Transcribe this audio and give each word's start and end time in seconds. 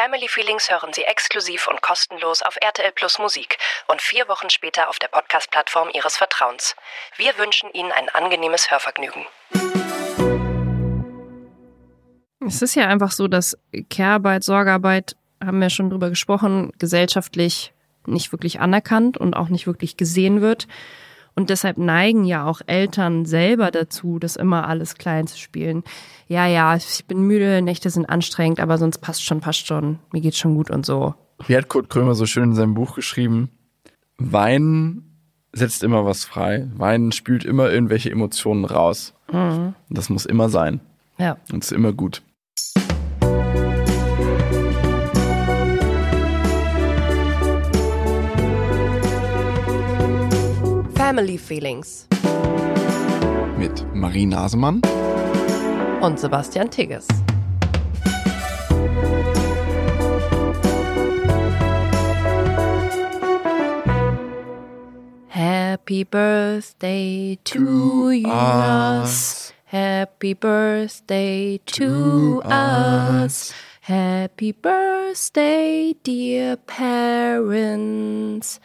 Family 0.00 0.28
Feelings 0.28 0.70
hören 0.70 0.92
Sie 0.92 1.02
exklusiv 1.02 1.66
und 1.66 1.82
kostenlos 1.82 2.42
auf 2.42 2.56
RTL 2.62 2.92
Plus 2.92 3.18
Musik 3.18 3.58
und 3.88 4.00
vier 4.00 4.28
Wochen 4.28 4.48
später 4.48 4.88
auf 4.88 5.00
der 5.00 5.08
Podcast-Plattform 5.08 5.88
Ihres 5.92 6.16
Vertrauens. 6.16 6.76
Wir 7.16 7.36
wünschen 7.36 7.68
Ihnen 7.72 7.90
ein 7.90 8.08
angenehmes 8.08 8.70
Hörvergnügen. 8.70 9.26
Es 12.46 12.62
ist 12.62 12.76
ja 12.76 12.86
einfach 12.86 13.10
so, 13.10 13.26
dass 13.26 13.58
Care-Arbeit, 13.90 14.44
Sorgearbeit, 14.44 15.16
haben 15.44 15.60
wir 15.60 15.68
schon 15.68 15.90
drüber 15.90 16.10
gesprochen, 16.10 16.70
gesellschaftlich 16.78 17.72
nicht 18.06 18.30
wirklich 18.30 18.60
anerkannt 18.60 19.18
und 19.18 19.34
auch 19.34 19.48
nicht 19.48 19.66
wirklich 19.66 19.96
gesehen 19.96 20.40
wird. 20.40 20.68
Und 21.38 21.50
deshalb 21.50 21.78
neigen 21.78 22.24
ja 22.24 22.44
auch 22.44 22.62
Eltern 22.66 23.24
selber 23.24 23.70
dazu, 23.70 24.18
das 24.18 24.34
immer 24.34 24.66
alles 24.66 24.96
klein 24.96 25.28
zu 25.28 25.38
spielen. 25.38 25.84
Ja, 26.26 26.48
ja, 26.48 26.74
ich 26.74 27.04
bin 27.06 27.20
müde, 27.20 27.62
Nächte 27.62 27.90
sind 27.90 28.06
anstrengend, 28.06 28.58
aber 28.58 28.76
sonst 28.76 28.98
passt 28.98 29.24
schon, 29.24 29.38
passt 29.38 29.68
schon, 29.68 30.00
mir 30.10 30.20
geht's 30.20 30.38
schon 30.38 30.56
gut 30.56 30.68
und 30.68 30.84
so. 30.84 31.14
Wie 31.46 31.56
hat 31.56 31.68
Kurt 31.68 31.90
Krömer 31.90 32.16
so 32.16 32.26
schön 32.26 32.42
in 32.42 32.54
seinem 32.56 32.74
Buch 32.74 32.96
geschrieben? 32.96 33.50
Weinen 34.16 35.14
setzt 35.52 35.84
immer 35.84 36.04
was 36.04 36.24
frei. 36.24 36.66
Weinen 36.74 37.12
spült 37.12 37.44
immer 37.44 37.70
irgendwelche 37.70 38.10
Emotionen 38.10 38.64
raus. 38.64 39.14
Mhm. 39.32 39.74
Das 39.90 40.10
muss 40.10 40.26
immer 40.26 40.48
sein. 40.48 40.80
Ja. 41.18 41.36
Und 41.52 41.62
ist 41.62 41.70
immer 41.70 41.92
gut. 41.92 42.20
Family 51.08 51.38
Feelings 51.38 52.06
Mit 53.56 53.82
Marie 53.94 54.26
Nasemann 54.26 54.82
und 56.02 56.20
Sebastian 56.20 56.70
Tigges. 56.70 57.08
Happy 65.28 66.04
birthday 66.04 67.38
to 67.42 68.12
us. 68.26 69.54
Happy 69.64 70.34
birthday 70.34 71.58
to 71.64 72.42
us. 72.44 73.54
Happy 73.80 74.52
birthday, 74.52 75.94
dear 76.02 76.56
parents. 76.56 78.60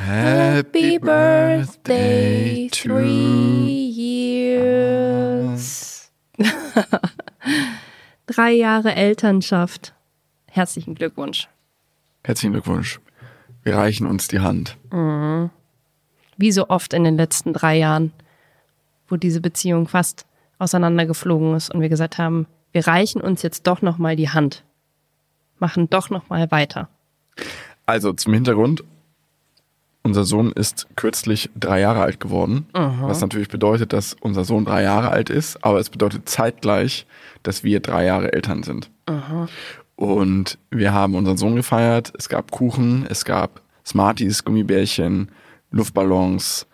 Happy 0.00 0.98
birthday 0.98 2.68
three 2.72 3.90
years. 4.48 5.20
Drei 8.26 8.52
Jahre 8.52 8.94
Elternschaft. 8.94 9.92
Herzlichen 10.46 10.94
Glückwunsch. 10.94 11.48
Herzlichen 12.24 12.52
Glückwunsch. 12.52 12.98
Wir 13.62 13.76
reichen 13.76 14.06
uns 14.06 14.28
die 14.28 14.40
Hand. 14.40 14.78
Mhm. 14.90 15.50
Wie 16.38 16.52
so 16.52 16.70
oft 16.70 16.94
in 16.94 17.04
den 17.04 17.18
letzten 17.18 17.52
drei 17.52 17.76
Jahren, 17.76 18.12
wo 19.06 19.16
diese 19.16 19.42
Beziehung 19.42 19.86
fast 19.86 20.24
auseinandergeflogen 20.58 21.54
ist 21.54 21.74
und 21.74 21.82
wir 21.82 21.90
gesagt 21.90 22.16
haben, 22.16 22.46
wir 22.72 22.86
reichen 22.86 23.20
uns 23.20 23.42
jetzt 23.42 23.66
doch 23.66 23.82
noch 23.82 23.98
mal 23.98 24.16
die 24.16 24.30
Hand, 24.30 24.64
machen 25.58 25.90
doch 25.90 26.08
noch 26.08 26.30
mal 26.30 26.50
weiter. 26.50 26.88
Also 27.84 28.14
zum 28.14 28.32
Hintergrund, 28.32 28.82
unser 30.02 30.24
Sohn 30.24 30.52
ist 30.52 30.88
kürzlich 30.96 31.50
drei 31.54 31.80
Jahre 31.80 32.00
alt 32.00 32.20
geworden, 32.20 32.66
mhm. 32.74 33.02
was 33.02 33.20
natürlich 33.20 33.48
bedeutet, 33.48 33.92
dass 33.92 34.16
unser 34.20 34.44
Sohn 34.44 34.64
drei 34.64 34.82
Jahre 34.82 35.10
alt 35.10 35.30
ist, 35.30 35.62
aber 35.64 35.78
es 35.78 35.90
bedeutet 35.90 36.28
zeitgleich, 36.28 37.06
dass 37.42 37.64
wir 37.64 37.80
drei 37.80 38.06
Jahre 38.06 38.32
Eltern 38.32 38.62
sind. 38.62 38.90
Mhm. 39.08 39.48
Und 39.96 40.58
wir 40.70 40.94
haben 40.94 41.14
unseren 41.14 41.36
Sohn 41.36 41.56
gefeiert, 41.56 42.12
es 42.16 42.28
gab 42.28 42.50
Kuchen, 42.50 43.06
es 43.08 43.24
gab 43.24 43.60
Smarties, 43.84 44.44
Gummibärchen, 44.44 45.30
Luftballons, 45.70 46.66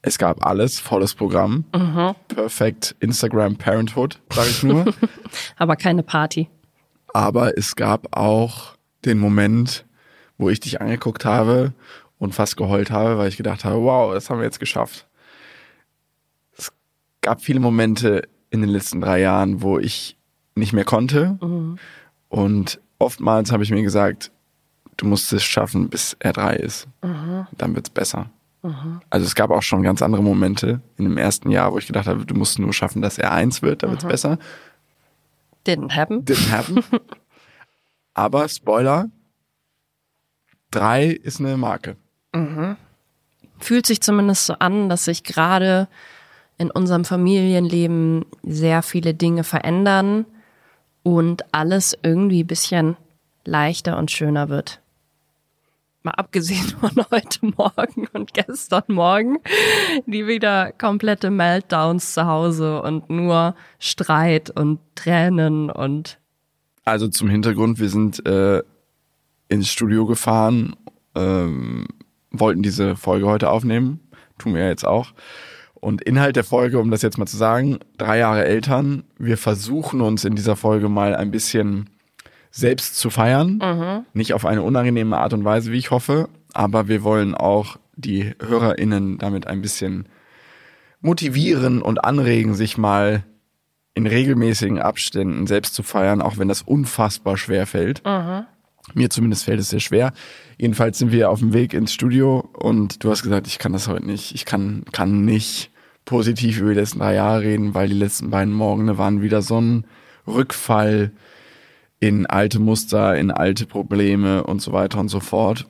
es 0.00 0.18
gab 0.18 0.44
alles, 0.44 0.80
volles 0.80 1.14
Programm. 1.14 1.64
Mhm. 1.74 2.14
Perfekt 2.28 2.96
Instagram 3.00 3.56
Parenthood, 3.56 4.20
sage 4.32 4.48
ich 4.48 4.62
nur. 4.62 4.86
aber 5.58 5.76
keine 5.76 6.02
Party. 6.02 6.48
Aber 7.12 7.56
es 7.58 7.76
gab 7.76 8.16
auch 8.16 8.74
den 9.04 9.18
Moment, 9.18 9.84
wo 10.38 10.48
ich 10.48 10.60
dich 10.60 10.80
angeguckt 10.80 11.24
habe 11.24 11.72
und 12.22 12.36
fast 12.36 12.56
geheult 12.56 12.92
habe, 12.92 13.18
weil 13.18 13.28
ich 13.28 13.36
gedacht 13.36 13.64
habe, 13.64 13.82
wow, 13.82 14.14
das 14.14 14.30
haben 14.30 14.38
wir 14.38 14.44
jetzt 14.44 14.60
geschafft. 14.60 15.08
Es 16.56 16.72
gab 17.20 17.42
viele 17.42 17.58
Momente 17.58 18.28
in 18.48 18.60
den 18.60 18.70
letzten 18.70 19.00
drei 19.00 19.20
Jahren, 19.20 19.60
wo 19.60 19.80
ich 19.80 20.16
nicht 20.54 20.72
mehr 20.72 20.84
konnte. 20.84 21.36
Mhm. 21.40 21.80
Und 22.28 22.80
oftmals 23.00 23.50
habe 23.50 23.64
ich 23.64 23.72
mir 23.72 23.82
gesagt, 23.82 24.30
du 24.98 25.06
musst 25.06 25.32
es 25.32 25.42
schaffen, 25.42 25.88
bis 25.88 26.16
er 26.20 26.32
drei 26.32 26.54
ist. 26.54 26.86
Mhm. 27.02 27.48
Dann 27.58 27.74
wird's 27.74 27.90
besser. 27.90 28.30
Mhm. 28.62 29.00
Also 29.10 29.26
es 29.26 29.34
gab 29.34 29.50
auch 29.50 29.62
schon 29.62 29.82
ganz 29.82 30.00
andere 30.00 30.22
Momente 30.22 30.80
in 30.98 31.06
dem 31.06 31.18
ersten 31.18 31.50
Jahr, 31.50 31.72
wo 31.72 31.78
ich 31.78 31.88
gedacht 31.88 32.06
habe, 32.06 32.24
du 32.24 32.36
musst 32.36 32.56
nur 32.60 32.72
schaffen, 32.72 33.02
dass 33.02 33.18
er 33.18 33.32
eins 33.32 33.62
wird, 33.62 33.82
dann 33.82 33.98
mhm. 34.00 34.06
besser. 34.06 34.38
Didn't 35.66 35.96
happen. 35.96 36.24
Didn't 36.24 36.52
happen. 36.52 36.84
Aber 38.14 38.48
Spoiler, 38.48 39.06
drei 40.70 41.06
ist 41.06 41.40
eine 41.40 41.56
Marke. 41.56 41.96
Mhm. 42.32 42.76
Fühlt 43.58 43.86
sich 43.86 44.00
zumindest 44.00 44.46
so 44.46 44.54
an, 44.54 44.88
dass 44.88 45.04
sich 45.04 45.22
gerade 45.22 45.88
in 46.58 46.70
unserem 46.70 47.04
Familienleben 47.04 48.24
sehr 48.42 48.82
viele 48.82 49.14
Dinge 49.14 49.44
verändern 49.44 50.26
und 51.02 51.52
alles 51.52 51.96
irgendwie 52.02 52.44
ein 52.44 52.46
bisschen 52.46 52.96
leichter 53.44 53.98
und 53.98 54.10
schöner 54.10 54.48
wird. 54.48 54.80
Mal 56.04 56.12
abgesehen 56.12 56.66
von 56.80 57.04
heute 57.10 57.46
Morgen 57.56 58.08
und 58.12 58.34
gestern 58.34 58.84
Morgen, 58.88 59.38
die 60.06 60.26
wieder 60.26 60.72
komplette 60.72 61.30
Meltdowns 61.30 62.14
zu 62.14 62.26
Hause 62.26 62.82
und 62.82 63.08
nur 63.08 63.54
Streit 63.78 64.50
und 64.50 64.80
Tränen 64.94 65.70
und. 65.70 66.18
Also 66.84 67.06
zum 67.06 67.28
Hintergrund, 67.28 67.78
wir 67.78 67.88
sind 67.88 68.26
äh, 68.26 68.62
ins 69.48 69.68
Studio 69.68 70.06
gefahren, 70.06 70.74
ähm, 71.14 71.86
wollten 72.32 72.62
diese 72.62 72.96
Folge 72.96 73.26
heute 73.26 73.50
aufnehmen. 73.50 74.00
Tun 74.38 74.54
wir 74.54 74.62
ja 74.62 74.68
jetzt 74.68 74.86
auch. 74.86 75.12
Und 75.74 76.02
Inhalt 76.02 76.36
der 76.36 76.44
Folge, 76.44 76.78
um 76.78 76.90
das 76.90 77.02
jetzt 77.02 77.18
mal 77.18 77.26
zu 77.26 77.36
sagen, 77.36 77.80
drei 77.98 78.18
Jahre 78.18 78.44
Eltern. 78.44 79.04
Wir 79.18 79.36
versuchen 79.36 80.00
uns 80.00 80.24
in 80.24 80.36
dieser 80.36 80.54
Folge 80.56 80.88
mal 80.88 81.16
ein 81.16 81.30
bisschen 81.30 81.90
selbst 82.50 82.96
zu 82.98 83.10
feiern. 83.10 83.58
Mhm. 83.62 84.06
Nicht 84.12 84.34
auf 84.34 84.46
eine 84.46 84.62
unangenehme 84.62 85.18
Art 85.18 85.32
und 85.32 85.44
Weise, 85.44 85.72
wie 85.72 85.78
ich 85.78 85.90
hoffe. 85.90 86.28
Aber 86.54 86.86
wir 86.86 87.02
wollen 87.02 87.34
auch 87.34 87.78
die 87.96 88.34
HörerInnen 88.40 89.18
damit 89.18 89.46
ein 89.46 89.62
bisschen 89.62 90.06
motivieren 91.00 91.82
und 91.82 92.04
anregen, 92.04 92.54
sich 92.54 92.78
mal 92.78 93.24
in 93.94 94.06
regelmäßigen 94.06 94.78
Abständen 94.78 95.46
selbst 95.46 95.74
zu 95.74 95.82
feiern, 95.82 96.22
auch 96.22 96.38
wenn 96.38 96.48
das 96.48 96.62
unfassbar 96.62 97.36
schwer 97.36 97.66
fällt. 97.66 98.04
Mhm. 98.04 98.46
Mir 98.94 99.10
zumindest 99.10 99.44
fällt 99.44 99.60
es 99.60 99.70
sehr 99.70 99.80
schwer. 99.80 100.12
Jedenfalls 100.58 100.98
sind 100.98 101.12
wir 101.12 101.30
auf 101.30 101.38
dem 101.38 101.52
Weg 101.52 101.72
ins 101.72 101.92
Studio 101.92 102.48
und 102.52 103.02
du 103.04 103.10
hast 103.10 103.22
gesagt, 103.22 103.46
ich 103.46 103.58
kann 103.58 103.72
das 103.72 103.88
heute 103.88 104.06
nicht. 104.06 104.34
Ich 104.34 104.44
kann, 104.44 104.84
kann 104.92 105.24
nicht 105.24 105.70
positiv 106.04 106.60
über 106.60 106.70
die 106.70 106.80
letzten 106.80 106.98
drei 106.98 107.14
Jahre 107.14 107.42
reden, 107.42 107.74
weil 107.74 107.88
die 107.88 107.94
letzten 107.94 108.30
beiden 108.30 108.52
Morgen 108.52 108.98
waren 108.98 109.22
wieder 109.22 109.40
so 109.40 109.60
ein 109.60 109.86
Rückfall 110.26 111.12
in 112.00 112.26
alte 112.26 112.58
Muster, 112.58 113.16
in 113.16 113.30
alte 113.30 113.66
Probleme 113.66 114.42
und 114.42 114.60
so 114.60 114.72
weiter 114.72 114.98
und 114.98 115.08
so 115.08 115.20
fort. 115.20 115.66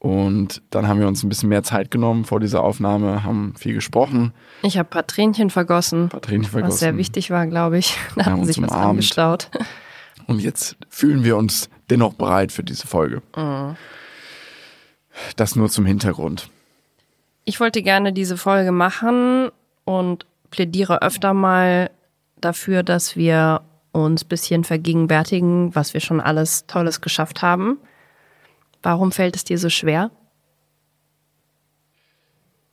Und 0.00 0.62
dann 0.70 0.88
haben 0.88 0.98
wir 0.98 1.06
uns 1.06 1.22
ein 1.22 1.28
bisschen 1.28 1.50
mehr 1.50 1.62
Zeit 1.62 1.90
genommen 1.90 2.24
vor 2.24 2.40
dieser 2.40 2.62
Aufnahme, 2.62 3.22
haben 3.22 3.54
viel 3.56 3.74
gesprochen. 3.74 4.32
Ich 4.62 4.78
habe 4.78 4.88
ein 4.88 4.90
paar 4.90 5.06
Tränchen 5.06 5.50
vergossen. 5.50 6.04
Ein 6.04 6.08
paar 6.08 6.22
Tränchen 6.22 6.50
vergossen. 6.50 6.72
Was 6.72 6.80
sehr 6.80 6.96
wichtig 6.96 7.30
war, 7.30 7.46
glaube 7.46 7.78
ich. 7.78 7.96
Da 8.16 8.24
haben 8.24 8.44
sich 8.44 8.60
was 8.60 8.72
angestaut. 8.72 9.50
Und 10.26 10.40
jetzt 10.40 10.76
fühlen 10.88 11.22
wir 11.22 11.36
uns 11.36 11.68
dennoch 11.90 12.14
bereit 12.14 12.52
für 12.52 12.64
diese 12.64 12.86
Folge. 12.86 13.22
Mhm. 13.36 13.76
Das 15.36 15.56
nur 15.56 15.68
zum 15.68 15.86
Hintergrund. 15.86 16.48
Ich 17.44 17.60
wollte 17.60 17.82
gerne 17.82 18.12
diese 18.12 18.36
Folge 18.36 18.72
machen 18.72 19.50
und 19.84 20.26
plädiere 20.50 21.02
öfter 21.02 21.34
mal 21.34 21.90
dafür, 22.40 22.82
dass 22.82 23.16
wir 23.16 23.62
uns 23.92 24.24
ein 24.24 24.28
bisschen 24.28 24.64
vergegenwärtigen, 24.64 25.74
was 25.74 25.94
wir 25.94 26.00
schon 26.00 26.20
alles 26.20 26.66
Tolles 26.66 27.00
geschafft 27.00 27.42
haben. 27.42 27.78
Warum 28.82 29.12
fällt 29.12 29.36
es 29.36 29.44
dir 29.44 29.58
so 29.58 29.68
schwer? 29.68 30.10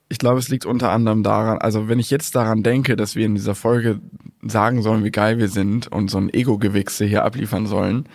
Ich 0.09 0.19
glaube, 0.19 0.39
es 0.39 0.47
liegt 0.47 0.65
unter 0.65 0.91
anderem 0.91 1.21
daran, 1.21 1.57
also 1.57 1.89
wenn 1.89 1.99
ich 1.99 2.09
jetzt 2.09 2.35
daran 2.35 2.63
denke, 2.63 2.95
dass 2.95 3.15
wir 3.15 3.25
in 3.25 3.35
dieser 3.35 3.55
Folge 3.55 3.99
sagen 4.41 4.81
sollen, 4.81 5.03
wie 5.03 5.11
geil 5.11 5.37
wir 5.37 5.49
sind 5.49 5.91
und 5.91 6.09
so 6.09 6.17
ein 6.17 6.33
Ego-Gewichse 6.33 7.03
hier 7.03 7.25
abliefern 7.25 7.65
sollen, 7.65 8.07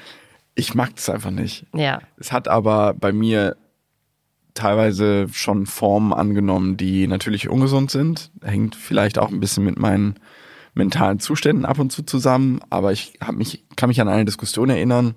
ich 0.54 0.74
mag 0.74 0.94
das 0.96 1.08
einfach 1.08 1.30
nicht. 1.30 1.66
Ja. 1.74 2.00
Es 2.16 2.32
hat 2.32 2.48
aber 2.48 2.94
bei 2.94 3.12
mir 3.12 3.56
teilweise 4.54 5.28
schon 5.32 5.66
Formen 5.66 6.12
angenommen, 6.12 6.76
die 6.76 7.06
natürlich 7.06 7.48
ungesund 7.48 7.90
sind. 7.90 8.30
Hängt 8.42 8.76
vielleicht 8.76 9.18
auch 9.18 9.30
ein 9.30 9.40
bisschen 9.40 9.64
mit 9.64 9.78
meinen 9.78 10.16
mentalen 10.74 11.20
Zuständen 11.20 11.64
ab 11.64 11.78
und 11.78 11.90
zu 11.90 12.02
zusammen, 12.02 12.60
aber 12.70 12.92
ich 12.92 13.14
hab 13.20 13.34
mich, 13.34 13.64
kann 13.76 13.88
mich 13.88 14.00
an 14.00 14.08
eine 14.08 14.24
Diskussion 14.24 14.70
erinnern. 14.70 15.14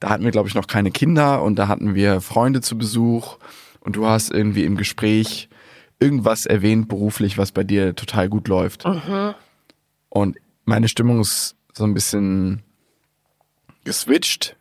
da 0.00 0.08
hatten 0.08 0.24
wir, 0.24 0.30
glaube 0.30 0.48
ich, 0.48 0.54
noch 0.54 0.66
keine 0.66 0.90
Kinder 0.90 1.42
und 1.42 1.56
da 1.56 1.68
hatten 1.68 1.94
wir 1.94 2.20
Freunde 2.20 2.60
zu 2.60 2.78
Besuch 2.78 3.38
und 3.80 3.96
du 3.96 4.06
hast 4.06 4.30
irgendwie 4.30 4.64
im 4.64 4.76
Gespräch 4.76 5.48
irgendwas 6.00 6.46
erwähnt 6.46 6.88
beruflich, 6.88 7.36
was 7.36 7.52
bei 7.52 7.62
dir 7.62 7.94
total 7.94 8.28
gut 8.28 8.48
läuft. 8.48 8.84
Und 10.08 10.36
meine 10.64 10.88
Stimmung 10.88 11.20
ist 11.20 11.56
so 11.74 11.84
ein 11.84 11.94
bisschen 11.94 12.62
geswitcht, 13.84 14.56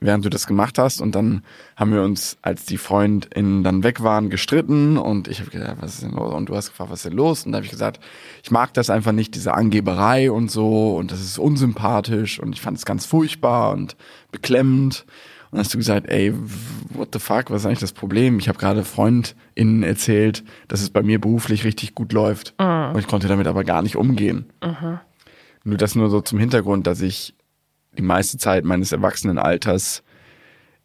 während 0.00 0.24
du 0.24 0.30
das 0.30 0.46
gemacht 0.46 0.78
hast. 0.78 1.00
Und 1.00 1.14
dann 1.14 1.42
haben 1.76 1.92
wir 1.92 2.02
uns, 2.02 2.38
als 2.42 2.64
die 2.64 2.78
FreundInnen 2.78 3.62
dann 3.62 3.82
weg 3.82 4.02
waren, 4.02 4.30
gestritten. 4.30 4.96
Und 4.96 5.28
ich 5.28 5.40
habe 5.40 5.50
gedacht, 5.50 5.76
was 5.80 5.94
ist 5.94 6.02
denn 6.02 6.12
los? 6.12 6.34
Und 6.34 6.48
du 6.48 6.56
hast 6.56 6.70
gefragt, 6.70 6.90
was 6.90 7.00
ist 7.00 7.06
denn 7.06 7.16
los? 7.16 7.44
Und 7.44 7.52
da 7.52 7.56
habe 7.56 7.66
ich 7.66 7.70
gesagt, 7.70 8.00
ich 8.42 8.50
mag 8.50 8.72
das 8.74 8.90
einfach 8.90 9.12
nicht, 9.12 9.34
diese 9.34 9.54
Angeberei 9.54 10.30
und 10.30 10.50
so. 10.50 10.96
Und 10.96 11.12
das 11.12 11.20
ist 11.20 11.38
unsympathisch. 11.38 12.40
Und 12.40 12.54
ich 12.54 12.60
fand 12.60 12.78
es 12.78 12.86
ganz 12.86 13.06
furchtbar 13.06 13.72
und 13.72 13.96
beklemmend. 14.32 15.04
Und 15.50 15.56
dann 15.56 15.64
hast 15.64 15.74
du 15.74 15.78
gesagt, 15.78 16.08
ey, 16.08 16.32
what 16.90 17.08
the 17.12 17.18
fuck, 17.18 17.50
was 17.50 17.62
ist 17.62 17.66
eigentlich 17.66 17.80
das 17.80 17.92
Problem? 17.92 18.38
Ich 18.38 18.48
habe 18.48 18.58
gerade 18.58 18.84
FreundInnen 18.84 19.82
erzählt, 19.82 20.44
dass 20.68 20.80
es 20.80 20.90
bei 20.90 21.02
mir 21.02 21.20
beruflich 21.20 21.64
richtig 21.64 21.94
gut 21.96 22.12
läuft. 22.12 22.54
Und 22.94 23.00
ich 23.00 23.08
konnte 23.08 23.26
damit 23.26 23.48
aber 23.48 23.64
gar 23.64 23.82
nicht 23.82 23.96
umgehen. 23.96 24.46
Nur 25.64 25.76
das 25.76 25.94
nur 25.96 26.08
so 26.08 26.20
zum 26.20 26.38
Hintergrund, 26.38 26.86
dass 26.86 27.00
ich 27.02 27.34
die 27.96 28.02
meiste 28.02 28.38
Zeit 28.38 28.64
meines 28.64 28.92
Erwachsenenalters 28.92 30.02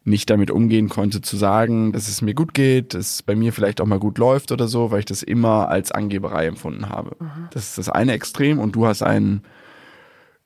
nicht 0.06 0.30
damit 0.30 0.52
umgehen 0.52 0.88
konnte, 0.88 1.20
zu 1.20 1.36
sagen, 1.36 1.92
dass 1.92 2.06
es 2.06 2.22
mir 2.22 2.34
gut 2.34 2.54
geht, 2.54 2.94
dass 2.94 3.16
es 3.16 3.22
bei 3.22 3.34
mir 3.34 3.52
vielleicht 3.52 3.80
auch 3.80 3.86
mal 3.86 3.98
gut 3.98 4.18
läuft 4.18 4.52
oder 4.52 4.68
so, 4.68 4.92
weil 4.92 5.00
ich 5.00 5.04
das 5.04 5.24
immer 5.24 5.68
als 5.68 5.90
Angeberei 5.90 6.46
empfunden 6.46 6.88
habe. 6.88 7.16
Das 7.50 7.70
ist 7.70 7.78
das 7.78 7.88
eine 7.88 8.12
Extrem 8.12 8.60
und 8.60 8.76
du 8.76 8.86
hast 8.86 9.02
einen, 9.02 9.42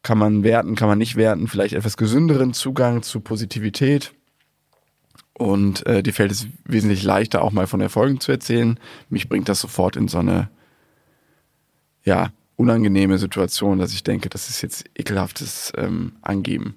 kann 0.02 0.16
man 0.16 0.44
werten, 0.44 0.76
kann 0.76 0.88
man 0.88 0.96
nicht 0.96 1.16
werten, 1.16 1.46
vielleicht 1.46 1.74
etwas 1.74 1.98
gesünderen 1.98 2.54
Zugang 2.54 3.02
zu 3.02 3.20
Positivität. 3.20 4.14
Und 5.34 5.86
äh, 5.86 6.02
dir 6.02 6.14
fällt 6.14 6.32
es 6.32 6.46
wesentlich 6.64 7.02
leichter, 7.02 7.42
auch 7.42 7.52
mal 7.52 7.66
von 7.66 7.82
Erfolgen 7.82 8.18
zu 8.18 8.32
erzählen. 8.32 8.80
Mich 9.10 9.28
bringt 9.28 9.48
das 9.50 9.60
sofort 9.60 9.94
in 9.94 10.08
so 10.08 10.18
eine, 10.18 10.50
ja, 12.02 12.30
unangenehme 12.60 13.18
Situation, 13.18 13.78
dass 13.78 13.92
ich 13.92 14.04
denke, 14.04 14.28
das 14.28 14.48
ist 14.50 14.62
jetzt 14.62 14.84
ekelhaftes 14.94 15.72
ähm, 15.76 16.12
Angeben. 16.22 16.76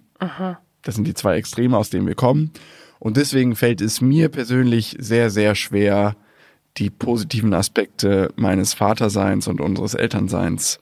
Das 0.82 0.96
sind 0.96 1.06
die 1.06 1.14
zwei 1.14 1.36
Extreme, 1.36 1.78
aus 1.78 1.90
denen 1.90 2.08
wir 2.08 2.16
kommen. 2.16 2.52
Und 3.00 3.18
deswegen 3.18 3.56
fällt 3.56 3.82
es 3.82 4.00
mir 4.02 4.30
persönlich 4.30 4.96
sehr, 4.98 5.30
sehr 5.30 5.56
schwer, 5.56 6.16
die 6.78 6.90
positiven 6.90 7.54
Aspekte 7.54 8.32
meines 8.36 8.74
Vaterseins 8.74 9.48
und 9.48 9.62
unseres 9.62 9.94
Elternseins 9.94 10.80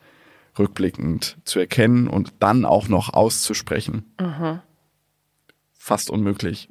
rückblickend 0.58 1.38
zu 1.46 1.60
erkennen 1.60 2.08
und 2.08 2.34
dann 2.40 2.64
auch 2.66 2.88
noch 2.88 3.14
auszusprechen. 3.14 4.06
Fast 5.74 6.10
unmöglich. 6.10 6.70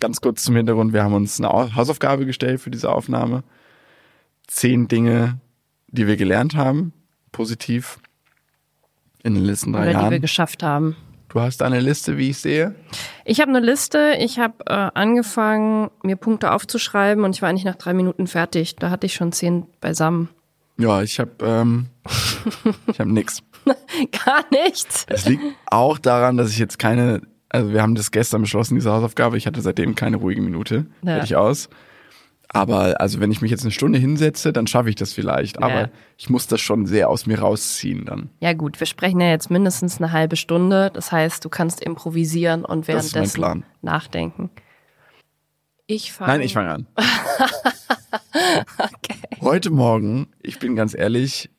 Ganz 0.00 0.20
kurz 0.20 0.44
zum 0.44 0.56
Hintergrund, 0.56 0.92
wir 0.92 1.02
haben 1.02 1.14
uns 1.14 1.38
eine 1.38 1.52
Au- 1.52 1.74
Hausaufgabe 1.74 2.26
gestellt 2.26 2.60
für 2.60 2.70
diese 2.70 2.90
Aufnahme. 2.92 3.42
Zehn 4.46 4.86
Dinge, 4.88 5.40
die 5.88 6.06
wir 6.06 6.16
gelernt 6.16 6.54
haben, 6.54 6.92
positiv 7.32 7.98
in 9.22 9.34
den 9.34 9.44
letzten 9.44 9.72
drei 9.72 9.82
Oder 9.82 9.90
die 9.90 9.96
wir 9.96 10.02
Jahren. 10.02 10.20
geschafft 10.20 10.62
haben. 10.62 10.96
Du 11.28 11.40
hast 11.40 11.62
eine 11.62 11.80
Liste, 11.80 12.18
wie 12.18 12.30
ich 12.30 12.38
sehe. 12.38 12.74
Ich 13.24 13.40
habe 13.40 13.48
eine 13.50 13.60
Liste. 13.60 14.16
Ich 14.20 14.38
habe 14.38 14.54
äh, 14.66 14.90
angefangen, 14.94 15.90
mir 16.02 16.16
Punkte 16.16 16.52
aufzuschreiben 16.52 17.24
und 17.24 17.34
ich 17.34 17.40
war 17.40 17.48
eigentlich 17.48 17.64
nach 17.64 17.76
drei 17.76 17.94
Minuten 17.94 18.26
fertig. 18.26 18.76
Da 18.76 18.90
hatte 18.90 19.06
ich 19.06 19.14
schon 19.14 19.32
zehn 19.32 19.66
beisammen. 19.80 20.28
Ja, 20.76 21.02
ich 21.02 21.18
habe 21.18 21.30
ähm, 21.40 21.86
ich 22.86 23.00
habe 23.00 23.10
nix. 23.10 23.42
Gar 24.24 24.44
nichts. 24.50 25.06
Es 25.08 25.26
liegt 25.26 25.42
auch 25.66 25.98
daran, 25.98 26.36
dass 26.36 26.50
ich 26.50 26.58
jetzt 26.58 26.78
keine, 26.78 27.22
also 27.48 27.72
wir 27.72 27.80
haben 27.80 27.94
das 27.94 28.10
gestern 28.10 28.42
beschlossen, 28.42 28.74
diese 28.74 28.90
Hausaufgabe. 28.92 29.38
Ich 29.38 29.46
hatte 29.46 29.62
seitdem 29.62 29.94
keine 29.94 30.16
ruhige 30.18 30.42
Minute. 30.42 30.86
Ja. 31.02 31.14
Fertig 31.14 31.36
aus. 31.36 31.70
Aber 32.54 33.00
also 33.00 33.20
wenn 33.20 33.32
ich 33.32 33.40
mich 33.40 33.50
jetzt 33.50 33.62
eine 33.62 33.70
Stunde 33.70 33.98
hinsetze, 33.98 34.52
dann 34.52 34.66
schaffe 34.66 34.90
ich 34.90 34.96
das 34.96 35.12
vielleicht. 35.12 35.62
Aber 35.62 35.80
Ja. 35.82 35.88
ich 36.18 36.28
muss 36.28 36.46
das 36.46 36.60
schon 36.60 36.86
sehr 36.86 37.08
aus 37.08 37.26
mir 37.26 37.38
rausziehen 37.40 38.04
dann. 38.04 38.30
Ja 38.40 38.52
gut, 38.52 38.78
wir 38.78 38.86
sprechen 38.86 39.20
ja 39.20 39.30
jetzt 39.30 39.50
mindestens 39.50 39.98
eine 39.98 40.12
halbe 40.12 40.36
Stunde. 40.36 40.90
Das 40.92 41.12
heißt, 41.12 41.44
du 41.44 41.48
kannst 41.48 41.82
improvisieren 41.82 42.64
und 42.64 42.88
währenddessen 42.88 43.64
nachdenken. 43.80 44.50
Ich 45.86 46.12
fange. 46.12 46.32
Nein, 46.32 46.40
ich 46.42 46.52
fange 46.52 46.70
an. 46.70 46.86
Heute 49.40 49.70
Morgen, 49.70 50.28
ich 50.42 50.58
bin 50.58 50.76
ganz 50.76 50.94
ehrlich, 50.94 51.50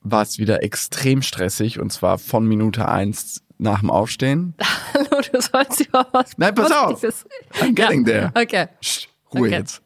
war 0.00 0.22
es 0.22 0.38
wieder 0.38 0.62
extrem 0.62 1.22
stressig 1.22 1.78
und 1.80 1.92
zwar 1.92 2.18
von 2.18 2.46
Minute 2.46 2.88
eins 2.88 3.42
nach 3.58 3.80
dem 3.80 3.90
Aufstehen. 3.90 4.54
Hallo, 4.94 5.20
du 5.32 5.40
sollst 5.40 5.80
über 5.80 6.06
was 6.12 6.36
Nein, 6.38 6.54
pass 6.54 6.70
auf. 6.72 7.02
I'm 7.60 7.74
getting 7.74 8.04
there. 8.04 8.30
Okay. 8.34 8.66
Psst, 8.80 9.08
Ruhe 9.32 9.42
Okay. 9.48 9.50
jetzt. 9.58 9.82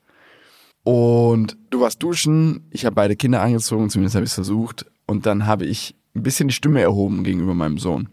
Und 0.85 1.57
du 1.71 1.81
warst 1.81 2.03
duschen, 2.03 2.67
ich 2.71 2.85
habe 2.85 2.95
beide 2.95 3.15
Kinder 3.17 3.41
angezogen, 3.41 3.89
zumindest 3.91 4.17
habe 4.17 4.25
ich 4.25 4.31
es 4.31 4.35
versucht. 4.35 4.87
Und 5.07 5.27
dann 5.27 5.47
habe 5.47 5.65
ich 5.65 5.95
ein 6.15 6.23
bisschen 6.23 6.49
die 6.49 6.55
Stimme 6.55 6.81
erhoben 6.81 7.23
gegenüber 7.25 7.55
meinem 7.55 7.79
Sohn. 7.79 8.09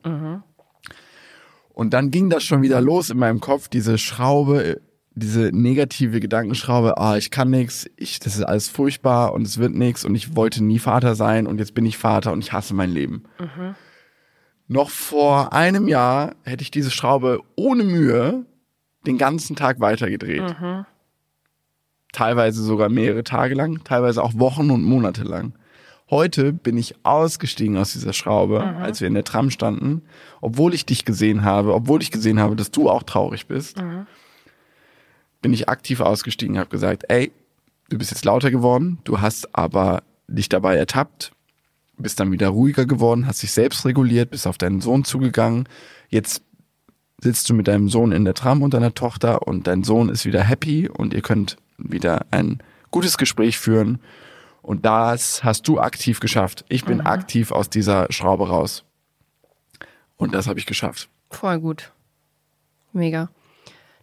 Und 1.74 1.94
dann 1.94 2.12
ging 2.12 2.30
das 2.30 2.44
schon 2.44 2.62
wieder 2.62 2.82
los 2.82 3.10
in 3.10 3.18
meinem 3.18 3.40
Kopf, 3.40 3.70
diese 3.70 3.98
Schraube, 3.98 4.82
diese 5.16 5.50
negative 5.54 6.20
Gedankenschraube, 6.20 6.98
ah, 6.98 7.18
ich 7.18 7.32
kann 7.32 7.50
nix, 7.50 7.90
ich, 7.98 8.20
das 8.20 8.36
ist 8.36 8.44
alles 8.44 8.68
furchtbar 8.70 9.34
und 9.34 9.44
es 9.44 9.58
wird 9.58 9.74
nix 9.74 10.06
und 10.06 10.14
ich 10.16 10.36
wollte 10.36 10.64
nie 10.64 10.80
Vater 10.80 11.16
sein 11.16 11.48
und 11.48 11.58
jetzt 11.60 11.74
bin 11.74 11.86
ich 11.86 11.98
Vater 11.98 12.32
und 12.34 12.40
ich 12.44 12.54
hasse 12.54 12.74
mein 12.74 12.92
Leben. 12.92 13.24
Noch 14.68 14.90
vor 14.90 15.54
einem 15.54 15.88
Jahr 15.88 16.36
hätte 16.44 16.62
ich 16.62 16.72
diese 16.72 16.92
Schraube 16.92 17.42
ohne 17.56 17.84
Mühe 17.84 18.46
den 19.08 19.18
ganzen 19.18 19.56
Tag 19.56 19.80
weitergedreht. 19.80 20.56
Teilweise 22.12 22.64
sogar 22.64 22.90
mehrere 22.90 23.24
Tage 23.24 23.54
lang, 23.56 23.84
teilweise 23.84 24.24
auch 24.24 24.34
Wochen 24.36 24.72
und 24.72 24.84
Monate 24.84 25.24
lang. 25.24 25.54
Heute 26.10 26.54
bin 26.54 26.76
ich 26.76 26.96
ausgestiegen 27.04 27.78
aus 27.78 27.94
dieser 27.94 28.14
Schraube, 28.14 28.64
als 28.64 29.00
wir 29.00 29.08
in 29.08 29.14
der 29.14 29.24
Tram 29.24 29.52
standen, 29.52 30.02
obwohl 30.42 30.74
ich 30.74 30.88
dich 30.88 31.06
gesehen 31.06 31.44
habe, 31.44 31.74
obwohl 31.74 32.02
ich 32.02 32.10
gesehen 32.10 32.40
habe, 32.40 32.56
dass 32.56 32.72
du 32.72 32.90
auch 32.90 33.04
traurig 33.04 33.46
bist, 33.46 33.78
bin 35.42 35.54
ich 35.54 35.70
aktiv 35.70 36.02
ausgestiegen, 36.02 36.58
habe 36.58 36.70
gesagt, 36.70 37.04
ey, 37.10 37.32
du 37.90 37.98
bist 38.00 38.10
jetzt 38.10 38.26
lauter 38.26 38.50
geworden, 38.50 38.98
du 39.04 39.22
hast 39.22 39.56
aber 39.56 40.02
dich 40.28 40.50
dabei 40.50 40.76
ertappt, 40.78 41.32
bist 42.00 42.20
dann 42.20 42.32
wieder 42.32 42.50
ruhiger 42.50 42.88
geworden, 42.88 43.28
hast 43.28 43.44
dich 43.44 43.52
selbst 43.52 43.86
reguliert, 43.86 44.32
bist 44.32 44.48
auf 44.48 44.58
deinen 44.58 44.82
Sohn 44.82 45.04
zugegangen, 45.04 45.70
jetzt 46.10 46.42
sitzt 47.22 47.50
du 47.50 47.54
mit 47.54 47.68
deinem 47.68 47.90
Sohn 47.90 48.12
in 48.12 48.26
der 48.26 48.34
Tram 48.34 48.64
und 48.64 48.74
deiner 48.74 48.96
Tochter 48.96 49.48
und 49.48 49.68
dein 49.68 49.84
Sohn 49.84 50.10
ist 50.10 50.26
wieder 50.26 50.42
happy 50.44 50.90
und 50.90 51.14
ihr 51.14 51.22
könnt 51.22 51.58
wieder 51.80 52.26
ein 52.32 52.62
gutes 52.92 53.18
Gespräch 53.18 53.58
führen. 53.58 54.00
Und 54.62 54.86
das 54.86 55.44
hast 55.44 55.68
du 55.68 55.80
aktiv 55.80 56.20
geschafft. 56.20 56.66
Ich 56.70 56.86
bin 56.86 57.02
aktiv 57.02 57.52
aus 57.52 57.70
dieser 57.70 58.12
Schraube 58.12 58.50
raus. 58.50 58.84
Und 60.18 60.34
das 60.34 60.48
habe 60.48 60.60
ich 60.60 60.66
geschafft. 60.66 61.10
Voll 61.32 61.60
gut. 61.60 61.92
Mega. 62.92 63.30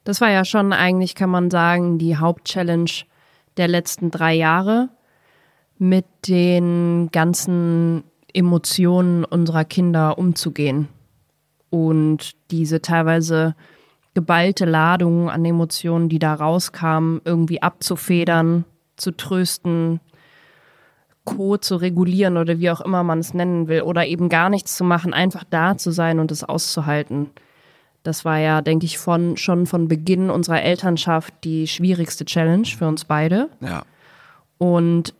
Das 0.04 0.20
war 0.20 0.30
ja 0.30 0.44
schon 0.44 0.72
eigentlich, 0.72 1.14
kann 1.14 1.30
man 1.30 1.50
sagen, 1.50 1.98
die 1.98 2.16
Hauptchallenge 2.16 3.04
der 3.56 3.68
letzten 3.68 4.10
drei 4.10 4.34
Jahre 4.34 4.88
mit 5.78 6.06
den 6.26 7.10
ganzen 7.12 8.04
Emotionen 8.32 9.24
unserer 9.24 9.64
Kinder 9.64 10.18
umzugehen 10.18 10.88
und 11.70 12.32
diese 12.50 12.80
teilweise 12.80 13.54
geballte 14.16 14.64
Ladung 14.64 15.28
an 15.28 15.44
Emotionen, 15.44 16.08
die 16.08 16.18
da 16.18 16.32
rauskamen, 16.32 17.20
irgendwie 17.26 17.60
abzufedern, 17.60 18.64
zu 18.96 19.14
trösten, 19.14 20.00
Co. 21.26 21.58
zu 21.58 21.76
regulieren 21.76 22.38
oder 22.38 22.58
wie 22.58 22.70
auch 22.70 22.80
immer 22.80 23.02
man 23.02 23.18
es 23.18 23.34
nennen 23.34 23.68
will 23.68 23.82
oder 23.82 24.06
eben 24.06 24.30
gar 24.30 24.48
nichts 24.48 24.74
zu 24.74 24.84
machen, 24.84 25.12
einfach 25.12 25.44
da 25.44 25.76
zu 25.76 25.90
sein 25.90 26.18
und 26.18 26.32
es 26.32 26.44
auszuhalten. 26.44 27.28
Das 28.04 28.24
war 28.24 28.38
ja, 28.38 28.62
denke 28.62 28.86
ich, 28.86 28.96
von, 28.96 29.36
schon 29.36 29.66
von 29.66 29.86
Beginn 29.86 30.30
unserer 30.30 30.62
Elternschaft 30.62 31.34
die 31.44 31.66
schwierigste 31.66 32.24
Challenge 32.24 32.64
für 32.66 32.88
uns 32.88 33.04
beide. 33.04 33.50
Ja. 33.60 33.82
Und 34.56 35.12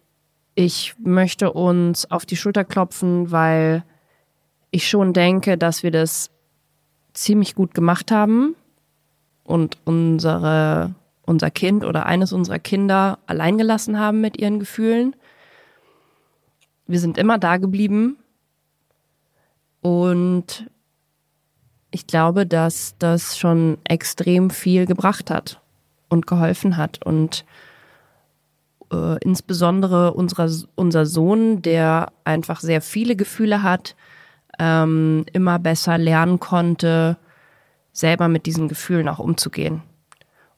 ich 0.54 0.94
möchte 0.98 1.52
uns 1.52 2.10
auf 2.10 2.24
die 2.24 2.36
Schulter 2.36 2.64
klopfen, 2.64 3.30
weil 3.30 3.84
ich 4.70 4.88
schon 4.88 5.12
denke, 5.12 5.58
dass 5.58 5.82
wir 5.82 5.90
das 5.90 6.30
ziemlich 7.12 7.54
gut 7.54 7.74
gemacht 7.74 8.10
haben 8.10 8.56
und 9.46 9.78
unsere, 9.84 10.94
unser 11.24 11.50
Kind 11.50 11.84
oder 11.84 12.06
eines 12.06 12.32
unserer 12.32 12.58
Kinder 12.58 13.18
allein 13.26 13.58
gelassen 13.58 13.98
haben 13.98 14.20
mit 14.20 14.38
ihren 14.38 14.58
Gefühlen. 14.58 15.14
Wir 16.86 17.00
sind 17.00 17.18
immer 17.18 17.38
da 17.38 17.56
geblieben 17.56 18.16
und 19.80 20.68
ich 21.90 22.06
glaube, 22.06 22.46
dass 22.46 22.96
das 22.98 23.38
schon 23.38 23.78
extrem 23.84 24.50
viel 24.50 24.86
gebracht 24.86 25.30
hat 25.30 25.60
und 26.08 26.26
geholfen 26.26 26.76
hat 26.76 27.04
und 27.04 27.44
äh, 28.92 29.18
insbesondere 29.20 30.12
unserer, 30.12 30.50
unser 30.74 31.06
Sohn, 31.06 31.62
der 31.62 32.12
einfach 32.24 32.60
sehr 32.60 32.80
viele 32.80 33.16
Gefühle 33.16 33.62
hat, 33.62 33.96
ähm, 34.58 35.24
immer 35.32 35.58
besser 35.58 35.98
lernen 35.98 36.40
konnte, 36.40 37.16
selber 37.96 38.28
mit 38.28 38.46
diesen 38.46 38.68
Gefühlen 38.68 39.08
auch 39.08 39.18
umzugehen. 39.18 39.82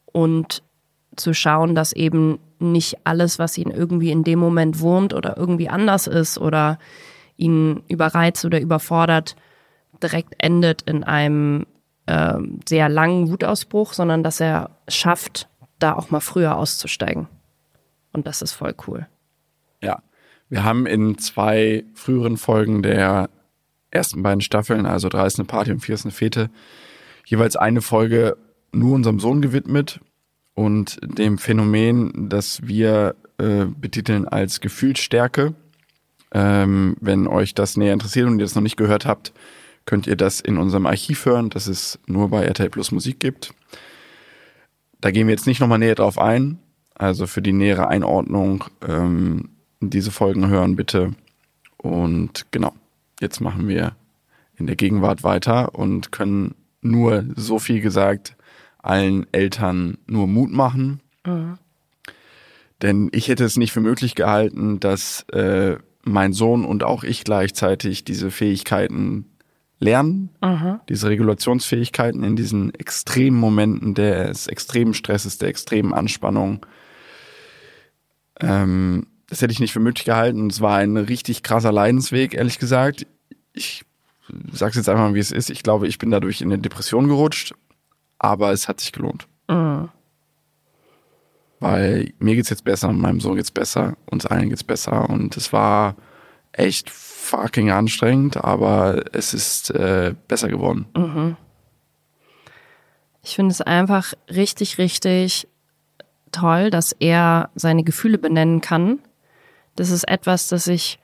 Und 0.07 0.63
zu 1.17 1.35
schauen, 1.35 1.75
dass 1.75 1.93
eben 1.93 2.39
nicht 2.59 2.99
alles, 3.05 3.39
was 3.39 3.59
ihn 3.59 3.71
irgendwie 3.71 4.11
in 4.11 4.25
dem 4.25 4.39
Moment 4.39 4.81
wurmt 4.81 5.15
oder 5.15 5.37
irgendwie 5.37 5.69
anders 5.69 6.07
ist 6.07 6.39
oder 6.39 6.79
ihn 7.37 7.83
überreizt 7.89 8.45
oder 8.45 8.61
überfordert, 8.61 9.37
direkt 10.03 10.35
endet 10.39 10.83
in 10.83 11.05
einem 11.05 11.67
äh, 12.07 12.39
sehr 12.69 12.89
langen 12.89 13.31
Wutausbruch, 13.31 13.93
sondern 13.93 14.23
dass 14.23 14.41
er 14.41 14.71
schafft, 14.89 15.49
da 15.79 15.95
auch 15.95 16.11
mal 16.11 16.21
früher 16.21 16.57
auszusteigen. 16.57 17.29
Und 18.13 18.27
das 18.27 18.43
ist 18.43 18.53
voll 18.53 18.75
cool. 18.89 19.07
Ja, 19.81 20.03
wir 20.49 20.65
haben 20.65 20.87
in 20.87 21.19
zwei 21.19 21.85
früheren 21.95 22.37
Folgen 22.37 22.83
der 22.83 23.31
ersten 23.91 24.23
beiden 24.23 24.41
Staffeln, 24.41 24.87
also 24.87 25.09
drei 25.09 25.27
ist 25.27 25.39
eine 25.39 25.47
Party 25.47 25.71
und 25.71 25.81
vier 25.81 25.95
ist 25.95 26.05
eine 26.05 26.13
Fete, 26.13 26.51
jeweils 27.29 27.57
eine 27.57 27.83
Folge 27.83 28.37
nur 28.73 28.95
unserem 28.95 29.21
Sohn 29.21 29.43
gewidmet 29.43 30.01
und 30.55 30.99
dem 31.03 31.39
Phänomen, 31.39 32.29
das 32.29 32.67
wir 32.67 33.15
äh, 33.39 33.67
betiteln 33.67 34.27
als 34.27 34.61
Gefühlsstärke. 34.61 35.55
Ähm, 36.33 36.97
wenn 37.01 37.27
euch 37.27 37.55
das 37.55 37.77
näher 37.77 37.93
interessiert 37.93 38.27
und 38.27 38.39
ihr 38.39 38.45
das 38.45 38.55
noch 38.55 38.63
nicht 38.63 38.77
gehört 38.77 39.07
habt, 39.07 39.33
könnt 39.87 40.07
ihr 40.07 40.17
das 40.17 40.41
in 40.41 40.59
unserem 40.59 40.87
Archiv 40.87 41.25
hören, 41.25 41.49
das 41.49 41.67
es 41.67 41.99
nur 42.07 42.29
bei 42.29 42.45
RTL 42.45 42.71
Plus 42.71 42.93
Musik 42.93 43.21
gibt. 43.21 43.55
Da 45.01 45.11
gehen 45.11 45.27
wir 45.27 45.35
jetzt 45.35 45.47
nicht 45.47 45.61
nochmal 45.61 45.79
näher 45.79 45.95
drauf 45.95 46.19
ein. 46.19 46.59
Also 46.95 47.27
für 47.27 47.41
die 47.41 47.53
nähere 47.53 47.89
Einordnung 47.89 48.65
ähm, 48.87 49.51
diese 49.81 50.11
Folgen 50.11 50.49
hören 50.49 50.77
bitte. 50.77 51.15
Und 51.77 52.47
genau, 52.51 52.75
jetzt 53.21 53.41
machen 53.41 53.69
wir 53.69 53.95
in 54.57 54.67
der 54.67 54.77
Gegenwart 54.77 55.23
weiter 55.23 55.75
und 55.75 56.11
können 56.11 56.55
nur 56.81 57.25
so 57.37 57.59
viel 57.59 57.81
gesagt 57.81 58.37
allen 58.83 59.27
Eltern 59.33 59.99
nur 60.07 60.27
Mut 60.27 60.51
machen. 60.51 61.01
Mhm. 61.27 61.59
Denn 62.81 63.09
ich 63.13 63.29
hätte 63.29 63.45
es 63.45 63.57
nicht 63.57 63.73
für 63.73 63.81
möglich 63.81 64.15
gehalten, 64.15 64.81
dass 64.81 65.23
äh, 65.31 65.77
mein 66.05 66.33
Sohn 66.33 66.65
und 66.65 66.85
auch 66.85 67.03
ich 67.03 67.25
gleichzeitig 67.25 68.05
diese 68.05 68.31
Fähigkeiten 68.31 69.27
lernen, 69.81 70.31
mhm. 70.43 70.81
diese 70.89 71.09
Regulationsfähigkeiten 71.09 72.25
in 72.25 72.37
diesen 72.37 72.75
extremen 72.75 73.39
Momenten 73.39 73.95
des 73.95 74.47
extremen 74.47 74.95
Stresses, 74.95 75.39
der 75.39 75.49
extremen 75.49 75.93
Anspannung. 75.93 76.65
Ähm, 78.41 79.07
das 79.29 79.43
hätte 79.43 79.53
ich 79.53 79.61
nicht 79.61 79.73
für 79.73 79.81
möglich 79.81 80.05
gehalten. 80.05 80.49
Es 80.49 80.61
war 80.61 80.79
ein 80.79 80.97
richtig 80.97 81.43
krasser 81.43 81.73
Leidensweg, 81.73 82.35
ehrlich 82.35 82.59
gesagt. 82.59 83.07
Ich 83.53 83.85
sag's 84.53 84.77
jetzt 84.77 84.89
einfach 84.89 85.09
mal, 85.09 85.15
wie 85.15 85.21
es 85.21 85.33
ist. 85.33 85.51
Ich 85.51 85.63
glaube, 85.63 85.87
ich 85.87 85.99
bin 85.99 86.11
dadurch 86.11 86.41
in 86.41 86.53
eine 86.53 86.61
Depression 86.61 87.09
gerutscht, 87.09 87.55
aber 88.19 88.53
es 88.53 88.69
hat 88.69 88.81
sich 88.81 88.93
gelohnt. 88.93 89.27
Mhm. 89.49 89.89
Weil 91.61 92.13
mir 92.19 92.37
geht's 92.37 92.51
jetzt 92.51 92.65
besser, 92.65 92.93
meinem 92.93 93.21
Sohn 93.21 93.37
geht's 93.37 93.51
besser, 93.51 93.97
uns 94.07 94.27
allen 94.27 94.49
geht's 94.49 94.65
besser 94.65 95.11
und 95.11 95.37
es 95.37 95.53
war 95.53 95.97
echt 96.53 96.91
fucking 96.91 97.71
anstrengend, 97.71 98.37
aber 98.37 99.05
es 99.13 99.35
ist 99.35 99.71
äh, 99.71 100.15
besser 100.29 100.49
geworden. 100.49 100.87
Mhm. 100.97 101.37
Ich 103.23 103.35
finde 103.35 103.53
es 103.53 103.61
einfach 103.61 104.15
richtig, 104.29 104.79
richtig 104.79 105.49
toll, 106.33 106.71
dass 106.71 106.93
er 106.93 107.51
seine 107.55 107.85
Gefühle 107.85 108.19
benennen 108.19 108.61
kann. 108.61 109.01
Das 109.77 109.91
ist 109.91 110.09
etwas, 110.09 110.49
das 110.49 110.67
ich 110.67 110.99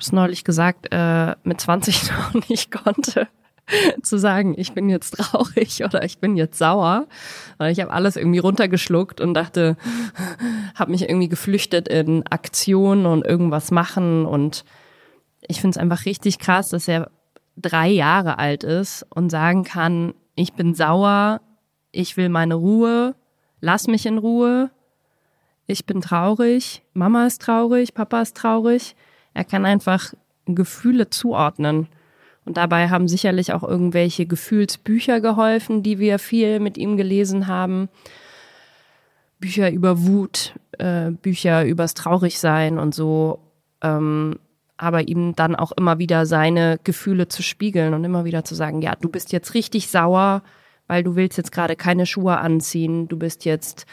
habe 0.00 0.06
es 0.06 0.12
neulich 0.12 0.44
gesagt, 0.44 0.86
äh, 0.92 1.34
mit 1.44 1.60
20 1.60 2.10
noch 2.32 2.48
nicht 2.48 2.70
konnte, 2.70 3.28
zu 4.02 4.18
sagen, 4.18 4.54
ich 4.56 4.72
bin 4.72 4.88
jetzt 4.88 5.10
traurig 5.18 5.84
oder 5.84 6.04
ich 6.04 6.18
bin 6.18 6.36
jetzt 6.36 6.56
sauer. 6.56 7.06
Ich 7.68 7.80
habe 7.80 7.92
alles 7.92 8.16
irgendwie 8.16 8.38
runtergeschluckt 8.38 9.20
und 9.20 9.34
dachte, 9.34 9.76
habe 10.74 10.90
mich 10.90 11.02
irgendwie 11.02 11.28
geflüchtet 11.28 11.86
in 11.88 12.26
Aktionen 12.28 13.04
und 13.04 13.26
irgendwas 13.26 13.70
machen. 13.70 14.24
Und 14.24 14.64
ich 15.46 15.60
finde 15.60 15.76
es 15.76 15.78
einfach 15.78 16.06
richtig 16.06 16.38
krass, 16.38 16.70
dass 16.70 16.88
er 16.88 17.10
drei 17.58 17.88
Jahre 17.88 18.38
alt 18.38 18.64
ist 18.64 19.06
und 19.10 19.28
sagen 19.28 19.64
kann, 19.64 20.14
ich 20.34 20.54
bin 20.54 20.74
sauer, 20.74 21.42
ich 21.92 22.16
will 22.16 22.30
meine 22.30 22.54
Ruhe, 22.54 23.14
lass 23.60 23.86
mich 23.86 24.06
in 24.06 24.16
Ruhe, 24.16 24.70
ich 25.66 25.84
bin 25.84 26.00
traurig, 26.00 26.82
Mama 26.94 27.26
ist 27.26 27.42
traurig, 27.42 27.92
Papa 27.92 28.22
ist 28.22 28.34
traurig. 28.34 28.96
Er 29.34 29.44
kann 29.44 29.64
einfach 29.64 30.12
Gefühle 30.46 31.10
zuordnen. 31.10 31.88
Und 32.44 32.56
dabei 32.56 32.88
haben 32.88 33.08
sicherlich 33.08 33.52
auch 33.52 33.62
irgendwelche 33.62 34.26
Gefühlsbücher 34.26 35.20
geholfen, 35.20 35.82
die 35.82 35.98
wir 35.98 36.18
viel 36.18 36.58
mit 36.60 36.78
ihm 36.78 36.96
gelesen 36.96 37.46
haben. 37.46 37.88
Bücher 39.38 39.70
über 39.70 40.04
Wut, 40.06 40.54
äh, 40.78 41.10
Bücher 41.10 41.64
übers 41.64 41.94
Traurigsein 41.94 42.78
und 42.78 42.94
so. 42.94 43.40
Ähm, 43.82 44.38
aber 44.76 45.08
ihm 45.08 45.36
dann 45.36 45.54
auch 45.56 45.72
immer 45.72 45.98
wieder 45.98 46.24
seine 46.24 46.80
Gefühle 46.82 47.28
zu 47.28 47.42
spiegeln 47.42 47.92
und 47.92 48.02
immer 48.02 48.24
wieder 48.24 48.44
zu 48.44 48.54
sagen, 48.54 48.80
ja, 48.80 48.94
du 48.98 49.10
bist 49.10 49.30
jetzt 49.30 49.52
richtig 49.52 49.88
sauer, 49.88 50.42
weil 50.86 51.02
du 51.02 51.16
willst 51.16 51.36
jetzt 51.36 51.52
gerade 51.52 51.76
keine 51.76 52.06
Schuhe 52.06 52.38
anziehen, 52.38 53.06
du 53.06 53.18
bist 53.18 53.44
jetzt 53.44 53.84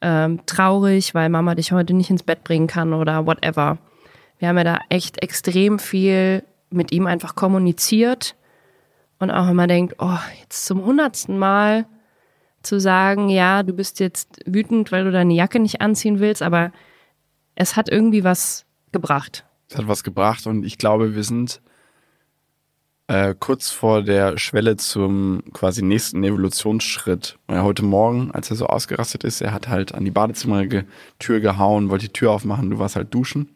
ähm, 0.00 0.40
traurig, 0.44 1.14
weil 1.14 1.28
Mama 1.28 1.54
dich 1.54 1.70
heute 1.70 1.94
nicht 1.94 2.10
ins 2.10 2.24
Bett 2.24 2.42
bringen 2.42 2.66
kann 2.66 2.92
oder 2.92 3.26
whatever 3.26 3.78
wir 4.38 4.48
haben 4.48 4.58
ja 4.58 4.64
da 4.64 4.80
echt 4.88 5.22
extrem 5.22 5.78
viel 5.78 6.42
mit 6.70 6.92
ihm 6.92 7.06
einfach 7.06 7.34
kommuniziert 7.34 8.36
und 9.18 9.30
auch 9.30 9.48
immer 9.48 9.66
denkt, 9.66 9.96
oh, 9.98 10.18
jetzt 10.40 10.66
zum 10.66 10.84
hundertsten 10.84 11.38
Mal 11.38 11.86
zu 12.62 12.80
sagen, 12.80 13.28
ja, 13.28 13.62
du 13.62 13.72
bist 13.72 14.00
jetzt 14.00 14.40
wütend, 14.46 14.90
weil 14.90 15.04
du 15.04 15.12
deine 15.12 15.34
Jacke 15.34 15.60
nicht 15.60 15.80
anziehen 15.80 16.18
willst, 16.18 16.42
aber 16.42 16.72
es 17.54 17.76
hat 17.76 17.88
irgendwie 17.88 18.24
was 18.24 18.64
gebracht. 18.92 19.44
Es 19.68 19.76
hat 19.76 19.88
was 19.88 20.02
gebracht 20.02 20.46
und 20.46 20.64
ich 20.64 20.78
glaube, 20.78 21.14
wir 21.14 21.24
sind 21.24 21.60
äh, 23.06 23.34
kurz 23.38 23.70
vor 23.70 24.02
der 24.02 24.38
Schwelle 24.38 24.76
zum 24.76 25.42
quasi 25.52 25.82
nächsten 25.82 26.24
Evolutionsschritt. 26.24 27.38
Weil 27.46 27.62
heute 27.62 27.84
Morgen, 27.84 28.30
als 28.30 28.50
er 28.50 28.56
so 28.56 28.66
ausgerastet 28.66 29.24
ist, 29.24 29.40
er 29.40 29.52
hat 29.52 29.68
halt 29.68 29.94
an 29.94 30.04
die 30.04 30.10
Badezimmertür 30.10 31.40
gehauen, 31.40 31.90
wollte 31.90 32.06
die 32.06 32.12
Tür 32.12 32.32
aufmachen, 32.32 32.70
du 32.70 32.78
warst 32.78 32.96
halt 32.96 33.12
duschen. 33.12 33.50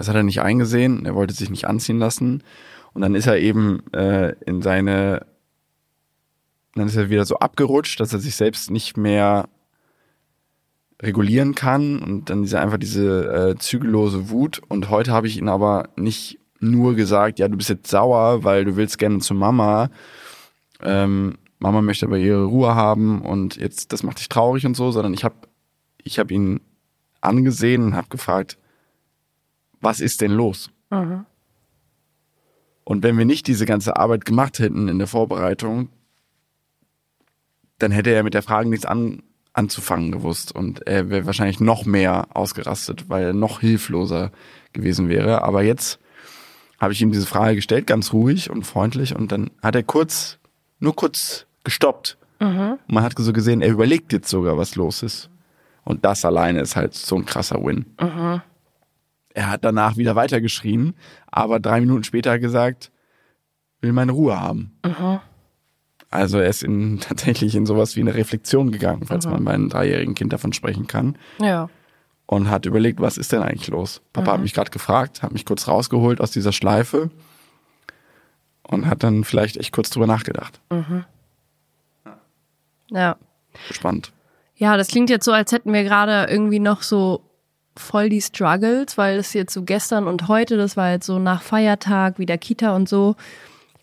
Das 0.00 0.08
hat 0.08 0.16
er 0.16 0.22
nicht 0.22 0.40
eingesehen. 0.40 1.04
Er 1.04 1.14
wollte 1.14 1.34
sich 1.34 1.50
nicht 1.50 1.66
anziehen 1.66 1.98
lassen. 1.98 2.42
Und 2.94 3.02
dann 3.02 3.14
ist 3.14 3.26
er 3.26 3.38
eben 3.38 3.82
äh, 3.92 4.34
in 4.46 4.62
seine, 4.62 5.26
dann 6.74 6.86
ist 6.86 6.96
er 6.96 7.10
wieder 7.10 7.26
so 7.26 7.36
abgerutscht, 7.36 8.00
dass 8.00 8.14
er 8.14 8.18
sich 8.18 8.34
selbst 8.34 8.70
nicht 8.70 8.96
mehr 8.96 9.50
regulieren 11.02 11.54
kann 11.54 11.98
und 11.98 12.30
dann 12.30 12.40
diese 12.40 12.60
einfach 12.60 12.78
diese 12.78 13.50
äh, 13.50 13.58
zügellose 13.58 14.30
Wut. 14.30 14.62
Und 14.68 14.88
heute 14.88 15.12
habe 15.12 15.26
ich 15.26 15.36
ihn 15.36 15.50
aber 15.50 15.90
nicht 15.96 16.38
nur 16.60 16.94
gesagt, 16.94 17.38
ja, 17.38 17.48
du 17.48 17.58
bist 17.58 17.68
jetzt 17.68 17.90
sauer, 17.90 18.42
weil 18.42 18.64
du 18.64 18.76
willst 18.76 18.96
gerne 18.96 19.18
zu 19.18 19.34
Mama. 19.34 19.90
Ähm, 20.82 21.36
Mama 21.58 21.82
möchte 21.82 22.06
aber 22.06 22.16
ihre 22.16 22.44
Ruhe 22.44 22.74
haben 22.74 23.20
und 23.20 23.56
jetzt 23.56 23.92
das 23.92 24.02
macht 24.02 24.18
dich 24.18 24.30
traurig 24.30 24.64
und 24.64 24.78
so, 24.78 24.92
sondern 24.92 25.12
ich 25.12 25.24
habe 25.24 25.36
ich 26.02 26.18
habe 26.18 26.32
ihn 26.32 26.62
angesehen 27.20 27.82
und 27.82 27.96
habe 27.96 28.08
gefragt, 28.08 28.56
was 29.80 30.00
ist 30.00 30.20
denn 30.20 30.32
los? 30.32 30.70
Mhm. 30.90 31.26
Und 32.84 33.02
wenn 33.02 33.16
wir 33.16 33.24
nicht 33.24 33.46
diese 33.46 33.66
ganze 33.66 33.96
Arbeit 33.96 34.24
gemacht 34.24 34.58
hätten 34.58 34.88
in 34.88 34.98
der 34.98 35.06
Vorbereitung, 35.06 35.90
dann 37.78 37.92
hätte 37.92 38.10
er 38.10 38.22
mit 38.22 38.34
der 38.34 38.42
Frage 38.42 38.68
nichts 38.68 38.84
an, 38.84 39.22
anzufangen 39.52 40.12
gewusst 40.12 40.52
und 40.54 40.86
er 40.86 41.10
wäre 41.10 41.26
wahrscheinlich 41.26 41.60
noch 41.60 41.84
mehr 41.84 42.28
ausgerastet, 42.34 43.08
weil 43.08 43.24
er 43.24 43.32
noch 43.32 43.60
hilfloser 43.60 44.30
gewesen 44.72 45.08
wäre. 45.08 45.42
Aber 45.42 45.62
jetzt 45.62 45.98
habe 46.78 46.92
ich 46.92 47.02
ihm 47.02 47.12
diese 47.12 47.26
Frage 47.26 47.56
gestellt, 47.56 47.86
ganz 47.86 48.12
ruhig 48.12 48.50
und 48.50 48.66
freundlich 48.66 49.14
und 49.14 49.32
dann 49.32 49.50
hat 49.62 49.74
er 49.74 49.82
kurz, 49.82 50.38
nur 50.78 50.94
kurz 50.94 51.46
gestoppt. 51.64 52.16
Mhm. 52.40 52.78
Man 52.86 53.04
hat 53.04 53.14
so 53.16 53.32
gesehen, 53.32 53.60
er 53.60 53.70
überlegt 53.70 54.12
jetzt 54.12 54.30
sogar, 54.30 54.56
was 54.56 54.76
los 54.76 55.02
ist. 55.02 55.30
Und 55.84 56.04
das 56.04 56.24
alleine 56.24 56.60
ist 56.60 56.76
halt 56.76 56.94
so 56.94 57.16
ein 57.16 57.26
krasser 57.26 57.62
Win. 57.62 57.86
Mhm. 58.00 58.42
Er 59.34 59.50
hat 59.50 59.64
danach 59.64 59.96
wieder 59.96 60.16
weitergeschrien, 60.16 60.94
aber 61.26 61.60
drei 61.60 61.80
Minuten 61.80 62.04
später 62.04 62.38
gesagt, 62.38 62.90
will 63.80 63.92
meine 63.92 64.12
Ruhe 64.12 64.40
haben. 64.40 64.76
Mhm. 64.84 65.20
Also 66.10 66.38
er 66.38 66.48
ist 66.48 66.62
in, 66.62 66.98
tatsächlich 67.00 67.54
in 67.54 67.66
sowas 67.66 67.96
wie 67.96 68.00
eine 68.00 68.14
Reflexion 68.14 68.72
gegangen, 68.72 69.06
falls 69.06 69.26
mhm. 69.26 69.32
man 69.32 69.44
bei 69.44 69.52
einem 69.52 69.68
dreijährigen 69.68 70.14
Kind 70.14 70.32
davon 70.32 70.52
sprechen 70.52 70.86
kann. 70.86 71.16
Ja. 71.38 71.68
Und 72.26 72.48
hat 72.48 72.66
überlegt, 72.66 73.00
was 73.00 73.18
ist 73.18 73.32
denn 73.32 73.42
eigentlich 73.42 73.68
los? 73.68 74.02
Papa 74.12 74.30
mhm. 74.30 74.34
hat 74.34 74.42
mich 74.42 74.54
gerade 74.54 74.70
gefragt, 74.70 75.22
hat 75.22 75.32
mich 75.32 75.44
kurz 75.44 75.66
rausgeholt 75.66 76.20
aus 76.20 76.30
dieser 76.30 76.52
Schleife 76.52 77.10
und 78.62 78.86
hat 78.86 79.02
dann 79.02 79.24
vielleicht 79.24 79.56
echt 79.56 79.72
kurz 79.72 79.90
drüber 79.90 80.06
nachgedacht. 80.06 80.60
Mhm. 80.70 81.04
Ja. 82.90 83.16
Spannend. 83.70 84.12
Ja, 84.56 84.76
das 84.76 84.88
klingt 84.88 85.10
jetzt 85.10 85.24
so, 85.24 85.32
als 85.32 85.52
hätten 85.52 85.72
wir 85.72 85.84
gerade 85.84 86.30
irgendwie 86.30 86.60
noch 86.60 86.82
so 86.82 87.22
voll 87.76 88.08
die 88.08 88.20
Struggles, 88.20 88.98
weil 88.98 89.18
es 89.18 89.32
jetzt 89.32 89.54
so 89.54 89.62
gestern 89.62 90.06
und 90.06 90.28
heute, 90.28 90.56
das 90.56 90.76
war 90.76 90.90
jetzt 90.90 91.06
so 91.06 91.18
nach 91.18 91.42
Feiertag, 91.42 92.18
wieder 92.18 92.38
Kita 92.38 92.74
und 92.74 92.88
so. 92.88 93.16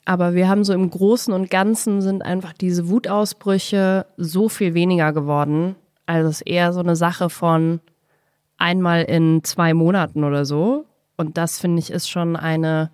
Aber 0.06 0.36
wir 0.36 0.48
haben 0.48 0.64
so 0.64 0.74
im 0.74 0.90
Großen 0.90 1.34
und 1.34 1.50
Ganzen 1.50 2.02
sind 2.02 2.24
einfach 2.24 2.54
diese 2.54 2.88
Wutausbrüche 2.88 4.06
so 4.16 4.48
viel 4.48 4.74
weniger 4.74 5.12
geworden. 5.12 5.76
Also 6.06 6.30
es 6.30 6.38
ist 6.38 6.48
eher 6.48 6.72
so 6.72 6.80
eine 6.80 6.96
Sache 6.96 7.30
von 7.30 7.82
einmal 8.58 9.04
in 9.04 9.44
zwei 9.44 9.74
Monaten 9.74 10.24
oder 10.24 10.46
so. 10.46 10.86
Und 11.18 11.38
das 11.38 11.60
finde 11.60 11.80
ich 11.80 11.92
ist 11.92 12.10
schon 12.10 12.36
eine, 12.38 12.90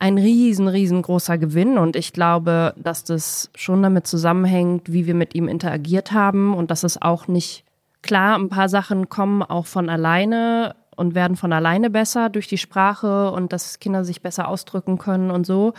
ein 0.00 0.18
riesen, 0.18 0.66
riesengroßer 0.66 1.38
Gewinn. 1.38 1.78
Und 1.78 1.94
ich 1.94 2.12
glaube, 2.12 2.74
dass 2.76 3.04
das 3.04 3.50
schon 3.54 3.82
damit 3.82 4.06
zusammenhängt, 4.08 4.92
wie 4.92 5.06
wir 5.06 5.14
mit 5.14 5.36
ihm 5.36 5.46
interagiert 5.46 6.10
haben 6.10 6.54
und 6.54 6.72
dass 6.72 6.82
es 6.82 7.00
auch 7.00 7.28
nicht 7.28 7.64
klar, 8.02 8.38
ein 8.38 8.48
paar 8.48 8.68
Sachen 8.68 9.08
kommen 9.08 9.42
auch 9.42 9.66
von 9.66 9.88
alleine 9.88 10.74
und 10.96 11.14
werden 11.14 11.36
von 11.36 11.52
alleine 11.52 11.90
besser 11.90 12.28
durch 12.28 12.46
die 12.46 12.58
Sprache 12.58 13.30
und 13.30 13.52
dass 13.52 13.78
Kinder 13.78 14.04
sich 14.04 14.22
besser 14.22 14.48
ausdrücken 14.48 14.98
können 14.98 15.30
und 15.30 15.46
so. 15.46 15.72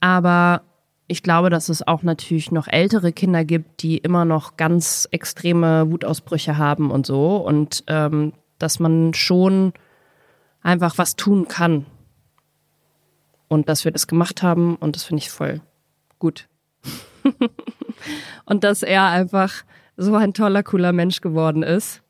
Aber 0.00 0.62
ich 1.08 1.22
glaube, 1.22 1.50
dass 1.50 1.68
es 1.68 1.86
auch 1.86 2.02
natürlich 2.02 2.52
noch 2.52 2.68
ältere 2.68 3.12
Kinder 3.12 3.44
gibt, 3.44 3.82
die 3.82 3.98
immer 3.98 4.24
noch 4.24 4.56
ganz 4.56 5.08
extreme 5.10 5.90
Wutausbrüche 5.90 6.56
haben 6.56 6.90
und 6.90 7.06
so. 7.06 7.36
Und 7.36 7.84
ähm, 7.86 8.32
dass 8.58 8.78
man 8.78 9.12
schon 9.12 9.72
einfach 10.62 10.98
was 10.98 11.16
tun 11.16 11.48
kann. 11.48 11.86
Und 13.48 13.68
dass 13.68 13.84
wir 13.84 13.92
das 13.92 14.06
gemacht 14.06 14.42
haben 14.42 14.76
und 14.76 14.96
das 14.96 15.04
finde 15.04 15.22
ich 15.22 15.30
voll 15.30 15.60
gut. 16.18 16.48
und 18.46 18.64
dass 18.64 18.82
er 18.82 19.06
einfach 19.06 19.64
so 20.02 20.14
ein 20.14 20.34
toller, 20.34 20.62
cooler 20.62 20.92
Mensch 20.92 21.20
geworden 21.20 21.62
ist, 21.62 22.02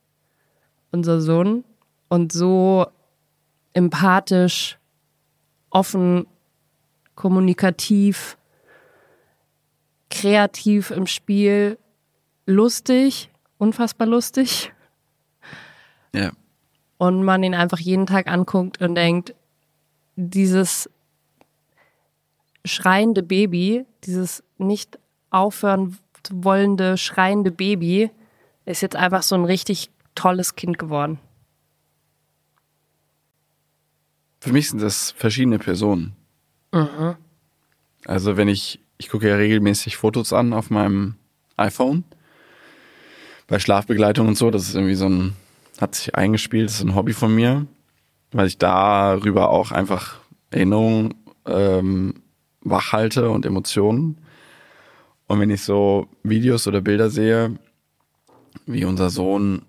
unser 0.91 1.21
Sohn 1.21 1.65
und 2.09 2.33
so 2.33 2.87
empathisch, 3.73 4.79
offen, 5.71 6.27
kommunikativ, 7.15 8.37
kreativ 10.11 10.91
im 10.91 11.07
Spiel, 11.07 11.79
lustig, 12.47 13.31
unfassbar 13.59 14.07
lustig. 14.07 14.73
Ja. 16.15 16.33
Und 16.99 17.25
man 17.25 17.43
ihn 17.43 17.55
einfach 17.55 17.79
jeden 17.79 18.07
Tag 18.07 18.27
anguckt 18.29 18.81
und 18.81 18.95
denkt, 18.95 19.35
dieses 20.17 20.91
schreiende 22.65 23.23
Baby, 23.23 23.87
dieses 24.05 24.45
nicht 24.59 24.99
aufhören 25.31 25.99
wollende, 26.33 26.97
schreiende 26.97 27.51
Baby, 27.51 28.11
ist 28.65 28.83
jetzt 28.83 28.97
einfach 28.97 29.23
so 29.23 29.35
ein 29.35 29.45
richtig 29.45 29.91
tolles 30.15 30.55
Kind 30.57 30.79
geworden. 30.79 31.19
Für 34.41 34.53
mich 34.53 34.71
sind 34.71 34.83
das 34.83 35.13
verschiedene 35.13 35.59
Personen. 35.59 36.15
Mhm. 36.73 37.17
Also 38.05 38.37
wenn 38.37 38.49
ich, 38.49 38.81
ich 38.99 39.09
gucke 39.09 39.29
ja 39.29 39.37
regelmäßig 39.37 39.97
Fotos 39.97 40.33
an 40.33 40.53
auf 40.53 40.71
meinem 40.71 41.15
iPhone. 41.57 42.05
Bei 43.47 43.59
Schlafbegleitung 43.59 44.29
und 44.29 44.37
so, 44.37 44.51
das 44.51 44.69
ist 44.69 44.75
irgendwie 44.75 44.95
so 44.95 45.09
ein, 45.09 45.35
hat 45.81 45.95
sich 45.95 46.15
eingespielt, 46.15 46.69
das 46.69 46.77
ist 46.77 46.83
ein 46.83 46.95
Hobby 46.95 47.13
von 47.13 47.35
mir, 47.35 47.67
weil 48.33 48.47
ich 48.47 48.59
darüber 48.59 49.51
auch 49.51 49.73
einfach 49.73 50.21
Erinnerungen 50.51 51.15
ähm, 51.47 52.15
wachhalte 52.63 53.31
und 53.31 53.45
Emotionen. 53.47 54.19
Und 55.33 55.41
wenn 55.41 55.49
ich 55.49 55.63
so 55.63 56.09
Videos 56.23 56.67
oder 56.67 56.83
Bilder 56.83 57.09
sehe, 57.09 57.59
wie 58.67 58.85
unser 58.85 59.09
Sohn 59.09 59.63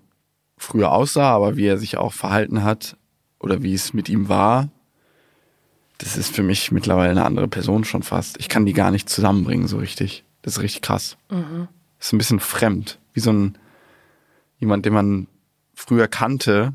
früher 0.57 0.91
aussah, 0.91 1.33
aber 1.33 1.55
wie 1.55 1.67
er 1.67 1.77
sich 1.77 1.97
auch 1.97 2.11
verhalten 2.11 2.65
hat, 2.65 2.97
oder 3.39 3.63
wie 3.63 3.73
es 3.73 3.93
mit 3.93 4.09
ihm 4.09 4.27
war, 4.27 4.67
das 5.99 6.17
ist 6.17 6.35
für 6.35 6.43
mich 6.43 6.73
mittlerweile 6.73 7.11
eine 7.11 7.23
andere 7.23 7.47
Person 7.47 7.85
schon 7.85 8.03
fast. 8.03 8.37
Ich 8.41 8.49
kann 8.49 8.65
die 8.65 8.73
gar 8.73 8.91
nicht 8.91 9.07
zusammenbringen 9.07 9.69
so 9.69 9.77
richtig. 9.77 10.25
Das 10.41 10.57
ist 10.57 10.63
richtig 10.63 10.81
krass. 10.81 11.15
Mhm. 11.29 11.69
Das 11.97 12.07
ist 12.07 12.13
ein 12.13 12.17
bisschen 12.17 12.41
fremd. 12.41 12.99
Wie 13.13 13.21
so 13.21 13.31
ein, 13.31 13.57
jemand, 14.59 14.85
den 14.85 14.91
man 14.91 15.27
früher 15.73 16.09
kannte, 16.09 16.73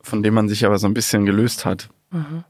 von 0.00 0.22
dem 0.22 0.32
man 0.32 0.48
sich 0.48 0.64
aber 0.64 0.78
so 0.78 0.86
ein 0.86 0.94
bisschen 0.94 1.26
gelöst 1.26 1.66
hat. 1.66 1.90
Mhm. 2.12 2.44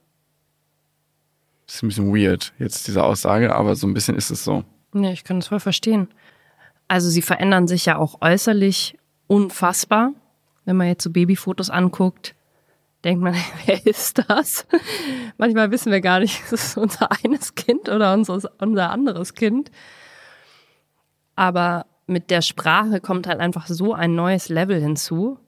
Ist 1.68 1.83
ein 1.83 1.88
bisschen 1.88 2.14
weird, 2.14 2.52
jetzt 2.59 2.88
diese 2.88 3.04
Aussage, 3.04 3.54
aber 3.54 3.76
so 3.76 3.87
ein 3.87 3.94
bisschen 3.94 4.16
ist 4.16 4.31
es 4.31 4.42
so. 4.42 4.64
Nee, 4.92 5.12
ich 5.12 5.22
kann 5.22 5.38
es 5.38 5.48
voll 5.48 5.61
verstehen. 5.61 6.09
Also 6.88 7.11
sie 7.11 7.22
verändern 7.22 7.68
sich 7.68 7.85
ja 7.85 7.98
auch 7.98 8.22
äußerlich 8.22 8.98
unfassbar 9.26 10.12
wenn 10.68 10.76
man 10.76 10.88
jetzt 10.88 11.02
so 11.02 11.11
Babyfotos 11.11 11.70
anguckt, 11.70 12.35
denkt 13.02 13.22
man, 13.22 13.35
wer 13.64 13.87
ist 13.87 14.22
das? 14.28 14.66
Manchmal 15.38 15.70
wissen 15.70 15.90
wir 15.90 16.02
gar 16.02 16.20
nicht, 16.20 16.42
ist 16.52 16.52
es 16.52 16.76
unser 16.76 17.09
eines 17.24 17.54
Kind 17.54 17.88
oder 17.88 18.12
unser, 18.12 18.38
unser 18.59 18.90
anderes 18.90 19.33
Kind. 19.33 19.70
Aber 21.37 21.87
mit 22.07 22.28
der 22.31 22.42
Sprache 22.42 23.00
kommt 23.00 23.26
halt 23.26 23.40
einfach 23.40 23.66
so 23.66 23.94
ein 23.94 24.14
neues 24.14 24.50
Level 24.50 24.78
hinzu. 24.78 25.38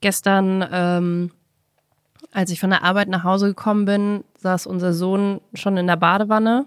Gestern, 0.00 0.68
ähm, 0.72 1.30
als 2.30 2.50
ich 2.50 2.60
von 2.60 2.70
der 2.70 2.84
Arbeit 2.84 3.08
nach 3.08 3.24
Hause 3.24 3.48
gekommen 3.48 3.84
bin, 3.84 4.24
saß 4.38 4.66
unser 4.66 4.92
Sohn 4.92 5.40
schon 5.54 5.76
in 5.76 5.86
der 5.86 5.96
Badewanne 5.96 6.66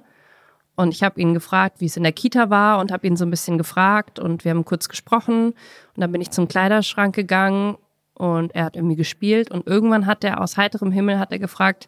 und 0.76 0.94
ich 0.94 1.04
habe 1.04 1.22
ihn 1.22 1.34
gefragt, 1.34 1.80
wie 1.80 1.86
es 1.86 1.96
in 1.96 2.04
der 2.04 2.12
Kita 2.12 2.50
war 2.50 2.80
und 2.80 2.92
habe 2.92 3.08
ihn 3.08 3.16
so 3.16 3.26
ein 3.26 3.32
bisschen 3.32 3.58
gefragt 3.58 4.20
und 4.20 4.44
wir 4.44 4.52
haben 4.52 4.66
kurz 4.66 4.90
gesprochen. 4.90 5.48
Und 5.48 5.56
dann 5.96 6.12
bin 6.12 6.22
ich 6.22 6.32
zum 6.32 6.50
Kleiderschrank 6.50 7.16
gegangen 7.16 7.78
und 8.14 8.54
er 8.54 8.66
hat 8.66 8.76
irgendwie 8.76 8.98
gespielt 8.98 9.52
und 9.52 9.68
irgendwann 9.68 10.06
hat 10.06 10.24
er 10.24 10.42
aus 10.42 10.58
heiterem 10.58 10.92
Himmel 10.92 11.20
hat 11.20 11.32
er 11.32 11.40
gefragt, 11.40 11.88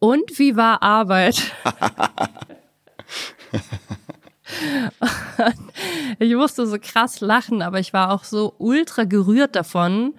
und 0.00 0.38
wie 0.38 0.56
war 0.56 0.82
Arbeit? 0.82 1.52
ich 6.18 6.34
musste 6.34 6.66
so 6.66 6.78
krass 6.80 7.20
lachen, 7.20 7.60
aber 7.60 7.80
ich 7.80 7.92
war 7.92 8.10
auch 8.10 8.24
so 8.24 8.54
ultra 8.56 9.04
gerührt 9.04 9.54
davon, 9.54 10.14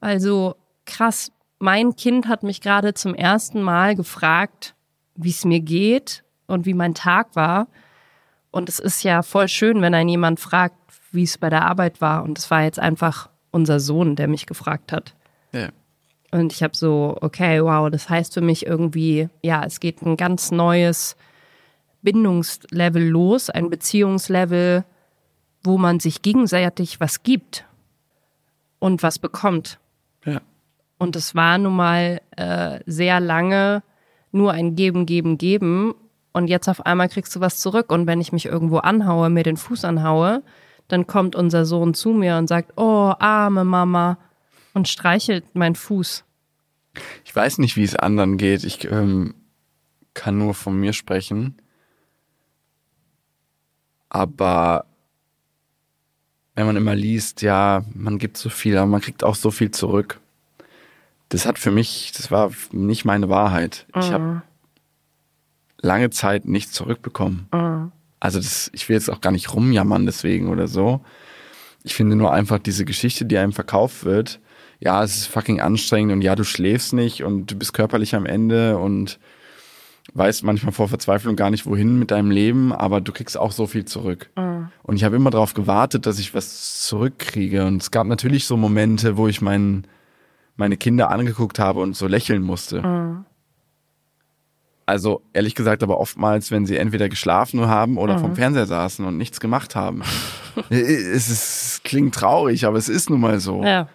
weil 0.00 0.20
so 0.20 0.56
krass, 0.86 1.32
mein 1.58 1.96
Kind 1.96 2.28
hat 2.28 2.42
mich 2.42 2.60
gerade 2.60 2.94
zum 2.94 3.14
ersten 3.14 3.62
Mal 3.62 3.94
gefragt, 3.94 4.74
wie 5.14 5.30
es 5.30 5.44
mir 5.44 5.60
geht 5.60 6.24
und 6.46 6.66
wie 6.66 6.74
mein 6.74 6.94
Tag 6.94 7.34
war. 7.34 7.68
Und 8.50 8.68
es 8.68 8.78
ist 8.78 9.02
ja 9.02 9.22
voll 9.22 9.48
schön, 9.48 9.82
wenn 9.82 9.94
ein 9.94 10.08
jemand 10.08 10.40
fragt, 10.40 10.76
wie 11.12 11.24
es 11.24 11.38
bei 11.38 11.50
der 11.50 11.66
Arbeit 11.66 12.00
war. 12.00 12.22
Und 12.22 12.38
es 12.38 12.50
war 12.50 12.62
jetzt 12.62 12.78
einfach 12.78 13.28
unser 13.50 13.80
Sohn, 13.80 14.16
der 14.16 14.28
mich 14.28 14.46
gefragt 14.46 14.92
hat. 14.92 15.14
Ja. 15.52 15.68
Und 16.30 16.52
ich 16.52 16.62
habe 16.62 16.76
so, 16.76 17.16
okay, 17.20 17.62
wow, 17.62 17.90
das 17.90 18.08
heißt 18.08 18.34
für 18.34 18.40
mich 18.40 18.66
irgendwie, 18.66 19.28
ja, 19.42 19.64
es 19.64 19.80
geht 19.80 20.02
ein 20.02 20.16
ganz 20.16 20.50
neues 20.50 21.16
Bindungslevel 22.02 23.08
los, 23.08 23.48
ein 23.48 23.70
Beziehungslevel, 23.70 24.84
wo 25.62 25.78
man 25.78 26.00
sich 26.00 26.22
gegenseitig 26.22 27.00
was 27.00 27.22
gibt 27.22 27.64
und 28.78 29.02
was 29.02 29.18
bekommt. 29.18 29.78
Ja. 30.24 30.40
Und 30.98 31.16
es 31.16 31.34
war 31.34 31.58
nun 31.58 31.76
mal 31.76 32.20
äh, 32.36 32.80
sehr 32.86 33.20
lange 33.20 33.82
nur 34.32 34.52
ein 34.52 34.76
Geben, 34.76 35.06
Geben, 35.06 35.38
Geben 35.38 35.94
und 36.32 36.48
jetzt 36.48 36.68
auf 36.68 36.84
einmal 36.84 37.08
kriegst 37.08 37.34
du 37.34 37.40
was 37.40 37.58
zurück. 37.58 37.90
Und 37.90 38.06
wenn 38.06 38.20
ich 38.20 38.32
mich 38.32 38.46
irgendwo 38.46 38.78
anhaue, 38.78 39.30
mir 39.30 39.42
den 39.42 39.56
Fuß 39.56 39.84
anhaue, 39.84 40.42
dann 40.88 41.06
kommt 41.06 41.34
unser 41.34 41.64
Sohn 41.64 41.94
zu 41.94 42.10
mir 42.10 42.36
und 42.36 42.48
sagt, 42.48 42.74
oh, 42.76 43.12
arme 43.18 43.64
Mama, 43.64 44.18
und 44.76 44.88
streichelt 44.88 45.54
meinen 45.54 45.74
Fuß. 45.74 46.22
Ich 47.24 47.34
weiß 47.34 47.58
nicht, 47.58 47.76
wie 47.76 47.82
es 47.82 47.96
anderen 47.96 48.36
geht. 48.36 48.62
Ich 48.62 48.84
ähm, 48.84 49.34
kann 50.12 50.36
nur 50.36 50.52
von 50.52 50.78
mir 50.78 50.92
sprechen. 50.92 51.56
Aber 54.10 54.84
wenn 56.54 56.66
man 56.66 56.76
immer 56.76 56.94
liest, 56.94 57.40
ja, 57.40 57.84
man 57.94 58.18
gibt 58.18 58.36
so 58.36 58.50
viel, 58.50 58.76
aber 58.76 58.86
man 58.86 59.00
kriegt 59.00 59.24
auch 59.24 59.34
so 59.34 59.50
viel 59.50 59.70
zurück. 59.70 60.20
Das 61.28 61.46
hat 61.46 61.58
für 61.58 61.70
mich, 61.70 62.12
das 62.16 62.30
war 62.30 62.50
nicht 62.72 63.04
meine 63.04 63.28
Wahrheit. 63.28 63.86
Ich 63.96 64.12
habe 64.12 64.24
mhm 64.24 64.42
lange 65.86 66.10
Zeit 66.10 66.46
nichts 66.46 66.72
zurückbekommen. 66.72 67.48
Mhm. 67.52 67.92
Also 68.20 68.38
das, 68.38 68.70
ich 68.74 68.88
will 68.88 68.96
jetzt 68.96 69.10
auch 69.10 69.20
gar 69.20 69.30
nicht 69.30 69.54
rumjammern 69.54 70.06
deswegen 70.06 70.48
oder 70.48 70.68
so. 70.68 71.00
Ich 71.84 71.94
finde 71.94 72.16
nur 72.16 72.32
einfach 72.32 72.58
diese 72.58 72.84
Geschichte, 72.84 73.24
die 73.24 73.38
einem 73.38 73.52
verkauft 73.52 74.04
wird, 74.04 74.40
ja, 74.78 75.02
es 75.02 75.16
ist 75.16 75.26
fucking 75.26 75.60
anstrengend 75.60 76.12
und 76.12 76.22
ja, 76.22 76.34
du 76.34 76.44
schläfst 76.44 76.92
nicht 76.92 77.22
und 77.22 77.50
du 77.50 77.56
bist 77.56 77.72
körperlich 77.72 78.14
am 78.14 78.26
Ende 78.26 78.76
und 78.76 79.18
weißt 80.12 80.44
manchmal 80.44 80.72
vor 80.72 80.88
Verzweiflung 80.88 81.34
gar 81.34 81.50
nicht, 81.50 81.64
wohin 81.64 81.98
mit 81.98 82.10
deinem 82.10 82.30
Leben, 82.30 82.72
aber 82.72 83.00
du 83.00 83.12
kriegst 83.12 83.38
auch 83.38 83.52
so 83.52 83.66
viel 83.66 83.86
zurück. 83.86 84.28
Mhm. 84.36 84.68
Und 84.82 84.96
ich 84.96 85.04
habe 85.04 85.16
immer 85.16 85.30
darauf 85.30 85.54
gewartet, 85.54 86.06
dass 86.06 86.18
ich 86.18 86.34
was 86.34 86.82
zurückkriege. 86.86 87.64
Und 87.64 87.82
es 87.82 87.90
gab 87.90 88.06
natürlich 88.06 88.44
so 88.44 88.56
Momente, 88.56 89.16
wo 89.16 89.28
ich 89.28 89.40
mein, 89.40 89.86
meine 90.56 90.76
Kinder 90.76 91.10
angeguckt 91.10 91.58
habe 91.58 91.80
und 91.80 91.96
so 91.96 92.06
lächeln 92.06 92.42
musste. 92.42 92.82
Mhm. 92.82 93.24
Also 94.86 95.22
ehrlich 95.32 95.56
gesagt, 95.56 95.82
aber 95.82 95.98
oftmals, 95.98 96.52
wenn 96.52 96.64
sie 96.64 96.76
entweder 96.76 97.08
geschlafen 97.08 97.66
haben 97.66 97.98
oder 97.98 98.16
mhm. 98.16 98.20
vom 98.20 98.36
Fernseher 98.36 98.66
saßen 98.66 99.04
und 99.04 99.16
nichts 99.16 99.40
gemacht 99.40 99.74
haben. 99.74 100.02
es, 100.70 101.28
ist, 101.28 101.30
es 101.30 101.80
klingt 101.82 102.14
traurig, 102.14 102.66
aber 102.66 102.78
es 102.78 102.88
ist 102.88 103.10
nun 103.10 103.20
mal 103.20 103.40
so. 103.40 103.64
Ja. 103.64 103.88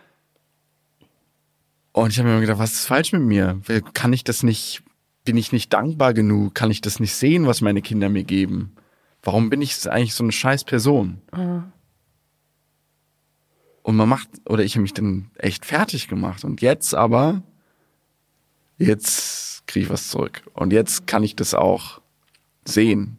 Und 1.94 2.12
ich 2.12 2.20
habe 2.20 2.28
mir 2.28 2.36
immer 2.36 2.42
gedacht, 2.42 2.60
was 2.60 2.74
ist 2.74 2.86
falsch 2.86 3.14
mit 3.14 3.22
mir? 3.22 3.62
Kann 3.94 4.12
ich 4.14 4.24
das 4.24 4.44
nicht, 4.44 4.84
bin 5.24 5.38
ich 5.38 5.52
nicht 5.52 5.72
dankbar 5.72 6.14
genug? 6.14 6.56
Kann 6.56 6.72
ich 6.72 6.82
das 6.82 7.00
nicht 7.00 7.16
sehen, 7.16 7.48
was 7.48 7.62
meine 7.62 7.82
Kinder 7.82 8.10
mir 8.10 8.24
geben? 8.24 8.76
Warum 9.24 9.50
bin 9.50 9.62
ich 9.62 9.90
eigentlich 9.90 10.14
so 10.14 10.24
eine 10.24 10.32
scheiß 10.32 10.66
Person? 10.66 11.22
Mhm. 11.36 11.72
Und 13.84 13.96
man 13.96 14.08
macht, 14.10 14.30
oder 14.48 14.64
ich 14.64 14.76
habe 14.76 14.84
mich 14.84 14.94
dann 14.94 15.32
echt 15.38 15.66
fertig 15.66 16.08
gemacht. 16.08 16.44
Und 16.44 16.62
jetzt 16.62 16.94
aber, 16.94 17.42
jetzt 18.78 19.66
kriege 19.68 19.86
ich 19.86 19.90
was 19.92 20.10
zurück. 20.10 20.42
Und 20.54 20.74
jetzt 20.74 21.08
kann 21.08 21.24
ich 21.24 21.36
das 21.36 21.54
auch 21.54 22.02
sehen. 22.66 23.18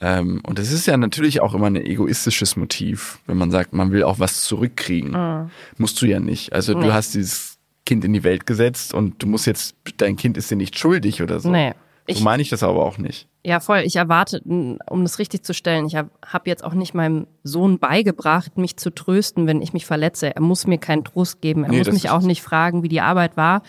Ähm, 0.00 0.40
und 0.46 0.58
das 0.58 0.70
ist 0.70 0.86
ja 0.86 0.96
natürlich 0.96 1.40
auch 1.40 1.54
immer 1.54 1.66
ein 1.66 1.76
egoistisches 1.76 2.56
Motiv, 2.56 3.18
wenn 3.26 3.36
man 3.36 3.50
sagt, 3.50 3.72
man 3.72 3.90
will 3.90 4.04
auch 4.04 4.18
was 4.20 4.44
zurückkriegen. 4.44 5.10
Mhm. 5.10 5.50
Musst 5.76 6.00
du 6.00 6.06
ja 6.06 6.20
nicht. 6.20 6.52
Also 6.52 6.74
Nee. 6.74 6.86
du 6.86 6.92
hast 6.92 7.14
dieses 7.14 7.58
Kind 7.84 8.04
in 8.04 8.12
die 8.12 8.22
Welt 8.22 8.46
gesetzt 8.46 8.94
und 8.94 9.22
du 9.22 9.26
musst 9.26 9.46
jetzt, 9.46 9.74
dein 9.96 10.16
Kind 10.16 10.36
ist 10.36 10.50
dir 10.50 10.56
nicht 10.56 10.78
schuldig 10.78 11.22
oder 11.22 11.40
so. 11.40 11.50
Nee. 11.50 11.70
So 11.70 11.74
Ich, 12.06 12.20
meine 12.22 12.42
ich 12.42 12.48
das 12.48 12.62
aber 12.62 12.84
auch 12.84 12.98
nicht. 12.98 13.26
Ja, 13.48 13.60
voll. 13.60 13.78
Ich 13.78 13.96
erwarte, 13.96 14.42
um 14.42 15.02
das 15.02 15.18
richtig 15.18 15.42
zu 15.42 15.54
stellen, 15.54 15.86
ich 15.86 15.96
habe 15.96 16.10
hab 16.20 16.46
jetzt 16.46 16.62
auch 16.62 16.74
nicht 16.74 16.92
meinem 16.92 17.26
Sohn 17.44 17.78
beigebracht, 17.78 18.58
mich 18.58 18.76
zu 18.76 18.90
trösten, 18.90 19.46
wenn 19.46 19.62
ich 19.62 19.72
mich 19.72 19.86
verletze. 19.86 20.36
Er 20.36 20.42
muss 20.42 20.66
mir 20.66 20.76
keinen 20.76 21.02
Trost 21.02 21.40
geben. 21.40 21.64
Er 21.64 21.70
Nee, 21.70 21.78
muss 21.78 21.90
mich 21.90 22.10
auch 22.10 22.20
nicht 22.20 22.42
fragen, 22.42 22.82
wie 22.82 22.88
die 22.88 23.00
Arbeit 23.00 23.38
war. 23.38 23.62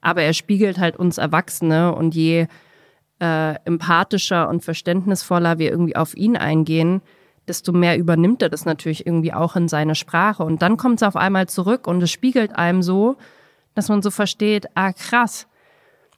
Aber 0.00 0.22
er 0.22 0.34
spiegelt 0.34 0.78
halt 0.78 0.96
uns 0.96 1.18
Erwachsene 1.18 1.92
und 1.96 2.14
je 2.14 2.46
äh, 3.20 3.54
empathischer 3.64 4.48
und 4.48 4.62
verständnisvoller 4.62 5.58
wir 5.58 5.68
irgendwie 5.68 5.96
auf 5.96 6.16
ihn 6.16 6.36
eingehen, 6.36 7.02
desto 7.48 7.72
mehr 7.72 7.98
übernimmt 7.98 8.40
er 8.40 8.50
das 8.50 8.64
natürlich 8.64 9.04
irgendwie 9.04 9.32
auch 9.32 9.56
in 9.56 9.66
seine 9.66 9.96
Sprache. 9.96 10.44
Und 10.44 10.62
dann 10.62 10.76
kommt 10.76 11.02
es 11.02 11.02
auf 11.02 11.16
einmal 11.16 11.48
zurück 11.48 11.88
und 11.88 12.00
es 12.04 12.12
spiegelt 12.12 12.54
einem 12.54 12.84
so, 12.84 13.16
dass 13.74 13.88
man 13.88 14.00
so 14.00 14.12
versteht, 14.12 14.66
ah 14.76 14.92
krass, 14.92 15.48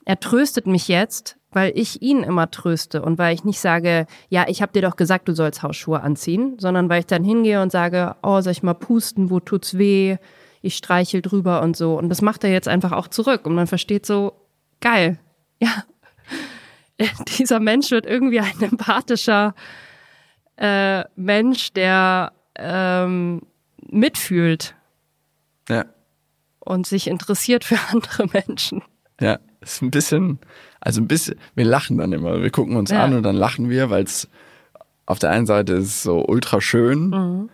er 0.05 0.19
tröstet 0.19 0.67
mich 0.67 0.87
jetzt, 0.87 1.36
weil 1.51 1.71
ich 1.75 2.01
ihn 2.01 2.23
immer 2.23 2.51
tröste 2.51 3.01
und 3.01 3.17
weil 3.17 3.33
ich 3.33 3.43
nicht 3.43 3.59
sage, 3.59 4.05
ja, 4.29 4.45
ich 4.47 4.61
habe 4.61 4.73
dir 4.73 4.81
doch 4.81 4.95
gesagt, 4.95 5.27
du 5.27 5.33
sollst 5.33 5.63
Hausschuhe 5.63 6.01
anziehen, 6.01 6.57
sondern 6.59 6.89
weil 6.89 6.99
ich 6.99 7.07
dann 7.07 7.23
hingehe 7.23 7.61
und 7.61 7.71
sage, 7.71 8.15
oh, 8.21 8.41
soll 8.41 8.51
ich 8.51 8.63
mal 8.63 8.73
pusten, 8.73 9.29
wo 9.29 9.39
tut's 9.39 9.77
weh? 9.77 10.17
Ich 10.61 10.75
streichel 10.75 11.21
drüber 11.21 11.61
und 11.61 11.77
so. 11.77 11.97
Und 11.97 12.09
das 12.09 12.21
macht 12.21 12.43
er 12.43 12.51
jetzt 12.51 12.67
einfach 12.67 12.91
auch 12.91 13.07
zurück 13.07 13.45
und 13.45 13.55
man 13.55 13.67
versteht 13.67 14.05
so, 14.05 14.33
geil, 14.81 15.19
ja, 15.59 15.83
dieser 17.37 17.59
Mensch 17.59 17.91
wird 17.91 18.05
irgendwie 18.05 18.39
ein 18.39 18.61
empathischer 18.61 19.55
äh, 20.57 21.03
Mensch, 21.15 21.71
der 21.73 22.33
ähm, 22.55 23.41
mitfühlt 23.89 24.75
Ja. 25.69 25.85
und 26.59 26.87
sich 26.87 27.07
interessiert 27.07 27.63
für 27.63 27.77
andere 27.91 28.27
Menschen. 28.27 28.81
Ja, 29.21 29.39
ist 29.61 29.81
ein 29.81 29.91
bisschen, 29.91 30.39
also 30.81 31.01
ein 31.01 31.07
bisschen, 31.07 31.35
wir 31.55 31.65
lachen 31.65 31.97
dann 31.97 32.11
immer. 32.13 32.41
Wir 32.41 32.49
gucken 32.51 32.75
uns 32.77 32.91
Ja. 32.91 33.03
an 33.03 33.13
und 33.15 33.23
dann 33.23 33.35
lachen 33.35 33.69
wir, 33.69 33.89
weil 33.89 34.03
es 34.03 34.27
auf 35.05 35.19
der 35.19 35.29
einen 35.31 35.45
Seite 35.45 35.73
ist 35.73 36.03
so 36.03 36.25
ultra 36.25 36.59
schön, 36.61 37.09
Mhm. 37.09 37.49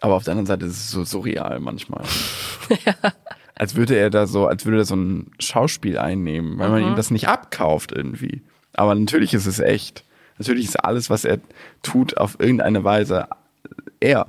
aber 0.00 0.14
auf 0.14 0.24
der 0.24 0.32
anderen 0.32 0.46
Seite 0.46 0.66
ist 0.66 0.76
es 0.76 0.90
so 0.90 1.04
surreal 1.04 1.60
manchmal. 1.60 2.02
Als 3.58 3.74
würde 3.74 3.96
er 3.96 4.10
da 4.10 4.26
so, 4.26 4.46
als 4.46 4.66
würde 4.66 4.78
er 4.78 4.84
so 4.84 4.96
ein 4.96 5.30
Schauspiel 5.38 5.96
einnehmen, 5.98 6.58
weil 6.58 6.68
man 6.68 6.82
Mhm. 6.82 6.88
ihm 6.88 6.96
das 6.96 7.10
nicht 7.10 7.26
abkauft 7.28 7.90
irgendwie. 7.92 8.42
Aber 8.74 8.94
natürlich 8.94 9.32
ist 9.32 9.46
es 9.46 9.60
echt. 9.60 10.04
Natürlich 10.38 10.66
ist 10.66 10.84
alles, 10.84 11.08
was 11.08 11.24
er 11.24 11.38
tut, 11.82 12.18
auf 12.18 12.36
irgendeine 12.38 12.84
Weise 12.84 13.28
er. 14.00 14.26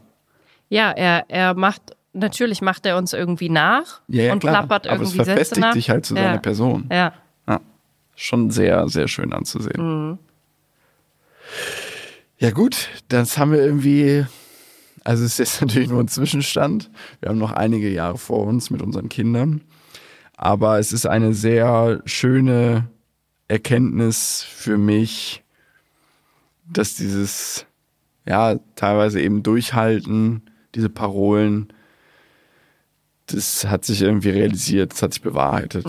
Ja, 0.69 0.91
er, 0.91 1.25
er 1.29 1.53
macht, 1.55 1.81
natürlich 2.13 2.61
macht 2.61 2.85
er 2.85 2.95
uns 2.97 3.11
irgendwie 3.11 3.49
nach 3.49 3.99
Ja, 4.07 4.23
ja 4.23 4.33
und 4.33 4.39
klar. 4.39 4.53
klappert 4.65 4.87
aber 4.87 5.01
es 5.01 5.09
irgendwie 5.09 5.17
Sätze 5.17 5.25
verfestigt 5.31 5.61
nach. 5.61 5.73
sich 5.73 5.89
halt 5.89 6.05
zu 6.05 6.15
ja. 6.15 6.23
seiner 6.23 6.37
Person. 6.39 6.87
Ja. 6.89 7.11
Schon 8.19 8.49
sehr, 8.49 8.89
sehr 8.89 9.07
schön 9.07 9.31
anzusehen. 9.31 10.09
Mhm. 10.09 10.17
Ja 12.39 12.49
gut, 12.49 12.89
das 13.09 13.37
haben 13.37 13.51
wir 13.51 13.63
irgendwie, 13.63 14.25
also 15.03 15.23
es 15.23 15.33
ist 15.33 15.37
jetzt 15.37 15.61
natürlich 15.67 15.89
nur 15.89 16.01
ein 16.01 16.07
Zwischenstand. 16.07 16.89
Wir 17.19 17.29
haben 17.29 17.37
noch 17.37 17.51
einige 17.51 17.89
Jahre 17.89 18.17
vor 18.17 18.47
uns 18.47 18.71
mit 18.71 18.81
unseren 18.81 19.07
Kindern. 19.07 19.61
Aber 20.35 20.79
es 20.79 20.93
ist 20.93 21.05
eine 21.05 21.35
sehr 21.35 22.01
schöne 22.05 22.89
Erkenntnis 23.47 24.43
für 24.43 24.79
mich, 24.79 25.43
dass 26.65 26.95
dieses, 26.95 27.67
ja, 28.25 28.55
teilweise 28.75 29.21
eben 29.21 29.43
durchhalten, 29.43 30.49
diese 30.73 30.89
Parolen, 30.89 31.71
das 33.27 33.65
hat 33.65 33.85
sich 33.85 34.01
irgendwie 34.01 34.31
realisiert, 34.31 34.93
das 34.93 35.03
hat 35.03 35.13
sich 35.13 35.21
bewahrheitet. 35.21 35.85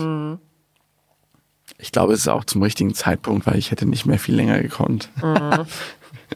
Ich 1.81 1.93
glaube, 1.93 2.13
es 2.13 2.19
ist 2.19 2.27
auch 2.27 2.43
zum 2.43 2.61
richtigen 2.61 2.93
Zeitpunkt, 2.93 3.47
weil 3.47 3.57
ich 3.57 3.71
hätte 3.71 3.85
nicht 3.85 4.05
mehr 4.05 4.19
viel 4.19 4.35
länger 4.35 4.61
gekonnt. 4.61 5.09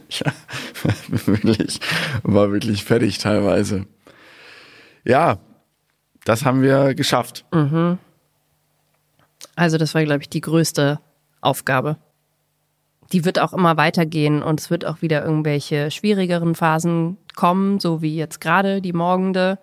ich 0.07 0.23
wirklich, 1.25 1.79
war 2.23 2.51
wirklich 2.51 2.85
fertig 2.85 3.17
teilweise. 3.17 3.85
Ja, 5.03 5.37
das 6.23 6.45
haben 6.45 6.61
wir 6.61 6.95
geschafft. 6.95 7.45
Also 9.55 9.77
das 9.77 9.93
war, 9.93 10.03
glaube 10.05 10.21
ich, 10.21 10.29
die 10.29 10.41
größte 10.41 10.99
Aufgabe. 11.41 11.97
Die 13.11 13.25
wird 13.25 13.37
auch 13.37 13.51
immer 13.51 13.75
weitergehen 13.75 14.41
und 14.41 14.61
es 14.61 14.69
wird 14.69 14.85
auch 14.85 15.01
wieder 15.01 15.23
irgendwelche 15.25 15.91
schwierigeren 15.91 16.55
Phasen 16.55 17.17
kommen, 17.35 17.81
so 17.81 18.01
wie 18.01 18.15
jetzt 18.15 18.39
gerade 18.39 18.81
die 18.81 18.93
morgende. 18.93 19.59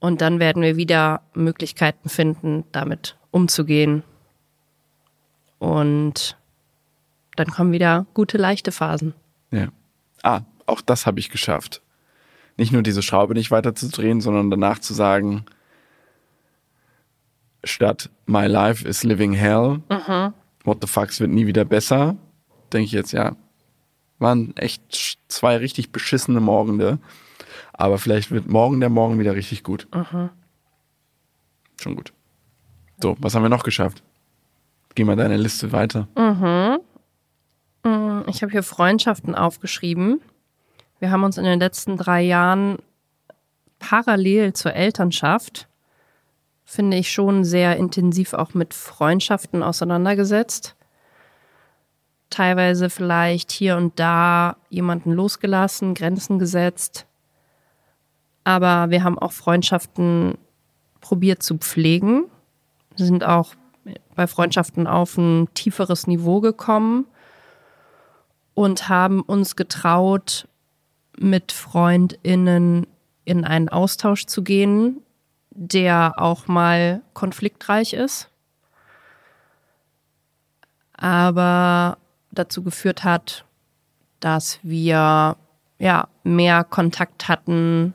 Und 0.00 0.20
dann 0.20 0.40
werden 0.40 0.62
wir 0.62 0.76
wieder 0.76 1.22
Möglichkeiten 1.34 2.08
finden, 2.08 2.64
damit 2.72 3.16
umzugehen. 3.30 4.02
Und 5.58 6.36
dann 7.36 7.48
kommen 7.48 7.72
wieder 7.72 8.06
gute, 8.14 8.38
leichte 8.38 8.72
Phasen. 8.72 9.14
Ja. 9.50 9.68
Ah, 10.22 10.40
auch 10.66 10.80
das 10.80 11.06
habe 11.06 11.20
ich 11.20 11.30
geschafft. 11.30 11.82
Nicht 12.56 12.72
nur 12.72 12.82
diese 12.82 13.02
Schraube 13.02 13.34
nicht 13.34 13.50
weiterzudrehen, 13.50 14.20
sondern 14.20 14.50
danach 14.50 14.80
zu 14.80 14.92
sagen, 14.92 15.44
statt 17.62 18.10
My 18.26 18.46
life 18.46 18.86
is 18.86 19.04
living 19.04 19.32
hell, 19.32 19.82
what 20.64 20.78
the 20.80 20.88
fucks 20.88 21.20
wird 21.20 21.30
nie 21.30 21.46
wieder 21.46 21.64
besser, 21.64 22.16
denke 22.72 22.86
ich 22.86 22.92
jetzt, 22.92 23.12
ja, 23.12 23.36
waren 24.18 24.56
echt 24.56 25.20
zwei 25.28 25.56
richtig 25.56 25.92
beschissene 25.92 26.40
Morgende. 26.40 26.98
Aber 27.72 27.98
vielleicht 27.98 28.32
wird 28.32 28.48
morgen 28.48 28.80
der 28.80 28.90
Morgen 28.90 29.20
wieder 29.20 29.36
richtig 29.36 29.62
gut. 29.62 29.86
Schon 31.80 31.94
gut. 31.94 32.12
So, 33.00 33.16
was 33.20 33.36
haben 33.36 33.42
wir 33.42 33.48
noch 33.48 33.62
geschafft? 33.62 34.02
Geh 34.98 35.04
mal 35.04 35.14
deine 35.14 35.36
Liste 35.36 35.70
weiter. 35.70 36.08
Ich 38.26 38.42
habe 38.42 38.50
hier 38.50 38.64
Freundschaften 38.64 39.36
aufgeschrieben. 39.36 40.20
Wir 40.98 41.12
haben 41.12 41.22
uns 41.22 41.38
in 41.38 41.44
den 41.44 41.60
letzten 41.60 41.96
drei 41.96 42.20
Jahren 42.22 42.78
parallel 43.78 44.54
zur 44.54 44.74
Elternschaft, 44.74 45.68
finde 46.64 46.96
ich, 46.96 47.12
schon 47.12 47.44
sehr 47.44 47.76
intensiv 47.76 48.32
auch 48.34 48.54
mit 48.54 48.74
Freundschaften 48.74 49.62
auseinandergesetzt. 49.62 50.74
Teilweise 52.28 52.90
vielleicht 52.90 53.52
hier 53.52 53.76
und 53.76 54.00
da 54.00 54.56
jemanden 54.68 55.12
losgelassen, 55.12 55.94
Grenzen 55.94 56.40
gesetzt. 56.40 57.06
Aber 58.42 58.90
wir 58.90 59.04
haben 59.04 59.16
auch 59.16 59.30
Freundschaften 59.30 60.38
probiert 61.00 61.44
zu 61.44 61.56
pflegen. 61.56 62.24
Sind 62.96 63.22
auch 63.22 63.54
bei 64.14 64.26
Freundschaften 64.26 64.86
auf 64.86 65.16
ein 65.16 65.48
tieferes 65.54 66.06
Niveau 66.06 66.40
gekommen 66.40 67.06
und 68.54 68.88
haben 68.88 69.22
uns 69.22 69.56
getraut, 69.56 70.48
mit 71.20 71.52
FreundInnen 71.52 72.86
in 73.24 73.44
einen 73.44 73.68
Austausch 73.68 74.26
zu 74.26 74.42
gehen, 74.42 75.02
der 75.50 76.14
auch 76.16 76.46
mal 76.46 77.02
konfliktreich 77.14 77.92
ist, 77.92 78.30
aber 80.92 81.98
dazu 82.30 82.62
geführt 82.62 83.04
hat, 83.04 83.44
dass 84.20 84.60
wir 84.62 85.36
ja 85.78 86.08
mehr 86.24 86.64
Kontakt 86.64 87.28
hatten 87.28 87.94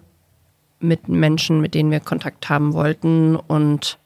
mit 0.79 1.07
Menschen, 1.07 1.61
mit 1.61 1.73
denen 1.73 1.91
wir 1.91 1.99
Kontakt 1.99 2.49
haben 2.49 2.73
wollten 2.73 3.35
und 3.35 3.97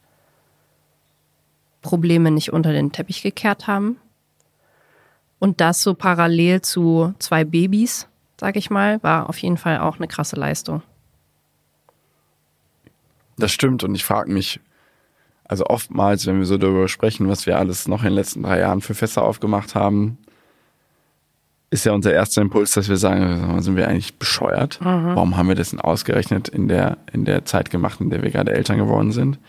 Probleme 1.87 2.31
nicht 2.31 2.51
unter 2.51 2.73
den 2.73 2.91
Teppich 2.91 3.23
gekehrt 3.23 3.67
haben. 3.67 3.97
Und 5.39 5.61
das 5.61 5.81
so 5.81 5.93
parallel 5.93 6.61
zu 6.61 7.13
zwei 7.19 7.45
Babys, 7.45 8.07
sag 8.39 8.55
ich 8.57 8.69
mal, 8.69 9.01
war 9.03 9.29
auf 9.29 9.37
jeden 9.37 9.57
Fall 9.57 9.79
auch 9.79 9.97
eine 9.97 10.07
krasse 10.07 10.35
Leistung. 10.35 10.81
Das 13.37 13.51
stimmt 13.51 13.83
und 13.83 13.95
ich 13.95 14.03
frage 14.03 14.31
mich, 14.31 14.59
also 15.45 15.65
oftmals, 15.67 16.25
wenn 16.25 16.39
wir 16.39 16.45
so 16.45 16.57
darüber 16.57 16.87
sprechen, 16.87 17.29
was 17.29 17.45
wir 17.45 17.57
alles 17.57 17.87
noch 17.87 17.99
in 17.99 18.09
den 18.09 18.15
letzten 18.15 18.43
drei 18.43 18.59
Jahren 18.59 18.81
für 18.81 18.95
Fässer 18.95 19.23
aufgemacht 19.23 19.75
haben, 19.75 20.17
ist 21.69 21.85
ja 21.85 21.91
unser 21.93 22.13
erster 22.13 22.41
Impuls, 22.41 22.73
dass 22.73 22.89
wir 22.89 22.97
sagen, 22.97 23.61
sind 23.61 23.75
wir 23.75 23.87
eigentlich 23.87 24.15
bescheuert? 24.15 24.79
Mhm. 24.81 25.15
Warum 25.15 25.37
haben 25.37 25.49
wir 25.49 25.55
das 25.55 25.71
denn 25.71 25.81
ausgerechnet 25.81 26.47
in 26.47 26.67
der, 26.67 26.97
in 27.11 27.25
der 27.25 27.45
Zeit 27.45 27.69
gemacht, 27.69 28.01
in 28.01 28.09
der 28.09 28.23
wir 28.23 28.31
gerade 28.31 28.53
Eltern 28.53 28.77
geworden 28.77 29.11
sind? 29.11 29.39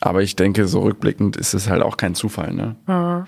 Aber 0.00 0.22
ich 0.22 0.36
denke, 0.36 0.66
so 0.66 0.80
rückblickend 0.80 1.36
ist 1.36 1.54
es 1.54 1.68
halt 1.68 1.82
auch 1.82 1.96
kein 1.96 2.14
Zufall. 2.14 2.52
Ne? 2.52 2.76
Mhm. 2.86 3.26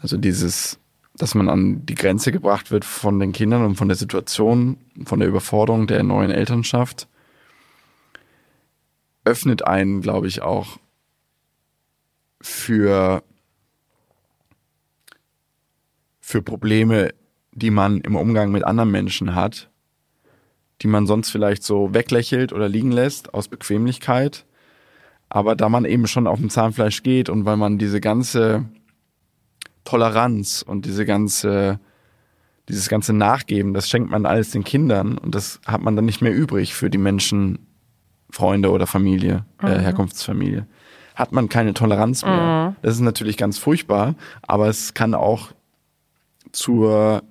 Also 0.00 0.16
dieses, 0.16 0.78
dass 1.16 1.34
man 1.34 1.48
an 1.48 1.84
die 1.86 1.94
Grenze 1.94 2.32
gebracht 2.32 2.70
wird 2.70 2.84
von 2.84 3.18
den 3.20 3.32
Kindern 3.32 3.64
und 3.64 3.76
von 3.76 3.88
der 3.88 3.96
Situation, 3.96 4.76
von 5.04 5.20
der 5.20 5.28
Überforderung 5.28 5.86
der 5.86 6.02
neuen 6.02 6.30
Elternschaft, 6.30 7.08
öffnet 9.24 9.66
einen, 9.66 10.00
glaube 10.00 10.26
ich, 10.26 10.42
auch 10.42 10.78
für, 12.40 13.22
für 16.20 16.42
Probleme, 16.42 17.14
die 17.52 17.70
man 17.70 18.00
im 18.00 18.16
Umgang 18.16 18.50
mit 18.50 18.64
anderen 18.64 18.90
Menschen 18.90 19.34
hat, 19.34 19.70
die 20.80 20.88
man 20.88 21.06
sonst 21.06 21.30
vielleicht 21.30 21.62
so 21.62 21.94
weglächelt 21.94 22.52
oder 22.52 22.68
liegen 22.68 22.90
lässt 22.90 23.34
aus 23.34 23.48
Bequemlichkeit. 23.48 24.44
Aber 25.34 25.56
da 25.56 25.70
man 25.70 25.86
eben 25.86 26.06
schon 26.06 26.26
auf 26.26 26.40
dem 26.40 26.50
Zahnfleisch 26.50 27.02
geht 27.02 27.30
und 27.30 27.46
weil 27.46 27.56
man 27.56 27.78
diese 27.78 28.02
ganze 28.02 28.66
Toleranz 29.82 30.60
und 30.60 30.84
diese 30.84 31.06
ganze, 31.06 31.80
dieses 32.68 32.90
ganze 32.90 33.14
Nachgeben, 33.14 33.72
das 33.72 33.88
schenkt 33.88 34.10
man 34.10 34.26
alles 34.26 34.50
den 34.50 34.62
Kindern 34.62 35.16
und 35.16 35.34
das 35.34 35.58
hat 35.66 35.80
man 35.80 35.96
dann 35.96 36.04
nicht 36.04 36.20
mehr 36.20 36.34
übrig 36.34 36.74
für 36.74 36.90
die 36.90 36.98
Menschen, 36.98 37.60
Freunde 38.28 38.70
oder 38.70 38.86
Familie, 38.86 39.46
äh, 39.62 39.78
mhm. 39.78 39.80
Herkunftsfamilie. 39.80 40.66
Hat 41.14 41.32
man 41.32 41.48
keine 41.48 41.72
Toleranz 41.72 42.26
mehr. 42.26 42.68
Mhm. 42.68 42.76
Das 42.82 42.92
ist 42.92 43.00
natürlich 43.00 43.38
ganz 43.38 43.56
furchtbar, 43.56 44.16
aber 44.42 44.68
es 44.68 44.92
kann 44.92 45.14
auch 45.14 45.48
zur 46.52 47.22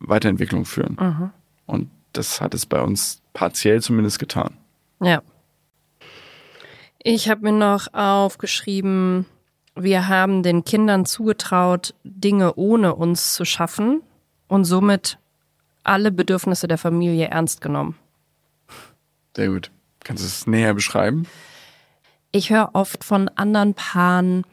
Weiterentwicklung 0.00 0.64
führen. 0.64 0.96
Mhm. 1.00 1.30
Und 1.66 1.90
das 2.14 2.40
hat 2.40 2.52
es 2.52 2.66
bei 2.66 2.80
uns 2.80 3.22
partiell 3.32 3.80
zumindest 3.80 4.18
getan. 4.18 4.54
Ja. 5.00 5.22
Ich 7.06 7.28
habe 7.28 7.42
mir 7.42 7.52
noch 7.52 7.92
aufgeschrieben, 7.92 9.26
wir 9.74 10.08
haben 10.08 10.42
den 10.42 10.64
Kindern 10.64 11.04
zugetraut, 11.04 11.94
Dinge 12.02 12.54
ohne 12.54 12.94
uns 12.94 13.34
zu 13.34 13.44
schaffen 13.44 14.00
und 14.48 14.64
somit 14.64 15.18
alle 15.82 16.10
Bedürfnisse 16.10 16.66
der 16.66 16.78
Familie 16.78 17.26
ernst 17.26 17.60
genommen. 17.60 17.98
Sehr 19.36 19.48
gut. 19.48 19.70
Kannst 20.02 20.22
du 20.22 20.26
es 20.26 20.46
näher 20.46 20.72
beschreiben? 20.72 21.26
Ich 22.32 22.48
höre 22.48 22.70
oft 22.72 23.04
von 23.04 23.28
anderen 23.28 23.74
Paaren, 23.74 24.46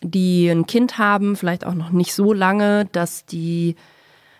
die 0.00 0.48
ein 0.50 0.66
Kind 0.66 0.96
haben, 0.98 1.34
vielleicht 1.34 1.66
auch 1.66 1.74
noch 1.74 1.90
nicht 1.90 2.14
so 2.14 2.32
lange, 2.32 2.84
dass 2.92 3.26
die 3.26 3.74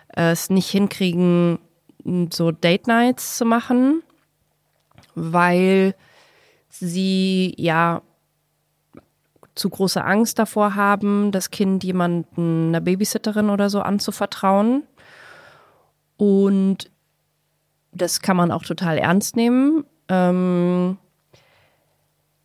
es 0.07 0.49
nicht 0.49 0.69
hinkriegen, 0.69 1.59
so 2.31 2.51
Date 2.51 2.87
Nights 2.87 3.35
zu 3.35 3.43
machen, 3.43 4.03
weil 5.15 5.95
sie 6.79 7.53
ja 7.57 8.01
zu 9.55 9.69
große 9.69 10.03
Angst 10.03 10.37
davor 10.37 10.75
haben, 10.75 11.31
das 11.31 11.49
Kind 11.49 11.83
jemanden, 11.83 12.69
einer 12.69 12.81
Babysitterin 12.81 13.49
oder 13.49 13.69
so 13.69 13.81
anzuvertrauen. 13.81 14.83
Und 16.17 16.91
das 17.91 18.21
kann 18.21 18.37
man 18.37 18.51
auch 18.51 18.63
total 18.63 18.97
ernst 18.97 19.35
nehmen. 19.35 19.85
Ähm, 20.09 20.97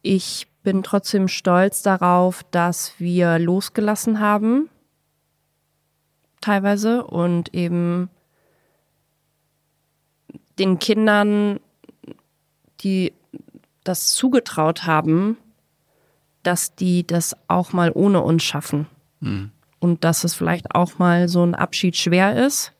ich 0.02 0.46
bin 0.62 0.82
trotzdem 0.82 1.28
stolz 1.28 1.82
darauf, 1.82 2.44
dass 2.50 2.98
wir 2.98 3.38
losgelassen 3.38 4.20
haben, 4.20 4.68
teilweise, 6.40 7.04
und 7.04 7.54
eben 7.54 8.08
den 10.58 10.78
Kindern, 10.78 11.58
die 12.80 13.14
das 13.90 14.14
zugetraut 14.14 14.86
haben, 14.86 15.36
dass 16.42 16.74
die 16.74 17.06
das 17.06 17.36
auch 17.48 17.72
mal 17.72 17.90
ohne 17.92 18.22
uns 18.22 18.42
schaffen. 18.42 18.86
Mhm. 19.20 19.50
Und 19.80 20.04
dass 20.04 20.24
es 20.24 20.34
vielleicht 20.34 20.74
auch 20.74 20.98
mal 20.98 21.28
so 21.28 21.42
ein 21.44 21.54
Abschied 21.54 21.96
schwer 21.96 22.46
ist. 22.46 22.72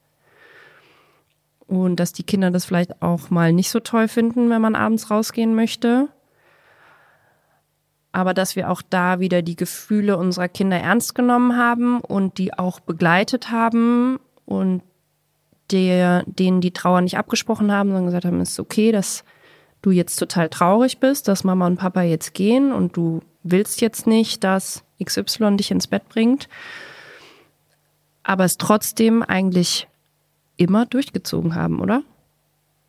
Und 1.66 1.96
dass 1.96 2.12
die 2.12 2.23
Kinder 2.23 2.51
das 2.51 2.64
vielleicht 2.64 3.03
auch 3.03 3.31
mal 3.31 3.53
nicht 3.53 3.70
so 3.70 3.81
toll 3.81 4.09
finden, 4.09 4.51
wenn 4.51 4.62
man 4.62 4.77
abends 4.77 5.11
rausgehen 5.11 5.55
möchte. 5.55 6.09
Aber 8.12 8.35
dass 8.35 8.57
wir 8.57 8.70
auch 8.70 8.83
da 8.83 9.20
wieder 9.20 9.42
die 9.42 9.57
Gefühle 9.57 10.16
unserer 10.16 10.49
Kinder 10.49 10.79
ernst 10.79 11.14
genommen 11.14 11.57
haben 11.57 12.01
und 12.01 12.38
die 12.38 12.55
auch 12.55 12.81
begleitet 12.81 13.51
haben 13.51 14.18
und 14.46 14.83
der, 15.70 16.25
denen 16.27 16.61
die 16.61 16.73
Trauer 16.73 17.01
nicht 17.01 17.18
abgesprochen 17.18 17.70
haben, 17.70 17.90
sondern 17.90 18.07
gesagt 18.07 18.25
haben, 18.25 18.40
es 18.40 18.51
ist 18.51 18.61
okay, 18.61 18.90
dass 18.90 19.25
du 19.83 19.90
jetzt 19.90 20.16
total 20.16 20.49
traurig 20.49 20.99
bist, 20.99 21.29
dass 21.29 21.45
Mama 21.45 21.66
und 21.66 21.77
Papa 21.77 22.03
jetzt 22.03 22.35
gehen 22.35 22.73
und 22.73 22.97
du 22.97 23.23
willst 23.43 23.81
jetzt 23.81 24.07
nicht, 24.07 24.45
dass 24.45 24.85
XY 25.03 25.57
dich 25.57 25.71
ins 25.71 25.87
Bett 25.87 26.09
bringt, 26.09 26.49
aber 28.23 28.45
es 28.45 28.59
trotzdem 28.59 29.23
eigentlich 29.23 29.88
immer 30.57 30.85
durchgezogen 30.85 31.55
haben, 31.55 31.81
oder? 31.81 32.03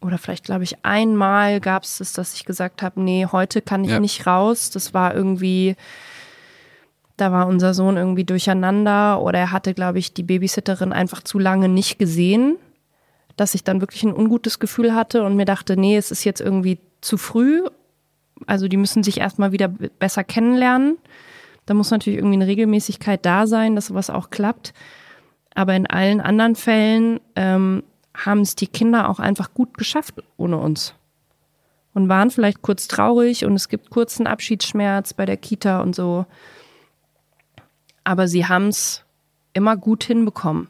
Oder 0.02 0.18
vielleicht, 0.18 0.46
glaube 0.46 0.64
ich, 0.64 0.84
einmal 0.84 1.60
gab 1.60 1.84
es 1.84 2.00
es, 2.00 2.12
dass 2.12 2.34
ich 2.34 2.44
gesagt 2.44 2.82
habe, 2.82 3.02
nee, 3.02 3.28
heute 3.32 3.62
kann 3.62 3.84
ich 3.84 3.92
ja. 3.92 4.00
nicht 4.00 4.26
raus. 4.26 4.72
Das 4.72 4.96
war 4.96 5.14
irgendwie, 5.14 5.76
da 7.18 7.32
war 7.32 7.48
unser 7.48 7.74
Sohn 7.76 7.98
irgendwie 7.98 8.24
durcheinander 8.24 9.22
oder 9.22 9.40
er 9.40 9.52
hatte, 9.52 9.76
glaube 9.76 10.00
ich, 10.00 10.14
die 10.14 10.24
Babysitterin 10.24 10.92
einfach 10.92 11.22
zu 11.22 11.38
lange 11.38 11.70
nicht 11.70 12.00
gesehen, 12.00 12.58
dass 13.38 13.56
ich 13.56 13.64
dann 13.64 13.82
wirklich 13.82 14.04
ein 14.04 14.14
ungutes 14.14 14.60
Gefühl 14.60 14.94
hatte 14.94 15.24
und 15.24 15.36
mir 15.36 15.46
dachte, 15.46 15.78
nee, 15.78 15.98
es 15.98 16.12
ist 16.12 16.24
jetzt 16.24 16.42
irgendwie 16.42 16.80
zu 17.02 17.18
früh 17.18 17.64
also 18.48 18.68
die 18.68 18.78
müssen 18.78 19.04
sich 19.04 19.20
erstmal 19.20 19.52
wieder 19.52 19.68
besser 19.68 20.24
kennenlernen. 20.24 20.98
Da 21.66 21.74
muss 21.74 21.92
natürlich 21.92 22.18
irgendwie 22.18 22.38
eine 22.38 22.48
Regelmäßigkeit 22.48 23.26
da 23.26 23.48
sein, 23.48 23.76
dass 23.76 23.88
sowas 23.88 24.10
auch 24.10 24.30
klappt. 24.30 24.74
Aber 25.54 25.76
in 25.76 25.88
allen 25.88 26.22
anderen 26.22 26.56
Fällen 26.56 27.20
ähm, 27.36 27.84
haben 28.16 28.42
es 28.42 28.56
die 28.56 28.68
Kinder 28.68 29.10
auch 29.10 29.20
einfach 29.20 29.54
gut 29.54 29.78
geschafft 29.78 30.16
ohne 30.38 30.58
uns. 30.58 30.94
Und 31.94 32.08
waren 32.08 32.32
vielleicht 32.32 32.62
kurz 32.62 32.88
traurig 32.88 33.44
und 33.44 33.54
es 33.54 33.68
gibt 33.68 33.90
kurzen 33.90 34.26
Abschiedsschmerz 34.26 35.14
bei 35.14 35.26
der 35.26 35.38
Kita 35.38 35.82
und 35.82 35.94
so. 35.94 36.26
Aber 38.06 38.28
sie 38.28 38.46
haben 38.46 38.70
es 38.70 39.04
immer 39.54 39.76
gut 39.76 40.06
hinbekommen. 40.06 40.68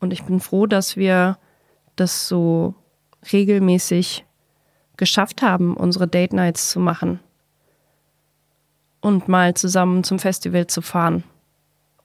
Und 0.00 0.12
ich 0.12 0.24
bin 0.24 0.40
froh, 0.40 0.66
dass 0.66 0.96
wir 0.96 1.38
das 1.96 2.26
so 2.26 2.74
regelmäßig 3.32 4.24
geschafft 4.96 5.42
haben, 5.42 5.76
unsere 5.76 6.08
Date 6.08 6.32
Nights 6.32 6.70
zu 6.70 6.80
machen 6.80 7.20
und 9.00 9.28
mal 9.28 9.54
zusammen 9.54 10.04
zum 10.04 10.18
Festival 10.18 10.66
zu 10.66 10.82
fahren 10.82 11.24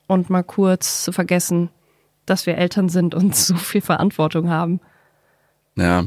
und 0.08 0.30
mal 0.30 0.44
kurz 0.44 1.04
zu 1.04 1.12
vergessen, 1.12 1.70
dass 2.26 2.46
wir 2.46 2.58
Eltern 2.58 2.90
sind 2.90 3.16
und 3.16 3.36
so 3.36 3.56
viel 3.56 3.82
Verantwortung 3.82 4.50
haben. 4.50 4.80
Ja, 5.76 6.06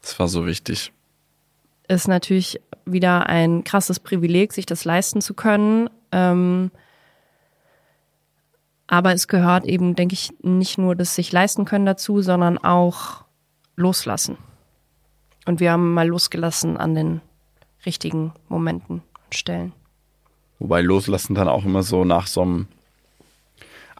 das 0.00 0.18
war 0.18 0.28
so 0.28 0.46
wichtig. 0.46 0.92
Ist 1.88 2.08
natürlich 2.08 2.60
wieder 2.84 3.26
ein 3.26 3.62
krasses 3.62 4.00
Privileg, 4.00 4.52
sich 4.52 4.66
das 4.66 4.84
leisten 4.84 5.20
zu 5.20 5.34
können. 5.34 5.88
Ähm, 6.10 6.70
aber 8.86 9.12
es 9.12 9.28
gehört 9.28 9.64
eben, 9.64 9.94
denke 9.94 10.14
ich, 10.14 10.32
nicht 10.42 10.78
nur 10.78 10.94
das 10.94 11.14
sich 11.14 11.32
leisten 11.32 11.64
können 11.64 11.86
dazu, 11.86 12.22
sondern 12.22 12.58
auch 12.58 13.24
loslassen. 13.74 14.36
Und 15.44 15.60
wir 15.60 15.72
haben 15.72 15.94
mal 15.94 16.08
losgelassen 16.08 16.76
an 16.76 16.94
den 16.94 17.20
richtigen 17.84 18.32
Momenten 18.48 19.02
und 19.24 19.34
Stellen. 19.34 19.72
Wobei 20.58 20.80
loslassen 20.80 21.34
dann 21.34 21.48
auch 21.48 21.64
immer 21.64 21.82
so 21.82 22.04
nach 22.04 22.26
so 22.26 22.42
einem 22.42 22.66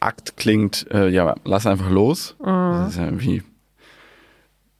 Akt 0.00 0.36
klingt, 0.36 0.86
äh, 0.90 1.08
ja, 1.08 1.34
lass 1.44 1.66
einfach 1.66 1.90
los. 1.90 2.36
Mhm. 2.40 2.44
Das 2.44 2.90
ist 2.90 2.98
ja 2.98 3.04
irgendwie 3.04 3.42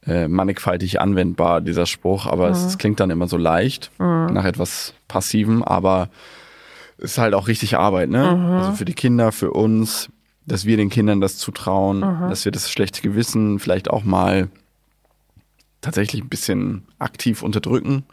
äh, 0.05 0.27
mannigfaltig 0.27 1.01
anwendbar, 1.01 1.61
dieser 1.61 1.85
Spruch, 1.85 2.25
aber 2.25 2.47
mhm. 2.47 2.53
es, 2.53 2.63
es, 2.63 2.77
klingt 2.77 2.99
dann 2.99 3.09
immer 3.09 3.27
so 3.27 3.37
leicht 3.37 3.91
mhm. 3.99 4.27
nach 4.27 4.45
etwas 4.45 4.93
Passivem, 5.07 5.63
aber 5.63 6.09
ist 6.97 7.17
halt 7.17 7.33
auch 7.33 7.47
richtig 7.47 7.77
Arbeit, 7.77 8.09
ne? 8.09 8.35
Mhm. 8.35 8.45
Also 8.51 8.71
für 8.73 8.85
die 8.85 8.93
Kinder, 8.93 9.31
für 9.31 9.51
uns, 9.51 10.09
dass 10.45 10.65
wir 10.65 10.77
den 10.77 10.89
Kindern 10.89 11.21
das 11.21 11.37
zutrauen, 11.37 11.97
mhm. 11.97 12.29
dass 12.29 12.45
wir 12.45 12.51
das 12.51 12.71
schlechte 12.71 13.01
Gewissen 13.01 13.59
vielleicht 13.59 13.89
auch 13.89 14.03
mal 14.03 14.49
tatsächlich 15.81 16.23
ein 16.23 16.29
bisschen 16.29 16.87
aktiv 16.99 17.43
unterdrücken, 17.43 18.03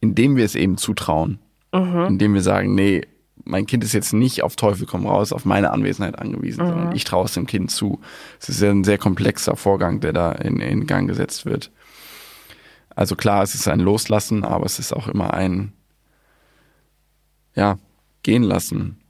indem 0.00 0.36
wir 0.36 0.44
es 0.44 0.54
eben 0.54 0.76
zutrauen. 0.76 1.38
Mhm. 1.72 2.06
Indem 2.06 2.34
wir 2.34 2.42
sagen, 2.42 2.74
nee, 2.74 3.02
mein 3.44 3.66
Kind 3.66 3.84
ist 3.84 3.92
jetzt 3.92 4.12
nicht 4.12 4.42
auf 4.42 4.56
Teufel 4.56 4.86
komm 4.86 5.06
raus 5.06 5.32
auf 5.32 5.44
meine 5.44 5.70
Anwesenheit 5.70 6.18
angewiesen, 6.18 6.64
mhm. 6.64 6.68
sondern 6.68 6.96
ich 6.96 7.04
traue 7.04 7.26
es 7.26 7.34
dem 7.34 7.46
Kind 7.46 7.70
zu. 7.70 8.00
Es 8.40 8.48
ist 8.48 8.60
ja 8.60 8.70
ein 8.70 8.84
sehr 8.84 8.98
komplexer 8.98 9.56
Vorgang, 9.56 10.00
der 10.00 10.12
da 10.12 10.32
in, 10.32 10.60
in 10.60 10.86
Gang 10.86 11.08
gesetzt 11.08 11.46
wird. 11.46 11.70
Also 12.94 13.16
klar, 13.16 13.42
es 13.42 13.54
ist 13.54 13.68
ein 13.68 13.80
Loslassen, 13.80 14.44
aber 14.44 14.66
es 14.66 14.78
ist 14.78 14.92
auch 14.92 15.08
immer 15.08 15.32
ein, 15.32 15.72
ja, 17.54 17.78
gehen 18.22 18.42
lassen. 18.42 19.00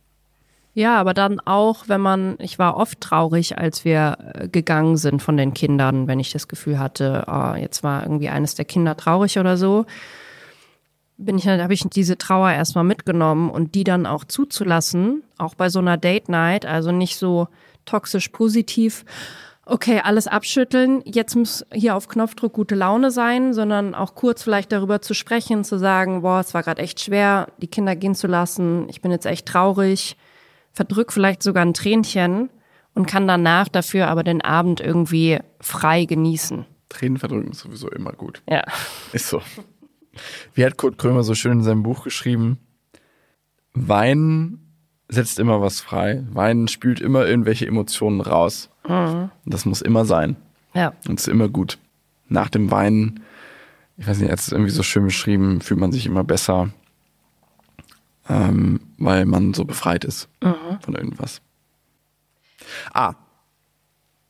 Ja, 0.72 0.98
aber 1.00 1.14
dann 1.14 1.40
auch, 1.40 1.88
wenn 1.88 2.00
man, 2.00 2.36
ich 2.38 2.58
war 2.58 2.76
oft 2.76 3.00
traurig, 3.00 3.58
als 3.58 3.84
wir 3.84 4.18
äh, 4.34 4.48
gegangen 4.48 4.96
sind 4.96 5.20
von 5.20 5.36
den 5.36 5.52
Kindern, 5.52 6.06
wenn 6.06 6.20
ich 6.20 6.30
das 6.30 6.46
Gefühl 6.46 6.78
hatte, 6.78 7.24
oh, 7.26 7.54
jetzt 7.54 7.82
war 7.82 8.04
irgendwie 8.04 8.28
eines 8.28 8.54
der 8.54 8.64
Kinder 8.64 8.96
traurig 8.96 9.38
oder 9.38 9.56
so. 9.56 9.84
Bin 11.16 11.36
ich, 11.36 11.48
habe 11.48 11.74
ich 11.74 11.82
diese 11.82 12.16
Trauer 12.16 12.52
erstmal 12.52 12.84
mitgenommen 12.84 13.50
und 13.50 13.74
die 13.74 13.84
dann 13.84 14.06
auch 14.06 14.24
zuzulassen, 14.24 15.22
auch 15.38 15.54
bei 15.54 15.68
so 15.68 15.80
einer 15.80 15.96
Date 15.96 16.28
Night, 16.28 16.64
also 16.64 16.92
nicht 16.92 17.16
so 17.16 17.48
toxisch 17.84 18.28
positiv, 18.28 19.04
okay, 19.70 20.00
alles 20.02 20.26
abschütteln, 20.26 21.02
jetzt 21.04 21.34
muss 21.34 21.64
hier 21.72 21.96
auf 21.96 22.08
Knopfdruck 22.08 22.52
gute 22.52 22.74
Laune 22.74 23.10
sein, 23.10 23.54
sondern 23.54 23.94
auch 23.94 24.14
kurz 24.14 24.42
vielleicht 24.42 24.72
darüber 24.72 25.00
zu 25.00 25.14
sprechen, 25.14 25.64
zu 25.64 25.78
sagen, 25.78 26.22
boah, 26.22 26.40
es 26.40 26.54
war 26.54 26.62
gerade 26.62 26.82
echt 26.82 27.00
schwer, 27.00 27.48
die 27.58 27.68
Kinder 27.68 27.96
gehen 27.96 28.14
zu 28.14 28.26
lassen, 28.26 28.88
ich 28.88 29.00
bin 29.00 29.10
jetzt 29.10 29.26
echt 29.26 29.46
traurig 29.46 30.16
verdrück 30.72 31.12
vielleicht 31.12 31.42
sogar 31.42 31.64
ein 31.64 31.74
Tränchen 31.74 32.50
und 32.94 33.06
kann 33.06 33.26
danach 33.26 33.68
dafür 33.68 34.08
aber 34.08 34.22
den 34.22 34.40
Abend 34.40 34.80
irgendwie 34.80 35.38
frei 35.60 36.04
genießen. 36.04 36.64
Tränen 36.88 37.18
verdrücken 37.18 37.52
ist 37.52 37.60
sowieso 37.60 37.88
immer 37.90 38.12
gut. 38.12 38.42
Ja. 38.48 38.64
Ist 39.12 39.28
so. 39.28 39.42
Wie 40.54 40.64
hat 40.64 40.76
Kurt 40.76 40.98
Krömer 40.98 41.22
so 41.22 41.34
schön 41.34 41.58
in 41.58 41.62
seinem 41.62 41.82
Buch 41.82 42.02
geschrieben? 42.02 42.58
Weinen 43.74 44.74
setzt 45.08 45.38
immer 45.38 45.60
was 45.60 45.80
frei. 45.80 46.24
Weinen 46.30 46.66
spült 46.66 47.00
immer 47.00 47.26
irgendwelche 47.26 47.66
Emotionen 47.66 48.20
raus. 48.20 48.69
Mhm. 48.86 49.30
Das 49.44 49.64
muss 49.64 49.82
immer 49.82 50.04
sein. 50.04 50.36
Ja. 50.74 50.92
Und 51.08 51.18
es 51.18 51.26
ist 51.26 51.32
immer 51.32 51.48
gut. 51.48 51.78
Nach 52.28 52.48
dem 52.48 52.70
Weinen, 52.70 53.20
ich 53.96 54.06
weiß 54.06 54.18
nicht, 54.18 54.28
er 54.28 54.32
hat 54.32 54.40
es 54.40 54.52
irgendwie 54.52 54.70
so 54.70 54.82
schön 54.82 55.04
beschrieben, 55.04 55.60
fühlt 55.60 55.80
man 55.80 55.92
sich 55.92 56.06
immer 56.06 56.24
besser 56.24 56.70
ähm, 58.30 58.80
weil 58.98 59.26
man 59.26 59.52
so 59.54 59.64
befreit 59.64 60.04
ist 60.04 60.28
mhm. 60.42 60.78
von 60.80 60.94
irgendwas. 60.94 61.42
Ah, 62.94 63.14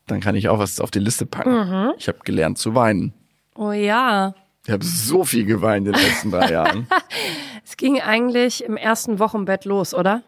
dann 0.07 0.21
kann 0.21 0.35
ich 0.35 0.49
auch 0.49 0.59
was 0.59 0.81
auf 0.81 0.91
die 0.91 0.99
Liste 0.99 1.27
packen. 1.27 1.53
Mhm. 1.53 1.93
Ich 1.99 2.09
habe 2.09 2.19
gelernt 2.25 2.59
zu 2.59 2.75
weinen. 2.75 3.13
Oh 3.55 3.73
ja. 3.73 4.35
Ich 4.65 4.73
habe 4.73 4.85
so 4.85 5.25
viel 5.25 5.45
geweint 5.45 5.87
in 5.87 5.93
den 5.93 6.03
letzten 6.03 6.31
drei 6.31 6.51
Jahren. 6.51 6.87
Es 7.63 7.77
ging 7.77 8.01
eigentlich 8.01 8.65
im 8.65 8.77
ersten 8.77 9.21
Wochenbett 9.21 9.65
los, 9.65 9.95
oder? 9.95 10.23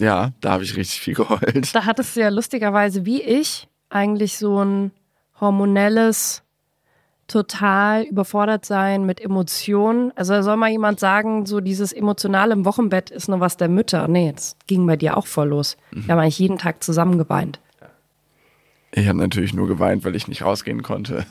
Ja, 0.00 0.32
da 0.40 0.52
habe 0.52 0.64
ich 0.64 0.76
richtig 0.76 1.00
viel 1.00 1.14
geheult. 1.14 1.74
Da 1.74 1.84
hattest 1.84 2.16
du 2.16 2.20
ja 2.20 2.30
lustigerweise 2.30 3.04
wie 3.04 3.20
ich 3.20 3.68
eigentlich 3.90 4.38
so 4.38 4.64
ein 4.64 4.92
hormonelles 5.40 6.42
total 7.28 8.02
überfordert 8.04 8.64
sein 8.64 9.04
mit 9.04 9.20
Emotionen. 9.20 10.10
Also 10.16 10.40
soll 10.42 10.56
mal 10.56 10.70
jemand 10.70 10.98
sagen, 10.98 11.46
so 11.46 11.60
dieses 11.60 11.92
Emotionale 11.92 12.54
im 12.54 12.64
Wochenbett 12.64 13.10
ist 13.10 13.28
nur 13.28 13.40
was 13.40 13.56
der 13.56 13.68
Mütter. 13.68 14.08
Nee, 14.08 14.32
das 14.34 14.56
ging 14.66 14.86
bei 14.86 14.96
dir 14.96 15.16
auch 15.16 15.26
voll 15.26 15.48
los. 15.48 15.76
Mhm. 15.92 16.06
Wir 16.06 16.12
haben 16.12 16.20
eigentlich 16.20 16.38
jeden 16.38 16.58
Tag 16.58 16.82
zusammen 16.82 17.18
geweint. 17.18 17.60
Ich 18.92 19.06
habe 19.06 19.18
natürlich 19.18 19.54
nur 19.54 19.68
geweint, 19.68 20.04
weil 20.04 20.16
ich 20.16 20.26
nicht 20.26 20.42
rausgehen 20.42 20.82
konnte. 20.82 21.24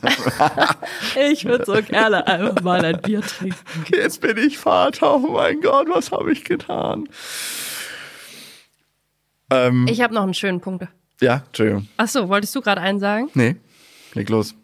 ich 1.32 1.44
würde 1.44 1.66
so 1.66 1.74
gerne 1.82 2.26
einfach 2.26 2.62
mal 2.62 2.86
ein 2.86 3.02
Bier 3.02 3.22
trinken. 3.22 3.58
Jetzt 3.92 4.22
bin 4.22 4.38
ich 4.38 4.58
Vater. 4.58 5.16
Oh 5.16 5.32
mein 5.34 5.60
Gott, 5.60 5.88
was 5.90 6.12
habe 6.12 6.32
ich 6.32 6.46
getan? 6.46 7.10
Ähm, 9.52 9.88
ich 9.90 10.02
habe 10.02 10.14
noch 10.14 10.24
einen 10.24 10.34
schönen 10.34 10.62
Punkt. 10.62 10.88
Ja, 11.22 11.44
Entschuldigung. 11.48 11.88
Ach 11.98 12.08
so, 12.08 12.30
wolltest 12.30 12.56
du 12.56 12.62
gerade 12.62 12.82
einen 12.82 13.00
sagen? 13.00 13.30
Nee, 13.34 13.56
leg 14.14 14.30
los. 14.30 14.56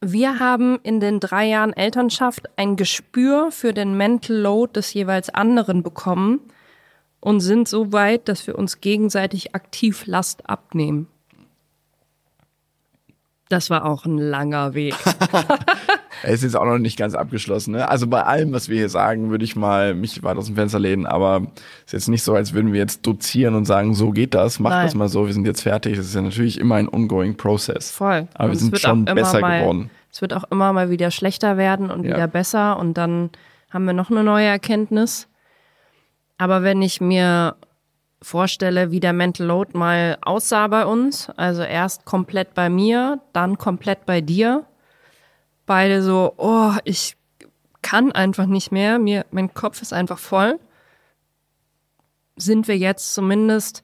Wir 0.00 0.38
haben 0.38 0.78
in 0.82 1.00
den 1.00 1.18
drei 1.18 1.46
Jahren 1.46 1.72
Elternschaft 1.72 2.48
ein 2.56 2.76
Gespür 2.76 3.50
für 3.50 3.72
den 3.72 3.96
Mental 3.96 4.36
Load 4.36 4.74
des 4.74 4.94
jeweils 4.94 5.28
anderen 5.30 5.82
bekommen 5.82 6.40
und 7.20 7.40
sind 7.40 7.66
so 7.66 7.92
weit, 7.92 8.28
dass 8.28 8.46
wir 8.46 8.56
uns 8.56 8.80
gegenseitig 8.80 9.56
aktiv 9.56 10.06
Last 10.06 10.48
abnehmen. 10.48 11.08
Das 13.48 13.70
war 13.70 13.86
auch 13.86 14.04
ein 14.04 14.18
langer 14.18 14.74
Weg. 14.74 14.94
er 16.22 16.32
ist 16.32 16.42
jetzt 16.42 16.56
auch 16.56 16.64
noch 16.64 16.78
nicht 16.78 16.98
ganz 16.98 17.14
abgeschlossen. 17.14 17.72
Ne? 17.72 17.88
Also 17.88 18.06
bei 18.06 18.22
allem, 18.22 18.52
was 18.52 18.68
wir 18.68 18.76
hier 18.76 18.88
sagen, 18.88 19.30
würde 19.30 19.44
ich 19.44 19.56
mal 19.56 19.94
mich 19.94 20.22
weit 20.22 20.36
aus 20.36 20.46
dem 20.46 20.56
Fenster 20.56 20.78
lehnen. 20.78 21.06
Aber 21.06 21.42
es 21.86 21.86
ist 21.86 21.92
jetzt 21.92 22.08
nicht 22.08 22.22
so, 22.22 22.34
als 22.34 22.52
würden 22.52 22.72
wir 22.72 22.80
jetzt 22.80 23.06
dozieren 23.06 23.54
und 23.54 23.64
sagen, 23.64 23.94
so 23.94 24.10
geht 24.10 24.34
das, 24.34 24.58
mach 24.60 24.70
Nein. 24.70 24.86
das 24.86 24.94
mal 24.94 25.08
so, 25.08 25.26
wir 25.26 25.32
sind 25.32 25.46
jetzt 25.46 25.62
fertig. 25.62 25.96
Das 25.96 26.06
ist 26.06 26.14
ja 26.14 26.22
natürlich 26.22 26.58
immer 26.58 26.76
ein 26.76 26.88
ongoing 26.88 27.36
Process. 27.36 27.90
Voll. 27.90 28.28
Aber 28.34 28.44
und 28.44 28.50
wir 28.50 28.58
sind 28.58 28.78
schon 28.78 29.04
besser 29.04 29.40
mal, 29.40 29.60
geworden. 29.60 29.90
Es 30.12 30.20
wird 30.20 30.32
auch 30.34 30.44
immer 30.50 30.72
mal 30.72 30.90
wieder 30.90 31.10
schlechter 31.10 31.56
werden 31.56 31.90
und 31.90 32.04
ja. 32.04 32.14
wieder 32.14 32.26
besser. 32.26 32.78
Und 32.78 32.94
dann 32.94 33.30
haben 33.70 33.84
wir 33.84 33.92
noch 33.92 34.10
eine 34.10 34.24
neue 34.24 34.46
Erkenntnis. 34.46 35.28
Aber 36.38 36.62
wenn 36.62 36.82
ich 36.82 37.00
mir 37.00 37.56
vorstelle, 38.22 38.90
wie 38.90 39.00
der 39.00 39.12
Mental 39.12 39.46
Load 39.46 39.76
mal 39.76 40.18
aussah 40.22 40.66
bei 40.68 40.84
uns. 40.84 41.30
Also 41.36 41.62
erst 41.62 42.04
komplett 42.04 42.54
bei 42.54 42.68
mir, 42.68 43.20
dann 43.32 43.58
komplett 43.58 44.06
bei 44.06 44.20
dir. 44.20 44.64
Beide 45.68 46.02
so, 46.02 46.32
oh, 46.38 46.72
ich 46.84 47.14
kann 47.82 48.10
einfach 48.10 48.46
nicht 48.46 48.72
mehr, 48.72 48.98
mir, 48.98 49.26
mein 49.30 49.52
Kopf 49.52 49.82
ist 49.82 49.92
einfach 49.92 50.18
voll. 50.18 50.58
Sind 52.36 52.68
wir 52.68 52.78
jetzt 52.78 53.12
zumindest 53.14 53.82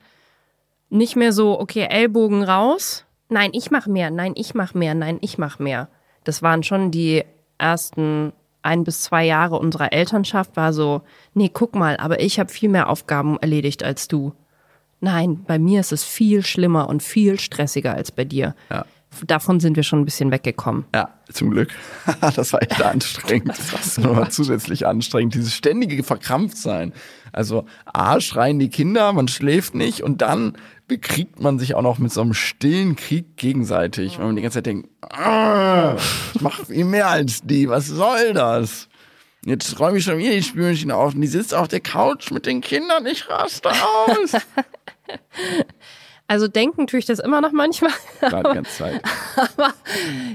nicht 0.88 1.14
mehr 1.14 1.32
so, 1.32 1.60
okay, 1.60 1.86
Ellbogen 1.90 2.42
raus. 2.42 3.04
Nein, 3.28 3.50
ich 3.52 3.70
mach 3.70 3.86
mehr, 3.86 4.10
nein, 4.10 4.32
ich 4.34 4.54
mach 4.54 4.72
mehr, 4.72 4.94
nein, 4.94 5.18
ich 5.20 5.36
mach 5.36 5.58
mehr. 5.58 5.88
Das 6.24 6.40
waren 6.40 6.62
schon 6.62 6.90
die 6.90 7.22
ersten 7.58 8.32
ein 8.62 8.84
bis 8.84 9.02
zwei 9.02 9.26
Jahre 9.26 9.58
unserer 9.58 9.92
Elternschaft 9.92 10.56
war 10.56 10.72
so, 10.72 11.02
nee, 11.34 11.50
guck 11.52 11.74
mal, 11.74 11.98
aber 11.98 12.20
ich 12.20 12.40
habe 12.40 12.50
viel 12.50 12.70
mehr 12.70 12.88
Aufgaben 12.88 13.36
erledigt 13.40 13.84
als 13.84 14.08
du. 14.08 14.32
Nein, 15.00 15.44
bei 15.46 15.58
mir 15.58 15.80
ist 15.80 15.92
es 15.92 16.02
viel 16.02 16.42
schlimmer 16.42 16.88
und 16.88 17.02
viel 17.02 17.38
stressiger 17.38 17.94
als 17.94 18.10
bei 18.10 18.24
dir. 18.24 18.54
Ja. 18.70 18.86
Davon 19.26 19.60
sind 19.60 19.76
wir 19.76 19.82
schon 19.82 20.00
ein 20.00 20.04
bisschen 20.04 20.30
weggekommen. 20.30 20.84
Ja, 20.94 21.10
zum 21.32 21.50
Glück. 21.50 21.70
das 22.20 22.52
war 22.52 22.62
echt 22.62 22.82
anstrengend. 22.82 23.48
das 23.72 23.98
war 23.98 24.08
nochmal 24.08 24.30
zusätzlich 24.30 24.86
anstrengend. 24.86 25.34
Dieses 25.34 25.54
ständige 25.54 26.02
Verkrampftsein. 26.02 26.92
Also 27.32 27.66
A, 27.84 28.20
schreien 28.20 28.58
die 28.58 28.70
Kinder, 28.70 29.12
man 29.12 29.28
schläft 29.28 29.74
nicht 29.74 30.02
und 30.02 30.22
dann 30.22 30.56
bekriegt 30.86 31.40
man 31.40 31.58
sich 31.58 31.74
auch 31.74 31.82
noch 31.82 31.98
mit 31.98 32.12
so 32.12 32.20
einem 32.20 32.34
stillen 32.34 32.94
Krieg 32.94 33.36
gegenseitig, 33.36 34.18
weil 34.18 34.26
man 34.26 34.36
die 34.36 34.42
ganze 34.42 34.58
Zeit 34.58 34.66
denkt, 34.66 34.88
ah, 35.02 35.96
ich 36.34 36.40
mache 36.40 36.66
viel 36.66 36.84
mehr 36.84 37.08
als 37.08 37.42
die, 37.42 37.68
was 37.68 37.86
soll 37.86 38.34
das? 38.34 38.88
Jetzt 39.44 39.78
räume 39.78 39.98
ich 39.98 40.04
schon 40.04 40.18
wieder 40.18 40.32
die 40.32 40.42
Spülmaschine 40.42 40.94
auf 40.94 41.14
und 41.14 41.20
die 41.20 41.26
sitzt 41.26 41.54
auf 41.54 41.68
der 41.68 41.80
Couch 41.80 42.30
mit 42.30 42.46
den 42.46 42.60
Kindern, 42.60 43.04
ich 43.06 43.28
raste 43.28 43.70
aus. 43.70 44.32
Also 46.26 46.48
denken 46.48 46.86
tue 46.86 46.98
ich 47.00 47.06
das 47.06 47.18
immer 47.18 47.40
noch 47.40 47.52
manchmal. 47.52 47.92
Gerade 48.20 48.48
die 48.48 48.54
ganze 48.54 48.70
Zeit. 48.78 49.02
aber 49.36 49.74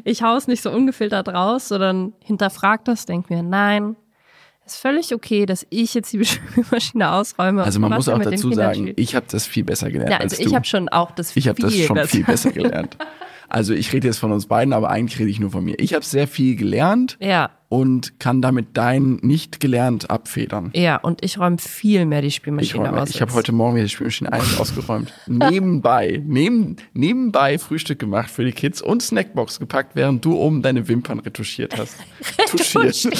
ich 0.03 0.21
haue 0.21 0.37
es 0.37 0.47
nicht 0.47 0.61
so 0.61 0.69
ungefiltert 0.71 1.27
raus, 1.29 1.67
sondern 1.67 2.13
hinterfragt 2.23 2.87
das, 2.87 3.05
denke 3.05 3.33
mir, 3.33 3.41
nein, 3.41 3.95
ist 4.65 4.77
völlig 4.77 5.13
okay, 5.15 5.45
dass 5.45 5.65
ich 5.69 5.93
jetzt 5.95 6.13
die 6.13 6.23
Spülmaschine 6.25 7.11
ausräume. 7.11 7.63
Also 7.63 7.79
man 7.79 7.91
muss 7.91 8.07
auch 8.07 8.19
dazu 8.19 8.51
sagen, 8.51 8.93
ich 8.95 9.15
habe 9.15 9.25
das 9.29 9.47
viel 9.47 9.63
besser 9.63 9.89
gelernt. 9.89 10.11
Ja, 10.11 10.17
also 10.19 10.35
als 10.35 10.45
ich 10.45 10.53
habe 10.53 10.65
schon 10.65 10.89
auch 10.89 11.11
das 11.11 11.35
Ich 11.35 11.47
habe 11.47 11.61
das 11.61 11.75
schon 11.75 11.95
besser. 11.95 12.07
viel 12.09 12.23
besser 12.23 12.51
gelernt. 12.53 12.97
Also 13.49 13.73
ich 13.73 13.91
rede 13.91 14.07
jetzt 14.07 14.19
von 14.19 14.31
uns 14.31 14.45
beiden, 14.45 14.73
aber 14.73 14.89
eigentlich 14.89 15.19
rede 15.19 15.29
ich 15.29 15.39
nur 15.39 15.51
von 15.51 15.63
mir. 15.63 15.79
Ich 15.79 15.93
habe 15.93 16.05
sehr 16.05 16.27
viel 16.27 16.55
gelernt 16.55 17.17
ja. 17.19 17.49
und 17.67 18.19
kann 18.19 18.41
damit 18.41 18.77
dein 18.77 19.19
nicht 19.21 19.59
gelernt 19.59 20.09
abfedern. 20.09 20.71
Ja, 20.75 20.97
und 20.97 21.23
ich 21.23 21.39
räume 21.39 21.57
viel 21.57 22.05
mehr 22.05 22.21
die 22.21 22.31
Spülmaschine 22.31 22.83
ich 22.83 22.89
räume, 22.89 23.01
aus. 23.01 23.09
Ich 23.09 23.21
habe 23.21 23.33
heute 23.33 23.51
Morgen 23.51 23.75
wieder 23.75 23.85
die 23.85 23.89
Spülmaschine 23.89 24.31
eigentlich 24.31 24.59
ausgeräumt. 24.61 25.11
nebenbei, 25.27 26.21
neben, 26.23 26.77
nebenbei 26.93 27.57
Frühstück 27.57 27.99
gemacht 27.99 28.29
für 28.29 28.45
die 28.45 28.51
Kids 28.51 28.81
und 28.81 29.01
Snackbox 29.01 29.59
gepackt, 29.59 29.95
während 29.95 30.23
du 30.23 30.37
oben 30.37 30.61
deine 30.61 30.87
Wimpern 30.87 31.19
retuschiert 31.19 31.77
hast. 31.77 31.97
Retuschiert. 32.39 33.03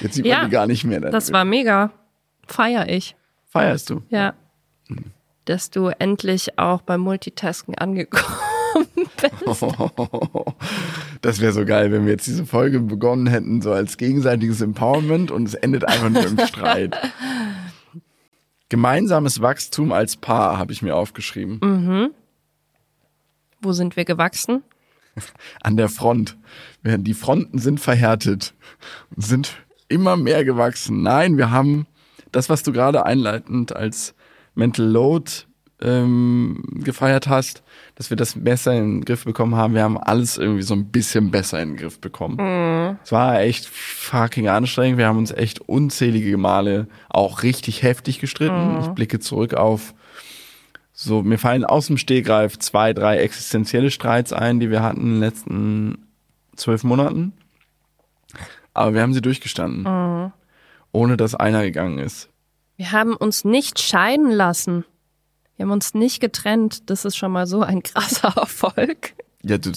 Jetzt 0.00 0.14
sieht 0.14 0.24
man 0.24 0.30
ja, 0.30 0.44
die 0.44 0.50
gar 0.50 0.66
nicht 0.66 0.84
mehr. 0.84 1.00
Das 1.00 1.32
war 1.32 1.44
mega. 1.44 1.90
Feier 2.46 2.88
ich. 2.88 3.16
Feierst 3.46 3.90
du? 3.90 4.02
Ja. 4.10 4.34
Dass 5.48 5.70
du 5.70 5.86
endlich 5.86 6.58
auch 6.58 6.82
beim 6.82 7.00
Multitasken 7.00 7.74
angekommen 7.74 8.26
bist. 9.16 9.64
das 11.22 11.40
wäre 11.40 11.52
so 11.54 11.64
geil, 11.64 11.90
wenn 11.90 12.04
wir 12.04 12.12
jetzt 12.12 12.26
diese 12.26 12.44
Folge 12.44 12.80
begonnen 12.80 13.26
hätten, 13.26 13.62
so 13.62 13.72
als 13.72 13.96
gegenseitiges 13.96 14.60
Empowerment 14.60 15.30
und 15.30 15.48
es 15.48 15.54
endet 15.54 15.86
einfach 15.86 16.10
nur 16.10 16.26
im 16.26 16.38
Streit. 16.46 16.98
Gemeinsames 18.68 19.40
Wachstum 19.40 19.90
als 19.90 20.18
Paar 20.18 20.58
habe 20.58 20.74
ich 20.74 20.82
mir 20.82 20.94
aufgeschrieben. 20.94 21.60
Mhm. 21.62 22.10
Wo 23.62 23.72
sind 23.72 23.96
wir 23.96 24.04
gewachsen? 24.04 24.62
An 25.62 25.78
der 25.78 25.88
Front. 25.88 26.36
Die 26.84 27.14
Fronten 27.14 27.58
sind 27.58 27.80
verhärtet 27.80 28.52
und 29.16 29.24
sind 29.24 29.56
immer 29.88 30.18
mehr 30.18 30.44
gewachsen. 30.44 31.02
Nein, 31.02 31.38
wir 31.38 31.50
haben 31.50 31.86
das, 32.32 32.50
was 32.50 32.62
du 32.62 32.72
gerade 32.72 33.06
einleitend 33.06 33.74
als 33.74 34.14
Mental 34.58 34.84
Load 34.84 35.30
ähm, 35.80 36.62
gefeiert 36.82 37.28
hast, 37.28 37.62
dass 37.94 38.10
wir 38.10 38.16
das 38.16 38.34
besser 38.42 38.74
in 38.74 38.98
den 38.98 39.04
Griff 39.04 39.24
bekommen 39.24 39.54
haben. 39.54 39.74
Wir 39.74 39.84
haben 39.84 39.96
alles 39.96 40.36
irgendwie 40.36 40.62
so 40.62 40.74
ein 40.74 40.86
bisschen 40.86 41.30
besser 41.30 41.62
in 41.62 41.70
den 41.70 41.76
Griff 41.76 42.00
bekommen. 42.00 42.98
Es 43.04 43.12
war 43.12 43.40
echt 43.40 43.66
fucking 43.66 44.48
anstrengend. 44.48 44.98
Wir 44.98 45.06
haben 45.06 45.18
uns 45.18 45.30
echt 45.30 45.60
unzählige 45.60 46.36
Male 46.36 46.88
auch 47.08 47.42
richtig 47.44 47.82
heftig 47.82 48.18
gestritten. 48.18 48.80
Ich 48.80 48.88
blicke 48.88 49.20
zurück 49.20 49.54
auf 49.54 49.94
so, 51.00 51.22
mir 51.22 51.38
fallen 51.38 51.64
aus 51.64 51.86
dem 51.86 51.96
Stegreif 51.96 52.58
zwei, 52.58 52.92
drei 52.92 53.18
existenzielle 53.18 53.92
Streits 53.92 54.32
ein, 54.32 54.58
die 54.58 54.68
wir 54.68 54.82
hatten 54.82 55.02
in 55.02 55.10
den 55.12 55.20
letzten 55.20 56.08
zwölf 56.56 56.82
Monaten. 56.82 57.34
Aber 58.74 58.94
wir 58.94 59.02
haben 59.02 59.14
sie 59.14 59.22
durchgestanden. 59.22 60.32
Ohne 60.90 61.16
dass 61.16 61.36
einer 61.36 61.62
gegangen 61.62 62.00
ist. 62.00 62.30
Wir 62.78 62.92
haben 62.92 63.14
uns 63.16 63.44
nicht 63.44 63.80
scheiden 63.80 64.30
lassen. 64.30 64.84
Wir 65.56 65.64
haben 65.64 65.72
uns 65.72 65.92
nicht 65.94 66.20
getrennt. 66.20 66.88
Das 66.88 67.04
ist 67.04 67.16
schon 67.16 67.32
mal 67.32 67.46
so 67.46 67.62
ein 67.62 67.82
krasser 67.82 68.32
Erfolg. 68.36 69.14
Ja, 69.42 69.58
du, 69.58 69.70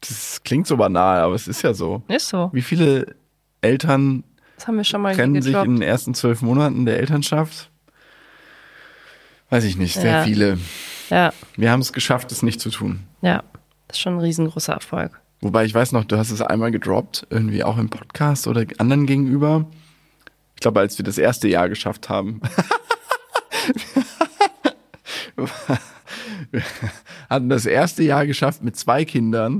das 0.00 0.42
klingt 0.44 0.66
so 0.66 0.76
banal, 0.76 1.20
aber 1.20 1.34
es 1.34 1.48
ist 1.48 1.62
ja 1.62 1.72
so. 1.72 2.02
Ist 2.08 2.28
so. 2.28 2.50
Wie 2.52 2.60
viele 2.62 3.14
Eltern 3.60 4.24
Das 4.56 4.66
haben 4.66 4.76
wir 4.76 4.84
schon 4.84 5.00
mal 5.00 5.14
trennen 5.14 5.40
sich 5.40 5.54
in 5.54 5.76
den 5.76 5.82
ersten 5.82 6.12
zwölf 6.14 6.42
Monaten 6.42 6.84
der 6.86 6.98
Elternschaft? 6.98 7.70
Weiß 9.50 9.64
ich 9.64 9.76
nicht, 9.78 9.94
sehr 9.94 10.12
Ja. 10.18 10.22
viele. 10.24 10.58
Ja, 11.10 11.32
Wir 11.56 11.70
haben 11.70 11.80
es 11.80 11.92
geschafft, 11.94 12.30
es 12.32 12.42
nicht 12.42 12.60
zu 12.60 12.70
tun. 12.70 13.00
ja. 13.22 13.42
Das 13.86 13.96
ist 13.96 14.02
schon 14.02 14.16
ein 14.16 14.20
riesengroßer 14.20 14.74
Erfolg. 14.74 15.18
Wobei 15.40 15.64
ich 15.64 15.72
weiß 15.72 15.92
noch, 15.92 16.04
du 16.04 16.18
hast 16.18 16.30
es 16.30 16.42
einmal 16.42 16.70
gedroppt, 16.70 17.26
irgendwie 17.30 17.64
auch 17.64 17.78
im 17.78 17.88
Podcast 17.88 18.46
oder 18.46 18.66
anderen 18.76 19.06
gegenüber. 19.06 19.64
Ich 20.58 20.60
glaube, 20.60 20.80
als 20.80 20.98
wir 20.98 21.04
das 21.04 21.18
erste 21.18 21.46
Jahr 21.46 21.68
geschafft 21.68 22.08
haben. 22.08 22.40
wir 26.50 26.62
hatten 27.30 27.48
das 27.48 27.64
erste 27.64 28.02
Jahr 28.02 28.26
geschafft 28.26 28.64
mit 28.64 28.74
zwei 28.76 29.04
Kindern 29.04 29.58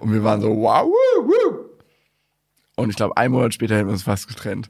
und 0.00 0.12
wir 0.12 0.24
waren 0.24 0.40
so, 0.40 0.48
wow, 0.48 0.84
wuh, 0.84 1.26
wuh. 1.28 1.58
Und 2.74 2.90
ich 2.90 2.96
glaube, 2.96 3.16
einen 3.16 3.32
Monat 3.34 3.54
später 3.54 3.76
hätten 3.76 3.86
wir 3.86 3.92
uns 3.92 4.02
fast 4.02 4.26
getrennt. 4.26 4.68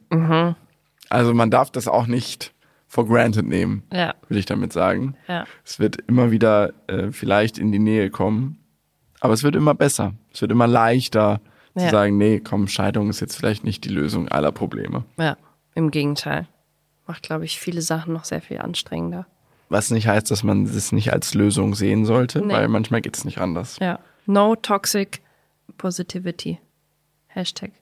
Also 1.09 1.33
man 1.33 1.51
darf 1.51 1.71
das 1.71 1.89
auch 1.89 2.07
nicht 2.07 2.53
for 2.87 3.07
granted 3.09 3.47
nehmen, 3.47 3.85
Ja, 3.91 4.15
will 4.29 4.37
ich 4.37 4.45
damit 4.45 4.75
sagen. 4.75 5.17
ja. 5.27 5.47
Es 5.65 5.79
wird 5.79 5.97
immer 6.07 6.31
wieder 6.31 6.75
äh, 6.89 7.11
vielleicht 7.13 7.57
in 7.57 7.73
die 7.73 7.79
Nähe 7.79 8.11
kommen, 8.11 8.59
aber 9.21 9.33
es 9.33 9.43
wird 9.43 9.57
immer 9.57 9.75
besser. 9.75 10.13
Es 10.35 10.43
wird 10.43 10.53
immer 10.53 10.67
leichter 10.67 11.41
zu 11.79 11.85
Ja. 11.85 11.91
sagen, 11.91 12.19
nee, 12.19 12.41
komm, 12.41 12.69
Scheidung 12.69 13.09
ist 13.09 13.21
jetzt 13.21 13.37
vielleicht 13.37 13.65
nicht 13.65 13.85
die 13.87 13.89
Lösung 13.89 14.29
aller 14.29 14.53
Probleme. 14.53 15.05
Ja, 15.19 15.39
im 15.75 15.91
Gegenteil. 15.91 16.47
Macht, 17.07 17.23
glaube 17.25 17.45
ich, 17.45 17.59
viele 17.61 17.83
Sachen 17.83 18.13
noch 18.13 18.25
sehr 18.25 18.41
viel 18.41 18.59
anstrengender. 18.59 19.27
Was 19.69 19.91
nicht 19.91 20.07
heißt, 20.07 20.31
dass 20.31 20.43
man 20.43 20.65
es 20.65 20.93
nicht 20.93 21.13
als 21.13 21.35
Lösung 21.35 21.75
sehen 21.75 22.05
sollte, 22.05 22.41
Nee. 22.45 22.53
weil 22.53 22.69
manchmal 22.69 23.01
geht 23.01 23.17
es 23.17 23.25
nicht 23.25 23.39
anders. 23.39 23.79
Ja. 23.81 23.99
No 24.27 24.55
toxic 24.55 25.21
positivity. 25.79 26.59
Hashtag. 27.29 27.73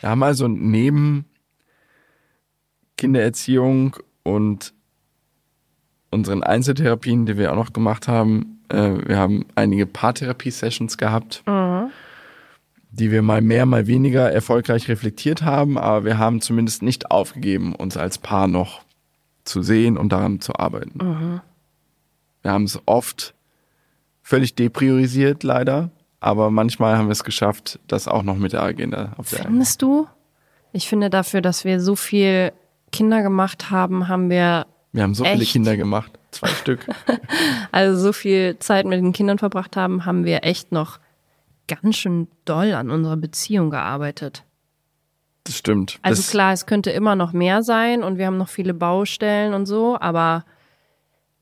Wir 0.00 0.10
haben 0.10 0.22
also 0.22 0.46
neben 0.48 1.24
Kindererziehung 2.96 3.96
und 4.22 4.72
unseren 6.10 6.42
Einzeltherapien, 6.42 7.26
die 7.26 7.36
wir 7.36 7.52
auch 7.52 7.56
noch 7.56 7.72
gemacht 7.72 8.06
haben, 8.08 8.60
äh, 8.68 9.08
wir 9.08 9.18
haben 9.18 9.46
einige 9.54 9.86
Paartherapie-Sessions 9.86 10.98
gehabt, 10.98 11.42
die 12.92 13.10
wir 13.10 13.22
mal 13.22 13.40
mehr, 13.40 13.64
mal 13.64 13.86
weniger 13.86 14.30
erfolgreich 14.30 14.88
reflektiert 14.88 15.42
haben, 15.42 15.78
aber 15.78 16.04
wir 16.04 16.18
haben 16.18 16.40
zumindest 16.42 16.82
nicht 16.82 17.10
aufgegeben, 17.10 17.74
uns 17.74 17.96
als 17.96 18.18
Paar 18.18 18.46
noch 18.46 18.82
zu 19.44 19.62
sehen 19.62 19.96
und 19.96 20.12
daran 20.12 20.40
zu 20.40 20.54
arbeiten. 20.56 21.40
Wir 22.42 22.50
haben 22.50 22.64
es 22.64 22.80
oft 22.84 23.34
völlig 24.22 24.54
depriorisiert, 24.54 25.42
leider, 25.42 25.90
aber 26.20 26.50
manchmal 26.50 26.98
haben 26.98 27.08
wir 27.08 27.12
es 27.12 27.24
geschafft, 27.24 27.80
das 27.88 28.08
auch 28.08 28.22
noch 28.22 28.36
mit 28.36 28.52
der 28.52 28.62
Agenda 28.62 29.14
auf 29.16 29.30
der 29.30 29.44
Findest 29.44 29.80
du? 29.80 30.06
Ich 30.72 30.88
finde 30.88 31.08
dafür, 31.08 31.40
dass 31.40 31.64
wir 31.64 31.80
so 31.80 31.96
viel 31.96 32.52
Kinder 32.92 33.22
gemacht 33.22 33.70
haben, 33.70 34.08
haben 34.08 34.28
wir 34.28 34.66
Wir 34.92 35.02
haben 35.02 35.14
so 35.14 35.24
viele 35.24 35.42
Echt? 35.42 35.52
Kinder 35.52 35.78
gemacht, 35.78 36.12
zwei 36.30 36.48
Stück. 36.48 36.86
also 37.72 37.98
so 37.98 38.12
viel 38.12 38.58
Zeit 38.58 38.84
mit 38.84 38.98
den 38.98 39.14
Kindern 39.14 39.38
verbracht 39.38 39.76
haben, 39.76 40.04
haben 40.04 40.26
wir 40.26 40.44
echt 40.44 40.72
noch 40.72 40.98
ganz 41.68 41.96
schön 41.96 42.28
doll 42.44 42.72
an 42.72 42.90
unserer 42.90 43.16
Beziehung 43.16 43.70
gearbeitet. 43.70 44.44
Das 45.44 45.56
stimmt. 45.56 45.98
Also 46.02 46.22
das, 46.22 46.30
klar, 46.30 46.52
es 46.52 46.66
könnte 46.66 46.90
immer 46.90 47.16
noch 47.16 47.32
mehr 47.32 47.62
sein 47.62 48.02
und 48.02 48.16
wir 48.18 48.26
haben 48.26 48.38
noch 48.38 48.48
viele 48.48 48.74
Baustellen 48.74 49.54
und 49.54 49.66
so, 49.66 49.98
aber 50.00 50.44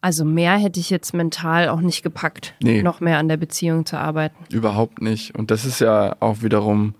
also 0.00 0.24
mehr 0.24 0.56
hätte 0.56 0.80
ich 0.80 0.88
jetzt 0.88 1.12
mental 1.12 1.68
auch 1.68 1.80
nicht 1.82 2.02
gepackt, 2.02 2.54
Nee. 2.62 2.82
noch 2.82 3.00
mehr 3.00 3.18
an 3.18 3.28
der 3.28 3.36
Beziehung 3.36 3.84
zu 3.84 3.98
arbeiten. 3.98 4.36
Überhaupt 4.50 5.02
nicht. 5.02 5.34
Und 5.36 5.50
das 5.50 5.66
ist 5.66 5.80
ja 5.80 6.16
auch 6.20 6.40
wiederum 6.40 6.94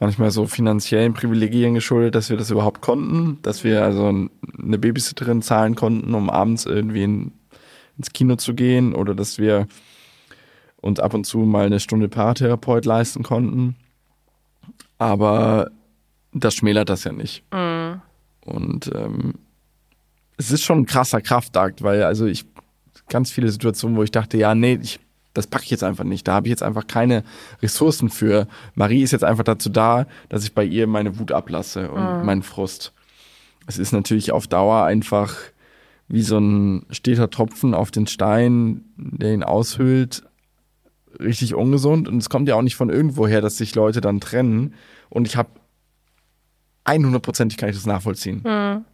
manchmal 0.00 0.32
so 0.32 0.46
finanziellen 0.46 1.14
Privilegien 1.14 1.74
geschuldet, 1.74 2.16
dass 2.16 2.28
wir 2.28 2.36
das 2.36 2.50
überhaupt 2.50 2.80
konnten, 2.80 3.38
dass 3.42 3.62
wir 3.62 3.84
also 3.84 4.08
eine 4.08 4.78
Babysitterin 4.78 5.40
zahlen 5.42 5.76
konnten, 5.76 6.12
um 6.14 6.28
abends 6.28 6.66
irgendwie 6.66 7.04
in, 7.04 7.32
ins 7.96 8.12
Kino 8.12 8.34
zu 8.34 8.54
gehen 8.54 8.94
oder 8.94 9.14
dass 9.14 9.38
wir 9.38 9.68
uns 10.86 11.00
ab 11.00 11.14
und 11.14 11.24
zu 11.24 11.38
mal 11.38 11.66
eine 11.66 11.80
Stunde 11.80 12.08
Paartherapeut 12.08 12.84
leisten 12.84 13.22
konnten. 13.22 13.76
Aber 14.98 15.70
das 16.32 16.54
schmälert 16.54 16.88
das 16.88 17.04
ja 17.04 17.12
nicht. 17.12 17.44
Und 18.40 18.90
ähm, 18.94 19.34
es 20.36 20.50
ist 20.50 20.62
schon 20.62 20.80
ein 20.80 20.86
krasser 20.86 21.20
Kraftakt, 21.20 21.82
weil 21.82 22.02
also 22.02 22.26
ich 22.26 22.44
ganz 23.08 23.30
viele 23.30 23.50
Situationen, 23.50 23.96
wo 23.96 24.02
ich 24.02 24.10
dachte, 24.10 24.36
ja, 24.36 24.54
nee, 24.54 24.78
ich, 24.80 25.00
das 25.34 25.46
packe 25.46 25.64
ich 25.64 25.70
jetzt 25.70 25.84
einfach 25.84 26.04
nicht. 26.04 26.26
Da 26.26 26.34
habe 26.34 26.46
ich 26.48 26.50
jetzt 26.50 26.62
einfach 26.62 26.86
keine 26.86 27.24
Ressourcen 27.62 28.08
für. 28.08 28.46
Marie 28.74 29.02
ist 29.02 29.12
jetzt 29.12 29.24
einfach 29.24 29.44
dazu 29.44 29.68
da, 29.68 30.06
dass 30.28 30.44
ich 30.44 30.54
bei 30.54 30.64
ihr 30.64 30.86
meine 30.86 31.18
Wut 31.18 31.32
ablasse 31.32 31.90
und 31.90 32.24
meinen 32.24 32.42
Frust. 32.42 32.92
Es 33.66 33.78
ist 33.78 33.92
natürlich 33.92 34.32
auf 34.32 34.46
Dauer 34.46 34.84
einfach 34.84 35.34
wie 36.08 36.22
so 36.22 36.38
ein 36.38 36.86
steter 36.90 37.30
Tropfen 37.30 37.74
auf 37.74 37.90
den 37.90 38.06
Stein, 38.06 38.84
der 38.96 39.34
ihn 39.34 39.42
aushöhlt, 39.42 40.22
richtig 41.20 41.54
ungesund. 41.54 42.08
Und 42.08 42.18
es 42.18 42.28
kommt 42.30 42.48
ja 42.48 42.54
auch 42.54 42.62
nicht 42.62 42.76
von 42.76 42.90
irgendwoher, 42.90 43.40
dass 43.40 43.56
sich 43.56 43.74
Leute 43.74 44.00
dann 44.00 44.20
trennen. 44.20 44.74
Und 45.08 45.26
ich 45.26 45.36
habe 45.36 45.50
100%ig 46.84 47.56
kann 47.56 47.68
ich 47.68 47.76
das 47.76 47.86
nachvollziehen. 47.86 48.84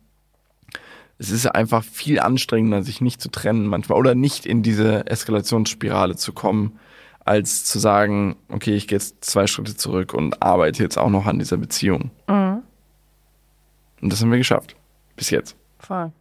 Es 1.18 1.30
ist 1.30 1.46
einfach 1.46 1.84
viel 1.84 2.20
anstrengender, 2.20 2.82
sich 2.82 3.00
nicht 3.00 3.20
zu 3.20 3.30
trennen 3.30 3.66
manchmal 3.66 3.98
oder 3.98 4.14
nicht 4.14 4.46
in 4.46 4.62
diese 4.62 5.06
Eskalationsspirale 5.06 6.16
zu 6.16 6.32
kommen, 6.32 6.78
als 7.24 7.64
zu 7.64 7.78
sagen, 7.78 8.36
okay, 8.48 8.74
ich 8.74 8.88
gehe 8.88 8.96
jetzt 8.96 9.24
zwei 9.24 9.46
Schritte 9.46 9.76
zurück 9.76 10.14
und 10.14 10.42
arbeite 10.42 10.82
jetzt 10.82 10.98
auch 10.98 11.10
noch 11.10 11.26
an 11.26 11.38
dieser 11.38 11.58
Beziehung. 11.58 12.10
Und 12.26 14.12
das 14.12 14.20
haben 14.20 14.30
wir 14.30 14.38
geschafft. 14.38 14.74
Bis 15.14 15.30
jetzt. 15.30 15.56
Voll. 15.78 16.12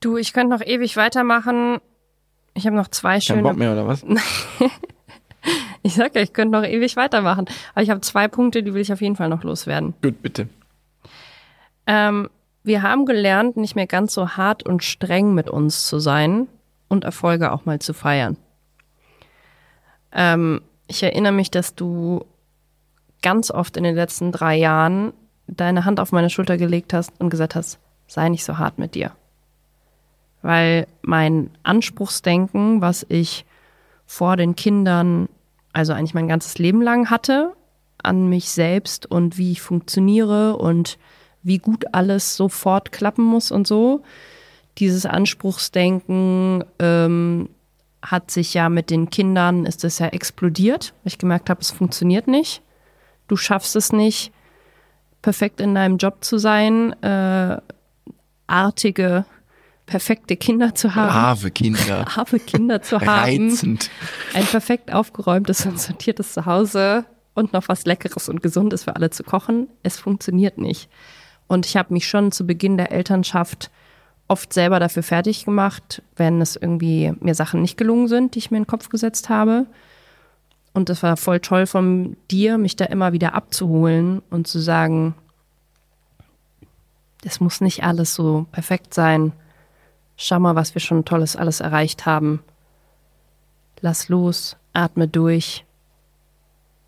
Du, 0.00 0.16
ich 0.16 0.32
könnte 0.32 0.54
noch 0.54 0.66
ewig 0.66 0.96
weitermachen. 0.96 1.78
Ich 2.54 2.66
habe 2.66 2.76
noch 2.76 2.88
zwei 2.88 3.14
Kein 3.14 3.20
schöne. 3.22 3.42
Bock 3.42 3.56
mehr 3.56 3.72
oder 3.72 3.86
was? 3.86 4.04
Ich 5.84 5.96
sag 5.96 6.14
ja, 6.14 6.22
ich 6.22 6.32
könnte 6.32 6.56
noch 6.56 6.64
ewig 6.64 6.94
weitermachen. 6.94 7.46
Aber 7.74 7.82
ich 7.82 7.90
habe 7.90 8.00
zwei 8.02 8.28
Punkte, 8.28 8.62
die 8.62 8.72
will 8.72 8.82
ich 8.82 8.92
auf 8.92 9.00
jeden 9.00 9.16
Fall 9.16 9.28
noch 9.28 9.42
loswerden. 9.42 9.94
Gut, 10.00 10.22
bitte. 10.22 10.48
Ähm, 11.88 12.30
wir 12.62 12.82
haben 12.82 13.04
gelernt, 13.04 13.56
nicht 13.56 13.74
mehr 13.74 13.88
ganz 13.88 14.14
so 14.14 14.30
hart 14.30 14.62
und 14.62 14.84
streng 14.84 15.34
mit 15.34 15.50
uns 15.50 15.88
zu 15.88 15.98
sein 15.98 16.46
und 16.86 17.02
Erfolge 17.02 17.50
auch 17.50 17.64
mal 17.64 17.80
zu 17.80 17.94
feiern. 17.94 18.36
Ähm, 20.12 20.60
ich 20.86 21.02
erinnere 21.02 21.32
mich, 21.32 21.50
dass 21.50 21.74
du 21.74 22.24
ganz 23.22 23.50
oft 23.50 23.76
in 23.76 23.84
den 23.84 23.94
letzten 23.94 24.30
drei 24.30 24.56
Jahren 24.56 25.12
deine 25.46 25.84
Hand 25.84 26.00
auf 26.00 26.12
meine 26.12 26.30
Schulter 26.30 26.56
gelegt 26.56 26.92
hast 26.92 27.12
und 27.18 27.30
gesagt 27.30 27.54
hast, 27.54 27.78
sei 28.06 28.28
nicht 28.28 28.44
so 28.44 28.58
hart 28.58 28.78
mit 28.78 28.94
dir. 28.94 29.12
Weil 30.42 30.86
mein 31.02 31.50
Anspruchsdenken, 31.62 32.80
was 32.80 33.06
ich 33.08 33.44
vor 34.12 34.36
den 34.36 34.56
Kindern, 34.56 35.26
also 35.72 35.94
eigentlich 35.94 36.12
mein 36.12 36.28
ganzes 36.28 36.58
Leben 36.58 36.82
lang 36.82 37.08
hatte, 37.08 37.54
an 38.02 38.28
mich 38.28 38.50
selbst 38.50 39.10
und 39.10 39.38
wie 39.38 39.52
ich 39.52 39.62
funktioniere 39.62 40.58
und 40.58 40.98
wie 41.42 41.56
gut 41.56 41.86
alles 41.92 42.36
sofort 42.36 42.92
klappen 42.92 43.24
muss 43.24 43.50
und 43.50 43.66
so. 43.66 44.02
Dieses 44.76 45.06
Anspruchsdenken 45.06 46.62
ähm, 46.78 47.48
hat 48.02 48.30
sich 48.30 48.52
ja 48.52 48.68
mit 48.68 48.90
den 48.90 49.08
Kindern, 49.08 49.64
ist 49.64 49.82
es 49.82 49.98
ja 49.98 50.08
explodiert. 50.08 50.92
weil 51.02 51.12
Ich 51.12 51.18
gemerkt 51.18 51.48
habe, 51.48 51.62
es 51.62 51.70
funktioniert 51.70 52.28
nicht. 52.28 52.60
Du 53.28 53.36
schaffst 53.36 53.76
es 53.76 53.94
nicht, 53.94 54.30
perfekt 55.22 55.58
in 55.58 55.74
deinem 55.74 55.96
Job 55.96 56.22
zu 56.22 56.36
sein, 56.36 56.92
äh, 57.02 57.56
artige, 58.46 59.24
perfekte 59.86 60.36
Kinder 60.36 60.74
zu 60.74 60.94
haben, 60.94 61.10
Brave 61.12 61.50
Kinder. 61.50 62.04
brave 62.14 62.38
Kinder 62.40 62.82
zu 62.82 63.00
haben 63.00 63.08
Reizend. 63.08 63.90
ein 64.34 64.44
perfekt 64.44 64.92
aufgeräumtes 64.92 65.66
und 65.66 65.78
sortiertes 65.78 66.32
Zuhause 66.32 67.04
und 67.34 67.52
noch 67.52 67.68
was 67.68 67.84
Leckeres 67.84 68.28
und 68.28 68.42
Gesundes 68.42 68.84
für 68.84 68.96
alle 68.96 69.10
zu 69.10 69.24
kochen. 69.24 69.68
Es 69.82 69.98
funktioniert 69.98 70.58
nicht. 70.58 70.88
Und 71.46 71.66
ich 71.66 71.76
habe 71.76 71.92
mich 71.92 72.08
schon 72.08 72.32
zu 72.32 72.46
Beginn 72.46 72.76
der 72.76 72.92
Elternschaft 72.92 73.70
oft 74.28 74.52
selber 74.52 74.80
dafür 74.80 75.02
fertig 75.02 75.44
gemacht, 75.44 76.02
wenn 76.16 76.40
es 76.40 76.56
irgendwie 76.56 77.12
mir 77.20 77.34
Sachen 77.34 77.60
nicht 77.60 77.76
gelungen 77.76 78.08
sind, 78.08 78.34
die 78.34 78.38
ich 78.38 78.50
mir 78.50 78.56
in 78.58 78.62
den 78.62 78.68
Kopf 78.68 78.88
gesetzt 78.88 79.28
habe. 79.28 79.66
Und 80.72 80.88
das 80.88 81.02
war 81.02 81.18
voll 81.18 81.40
toll 81.40 81.66
von 81.66 82.16
dir, 82.30 82.56
mich 82.56 82.76
da 82.76 82.86
immer 82.86 83.12
wieder 83.12 83.34
abzuholen 83.34 84.22
und 84.30 84.46
zu 84.46 84.58
sagen, 84.58 85.14
es 87.24 87.40
muss 87.40 87.60
nicht 87.60 87.84
alles 87.84 88.14
so 88.14 88.46
perfekt 88.52 88.94
sein. 88.94 89.32
Schau 90.16 90.38
mal, 90.38 90.54
was 90.54 90.74
wir 90.74 90.80
schon 90.80 91.04
Tolles 91.04 91.36
alles 91.36 91.60
erreicht 91.60 92.06
haben. 92.06 92.42
Lass 93.80 94.08
los, 94.08 94.56
atme 94.72 95.08
durch. 95.08 95.64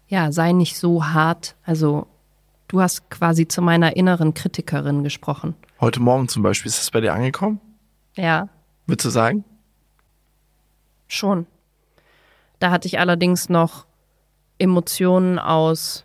Ja, 0.09 0.31
sei 0.33 0.53
nicht 0.53 0.77
so 0.77 1.05
hart. 1.07 1.57
Also, 1.64 2.07
du 2.68 2.81
hast 2.81 3.11
quasi 3.11 3.49
zu 3.49 3.62
meiner 3.62 3.97
inneren 3.97 4.35
Kritikerin 4.35 5.03
gesprochen. 5.03 5.55
Heute 5.81 6.01
Morgen 6.01 6.29
zum 6.29 6.43
Beispiel, 6.43 6.68
ist 6.68 6.79
das 6.79 6.91
bei 6.91 7.01
dir 7.01 7.12
angekommen? 7.14 7.61
Ja, 8.14 8.49
Würdest 8.87 9.07
du 9.07 9.11
sagen? 9.11 9.45
schon. 11.09 11.47
Da 12.59 12.70
hatte 12.70 12.89
ich 12.89 12.99
allerdings 12.99 13.49
noch 13.49 13.87
Emotionen 14.59 15.39
aus 15.39 16.05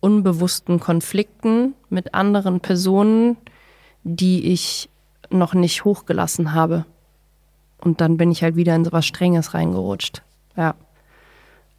unbewussten 0.00 0.78
Konflikten 0.80 1.74
mit 1.88 2.12
anderen 2.12 2.60
Personen, 2.60 3.36
die 4.02 4.52
ich 4.52 4.88
noch 5.32 5.54
nicht 5.54 5.84
hochgelassen 5.84 6.52
habe. 6.52 6.84
Und 7.78 8.00
dann 8.00 8.16
bin 8.16 8.30
ich 8.30 8.42
halt 8.42 8.56
wieder 8.56 8.74
in 8.76 8.84
so 8.84 8.92
was 8.92 9.06
Strenges 9.06 9.54
reingerutscht. 9.54 10.22
Ja. 10.56 10.74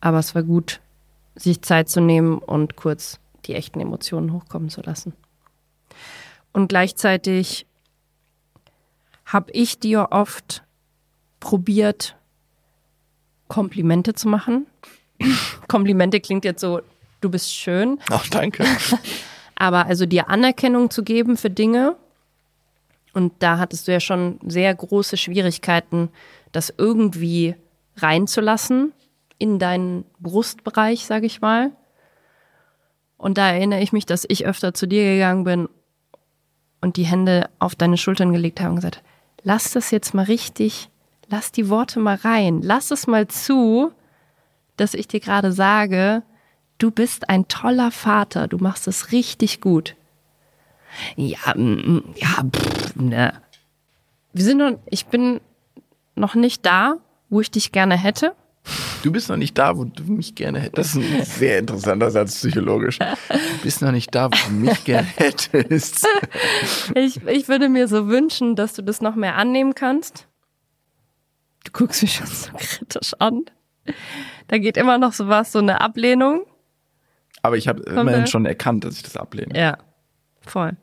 Aber 0.02 0.20
es 0.20 0.36
war 0.36 0.44
gut, 0.44 0.82
sich 1.36 1.62
Zeit 1.62 1.90
zu 1.90 2.02
nehmen 2.02 2.38
und 2.38 2.76
kurz 2.76 3.20
die 3.46 3.56
echten 3.56 3.80
Emotionen 3.80 4.34
hochkommen 4.34 4.70
zu 4.70 4.82
lassen. 4.82 5.14
Und 6.52 6.68
gleichzeitig 6.68 7.66
habe 9.26 9.52
ich 9.52 9.80
dir 9.80 10.10
oft 10.12 10.64
probiert, 11.40 12.16
Komplimente 13.48 14.14
zu 14.14 14.28
machen. 14.28 14.68
Komplimente 15.68 16.20
klingt 16.20 16.46
jetzt 16.46 16.62
so, 16.62 16.82
du 17.22 17.30
bist 17.30 17.54
schön, 17.54 18.00
Ach, 18.10 18.28
danke. 18.28 18.66
aber 19.56 19.86
also 19.86 20.06
dir 20.06 20.30
Anerkennung 20.30 20.90
zu 20.90 21.04
geben 21.04 21.38
für 21.38 21.50
Dinge. 21.50 21.96
Und 23.14 23.34
da 23.40 23.60
hattest 23.60 23.88
du 23.88 23.92
ja 23.92 24.00
schon 24.00 24.40
sehr 24.46 24.74
große 24.74 25.18
Schwierigkeiten, 25.18 26.10
das 26.52 26.74
irgendwie 26.78 27.56
reinzulassen 27.98 28.92
in 29.38 29.60
deinen 29.60 30.06
Brustbereich, 30.20 31.06
sag 31.06 31.24
ich 31.24 31.42
mal. 31.42 31.72
Und 33.18 33.38
da 33.38 33.52
erinnere 33.52 33.82
ich 33.82 33.94
mich, 33.94 34.06
dass 34.06 34.26
ich 34.28 34.46
öfter 34.46 34.74
zu 34.74 34.88
dir 34.88 35.04
gegangen 35.04 35.44
bin 35.44 35.70
und 36.82 36.98
die 36.98 37.06
Hände 37.06 37.50
auf 37.60 37.76
deine 37.76 37.98
Schultern 37.98 38.34
gelegt 38.34 38.60
habe 38.60 38.72
und 38.72 38.76
gesagt, 38.78 39.04
lass 39.44 39.72
das 39.72 39.92
jetzt 39.92 40.14
mal 40.14 40.26
richtig, 40.26 40.90
lass 41.28 41.52
die 41.52 41.70
Worte 41.70 42.00
mal 42.00 42.16
rein, 42.16 42.62
lass 42.62 42.92
es 42.92 43.08
mal 43.08 43.28
zu, 43.28 43.92
dass 44.76 44.94
ich 44.94 45.08
dir 45.08 45.20
gerade 45.20 45.52
sage, 45.52 46.24
du 46.80 46.92
bist 46.92 47.30
ein 47.30 47.48
toller 47.48 47.92
Vater, 47.92 48.48
du 48.48 48.58
machst 48.58 48.88
es 48.88 49.12
richtig 49.12 49.62
gut. 49.62 49.96
Ja, 51.16 51.56
mm, 51.56 52.04
ja, 52.16 52.44
pff, 52.52 52.96
ne. 52.96 53.34
Wir 54.34 54.44
sind 54.44 54.58
noch, 54.58 54.80
ich 54.90 55.06
bin 55.08 55.42
noch 56.16 56.36
nicht 56.36 56.66
da, 56.66 56.98
wo 57.30 57.42
ich 57.42 57.52
dich 57.52 57.72
gerne 57.72 57.98
hätte. 57.98 58.36
Du 59.04 59.12
bist 59.12 59.28
noch 59.28 59.36
nicht 59.36 59.58
da, 59.58 59.78
wo 59.78 59.84
du 59.84 60.04
mich 60.04 60.36
gerne 60.36 60.60
hättest. 60.60 60.96
Das 60.96 61.04
ist 61.04 61.12
ein 61.14 61.26
sehr 61.26 61.60
interessanter 61.60 62.10
Satz 62.10 62.36
psychologisch. 62.36 63.00
Du 63.00 63.64
bist 63.64 63.82
noch 63.82 63.92
nicht 63.92 64.16
da, 64.16 64.28
wo 64.32 64.50
du 64.50 64.54
mich 64.54 64.86
gerne 64.86 65.08
hättest. 65.18 66.08
Ich, 66.96 67.22
ich 67.28 67.48
würde 67.50 67.68
mir 67.68 67.90
so 67.90 68.08
wünschen, 68.08 68.56
dass 68.56 68.74
du 68.74 68.82
das 68.82 69.02
noch 69.02 69.16
mehr 69.16 69.36
annehmen 69.36 69.76
kannst. 69.76 70.28
Du 71.66 71.72
guckst 71.74 72.02
mich 72.02 72.16
schon 72.16 72.28
so 72.28 72.52
kritisch 72.58 73.14
an. 73.20 73.44
Da 74.48 74.58
geht 74.58 74.78
immer 74.78 74.98
noch 74.98 75.12
so 75.14 75.28
was, 75.28 75.52
so 75.52 75.60
eine 75.60 75.82
Ablehnung. 75.82 76.46
Aber 77.42 77.58
ich 77.58 77.68
habe 77.68 77.84
immerhin 77.84 78.28
schon 78.28 78.46
erkannt, 78.46 78.86
dass 78.86 78.96
ich 78.96 79.04
das 79.04 79.18
ablehne. 79.18 79.60
Ja, 79.60 79.78
voll. 80.42 80.78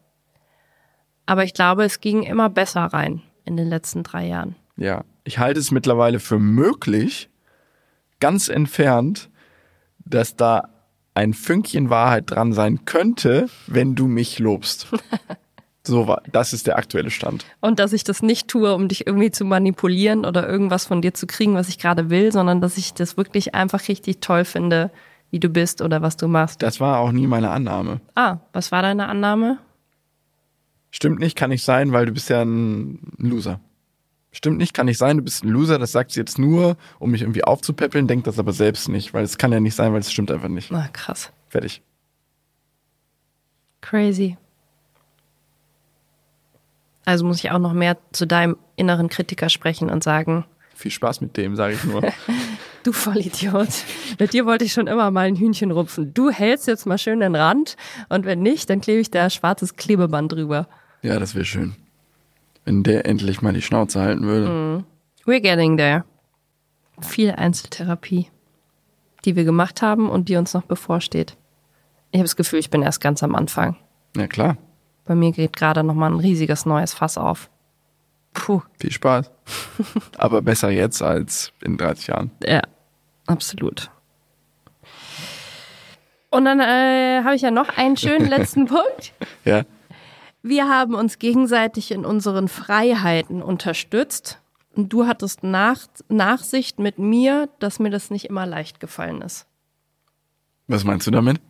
Aber 1.30 1.44
ich 1.44 1.54
glaube, 1.54 1.84
es 1.84 2.00
ging 2.00 2.24
immer 2.24 2.50
besser 2.50 2.86
rein 2.86 3.22
in 3.44 3.56
den 3.56 3.68
letzten 3.68 4.02
drei 4.02 4.26
Jahren. 4.26 4.56
Ja, 4.76 5.04
ich 5.22 5.38
halte 5.38 5.60
es 5.60 5.70
mittlerweile 5.70 6.18
für 6.18 6.40
möglich, 6.40 7.30
ganz 8.18 8.48
entfernt, 8.48 9.30
dass 10.00 10.34
da 10.34 10.70
ein 11.14 11.32
Fünkchen 11.32 11.88
Wahrheit 11.88 12.32
dran 12.32 12.52
sein 12.52 12.84
könnte, 12.84 13.48
wenn 13.68 13.94
du 13.94 14.08
mich 14.08 14.40
lobst. 14.40 14.88
So 15.82 16.06
war, 16.06 16.20
das 16.30 16.52
ist 16.52 16.66
der 16.66 16.76
aktuelle 16.76 17.10
Stand. 17.10 17.46
Und 17.60 17.78
dass 17.78 17.94
ich 17.94 18.04
das 18.04 18.22
nicht 18.22 18.48
tue, 18.48 18.74
um 18.74 18.86
dich 18.86 19.06
irgendwie 19.06 19.30
zu 19.30 19.46
manipulieren 19.46 20.26
oder 20.26 20.46
irgendwas 20.46 20.84
von 20.84 21.00
dir 21.00 21.14
zu 21.14 21.26
kriegen, 21.26 21.54
was 21.54 21.70
ich 21.70 21.78
gerade 21.78 22.10
will, 22.10 22.32
sondern 22.32 22.60
dass 22.60 22.76
ich 22.76 22.92
das 22.92 23.16
wirklich 23.16 23.54
einfach 23.54 23.88
richtig 23.88 24.20
toll 24.20 24.44
finde, 24.44 24.90
wie 25.30 25.40
du 25.40 25.48
bist 25.48 25.80
oder 25.80 26.02
was 26.02 26.18
du 26.18 26.28
machst. 26.28 26.62
Das 26.62 26.80
war 26.80 26.98
auch 26.98 27.12
nie 27.12 27.26
meine 27.26 27.48
Annahme. 27.48 28.02
Ah, 28.14 28.40
was 28.52 28.72
war 28.72 28.82
deine 28.82 29.08
Annahme? 29.08 29.56
Stimmt 30.90 31.20
nicht, 31.20 31.36
kann 31.36 31.50
nicht 31.50 31.64
sein, 31.64 31.92
weil 31.92 32.06
du 32.06 32.12
bist 32.12 32.28
ja 32.30 32.42
ein 32.42 33.12
Loser. 33.18 33.60
Stimmt 34.32 34.58
nicht, 34.58 34.74
kann 34.74 34.86
nicht 34.86 34.98
sein, 34.98 35.16
du 35.16 35.22
bist 35.24 35.42
ein 35.44 35.48
Loser, 35.48 35.78
das 35.78 35.92
sagt 35.92 36.12
sie 36.12 36.20
jetzt 36.20 36.38
nur, 36.38 36.76
um 37.00 37.10
mich 37.10 37.22
irgendwie 37.22 37.42
aufzupäppeln, 37.42 38.06
denkt 38.06 38.26
das 38.26 38.38
aber 38.38 38.52
selbst 38.52 38.88
nicht, 38.88 39.12
weil 39.12 39.24
es 39.24 39.38
kann 39.38 39.52
ja 39.52 39.58
nicht 39.58 39.74
sein, 39.74 39.92
weil 39.92 40.00
es 40.00 40.12
stimmt 40.12 40.30
einfach 40.30 40.48
nicht. 40.48 40.70
Na, 40.70 40.88
krass. 40.92 41.32
Fertig. 41.48 41.82
Crazy. 43.80 44.36
Also 47.04 47.24
muss 47.24 47.38
ich 47.42 47.50
auch 47.50 47.58
noch 47.58 47.72
mehr 47.72 47.96
zu 48.12 48.26
deinem 48.26 48.56
inneren 48.76 49.08
Kritiker 49.08 49.48
sprechen 49.48 49.90
und 49.90 50.04
sagen, 50.04 50.44
Viel 50.76 50.90
Spaß 50.92 51.20
mit 51.20 51.36
dem, 51.36 51.56
sage 51.56 51.74
ich 51.74 51.84
nur. 51.84 52.02
du 52.84 52.92
Vollidiot, 52.92 53.68
mit 54.18 54.32
dir 54.32 54.46
wollte 54.46 54.64
ich 54.64 54.72
schon 54.72 54.86
immer 54.86 55.10
mal 55.10 55.26
ein 55.26 55.36
Hühnchen 55.36 55.72
rupfen. 55.72 56.14
Du 56.14 56.30
hältst 56.30 56.68
jetzt 56.68 56.86
mal 56.86 56.98
schön 56.98 57.20
den 57.20 57.34
Rand 57.34 57.76
und 58.08 58.26
wenn 58.26 58.42
nicht, 58.42 58.70
dann 58.70 58.80
klebe 58.80 59.00
ich 59.00 59.10
da 59.10 59.28
schwarzes 59.28 59.74
Klebeband 59.74 60.32
drüber. 60.32 60.68
Ja, 61.02 61.18
das 61.18 61.34
wäre 61.34 61.44
schön. 61.44 61.74
Wenn 62.64 62.82
der 62.82 63.06
endlich 63.06 63.42
mal 63.42 63.52
die 63.52 63.62
Schnauze 63.62 64.00
halten 64.00 64.24
würde. 64.24 64.84
We're 65.24 65.40
getting 65.40 65.76
there. 65.76 66.04
Viel 67.00 67.30
Einzeltherapie, 67.32 68.28
die 69.24 69.36
wir 69.36 69.44
gemacht 69.44 69.80
haben 69.82 70.10
und 70.10 70.28
die 70.28 70.36
uns 70.36 70.52
noch 70.54 70.64
bevorsteht. 70.64 71.36
Ich 72.10 72.18
habe 72.18 72.24
das 72.24 72.36
Gefühl, 72.36 72.58
ich 72.58 72.70
bin 72.70 72.82
erst 72.82 73.00
ganz 73.00 73.22
am 73.22 73.34
Anfang. 73.34 73.76
Ja, 74.16 74.26
klar. 74.26 74.56
Bei 75.06 75.14
mir 75.14 75.32
geht 75.32 75.56
gerade 75.56 75.82
noch 75.82 75.94
mal 75.94 76.10
ein 76.10 76.20
riesiges 76.20 76.66
neues 76.66 76.92
Fass 76.92 77.16
auf. 77.16 77.48
Puh, 78.34 78.60
Viel 78.78 78.92
Spaß. 78.92 79.30
aber 80.18 80.42
besser 80.42 80.70
jetzt 80.70 81.02
als 81.02 81.52
in 81.62 81.76
30 81.76 82.06
Jahren. 82.08 82.30
ja, 82.44 82.60
absolut. 83.26 83.90
Und 86.30 86.44
dann 86.44 86.60
äh, 86.60 87.22
habe 87.24 87.34
ich 87.34 87.42
ja 87.42 87.50
noch 87.50 87.76
einen 87.76 87.96
schönen 87.96 88.26
letzten 88.28 88.66
Punkt. 88.66 89.12
Ja. 89.44 89.64
Wir 90.42 90.68
haben 90.68 90.94
uns 90.94 91.18
gegenseitig 91.18 91.90
in 91.90 92.04
unseren 92.04 92.48
Freiheiten 92.48 93.42
unterstützt. 93.42 94.38
Und 94.74 94.92
du 94.92 95.06
hattest 95.06 95.42
Nach 95.42 95.78
Nachsicht 96.08 96.78
mit 96.78 96.98
mir, 96.98 97.48
dass 97.58 97.80
mir 97.80 97.90
das 97.90 98.10
nicht 98.10 98.26
immer 98.26 98.46
leicht 98.46 98.80
gefallen 98.80 99.20
ist. 99.20 99.46
Was 100.68 100.84
meinst 100.84 101.06
du 101.06 101.10
damit? 101.10 101.40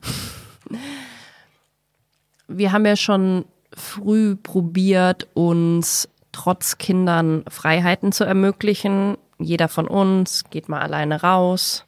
Wir 2.48 2.72
haben 2.72 2.86
ja 2.86 2.96
schon 2.96 3.44
früh 3.72 4.34
probiert, 4.34 5.28
uns 5.34 6.08
trotz 6.32 6.78
Kindern 6.78 7.44
Freiheiten 7.48 8.12
zu 8.12 8.24
ermöglichen. 8.24 9.18
Jeder 9.38 9.68
von 9.68 9.86
uns 9.86 10.44
geht 10.50 10.68
mal 10.68 10.80
alleine 10.80 11.20
raus. 11.22 11.84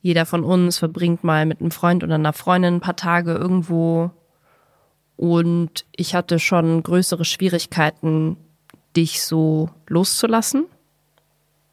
Jeder 0.00 0.24
von 0.24 0.44
uns 0.44 0.78
verbringt 0.78 1.24
mal 1.24 1.46
mit 1.46 1.60
einem 1.60 1.72
Freund 1.72 2.04
oder 2.04 2.14
einer 2.14 2.32
Freundin 2.32 2.76
ein 2.76 2.80
paar 2.80 2.96
Tage 2.96 3.34
irgendwo. 3.34 4.10
Und 5.16 5.86
ich 5.94 6.14
hatte 6.14 6.38
schon 6.38 6.82
größere 6.82 7.24
Schwierigkeiten, 7.24 8.36
dich 8.96 9.22
so 9.22 9.70
loszulassen, 9.88 10.66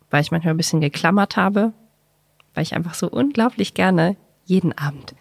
weil 0.10 0.22
ich 0.22 0.32
manchmal 0.32 0.54
ein 0.54 0.58
bisschen 0.58 0.82
geklammert 0.82 1.36
habe, 1.38 1.74
weil 2.54 2.64
ich 2.64 2.74
einfach 2.74 2.94
so 2.94 3.10
unglaublich 3.10 3.74
gerne 3.74 4.16
jeden 4.46 4.78
Abend 4.78 5.16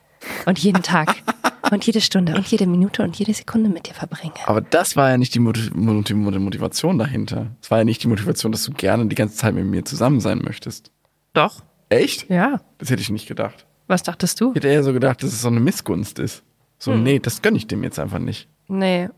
und 0.46 0.58
jeden 0.58 0.82
Tag 0.82 1.16
und 1.70 1.84
jede 1.86 2.00
Stunde 2.00 2.34
und 2.34 2.46
jede 2.46 2.66
Minute 2.66 3.02
und 3.02 3.16
jede 3.18 3.32
Sekunde 3.34 3.68
mit 3.70 3.88
dir 3.88 3.94
verbringe. 3.94 4.34
Aber 4.46 4.60
das 4.60 4.96
war 4.96 5.10
ja 5.10 5.18
nicht 5.18 5.34
die 5.34 5.38
Motiv- 5.40 5.72
Motiv- 5.74 6.16
Motivation 6.16 6.98
dahinter. 6.98 7.46
Es 7.60 7.70
war 7.70 7.78
ja 7.78 7.84
nicht 7.84 8.02
die 8.02 8.08
Motivation, 8.08 8.52
dass 8.52 8.64
du 8.64 8.72
gerne 8.72 9.06
die 9.06 9.14
ganze 9.16 9.36
Zeit 9.36 9.54
mit 9.54 9.64
mir 9.64 9.84
zusammen 9.84 10.20
sein 10.20 10.38
möchtest. 10.38 10.90
Doch, 11.32 11.62
Echt? 11.88 12.28
ja. 12.30 12.60
Das 12.78 12.90
hätte 12.90 13.02
ich 13.02 13.10
nicht 13.10 13.26
gedacht. 13.28 13.66
Was 13.86 14.02
dachtest 14.02 14.40
du? 14.40 14.50
Ich 14.50 14.56
hätte 14.56 14.68
eher 14.68 14.84
so 14.84 14.92
gedacht, 14.92 15.22
dass 15.22 15.32
es 15.32 15.42
so 15.42 15.48
eine 15.48 15.60
Missgunst 15.60 16.18
ist. 16.18 16.42
So, 16.82 16.92
Hm. 16.94 17.02
nee, 17.04 17.18
das 17.20 17.42
gönne 17.42 17.58
ich 17.58 17.68
dem 17.68 17.84
jetzt 17.84 18.00
einfach 18.00 18.18
nicht. 18.18 18.48
Nee, 18.66 19.08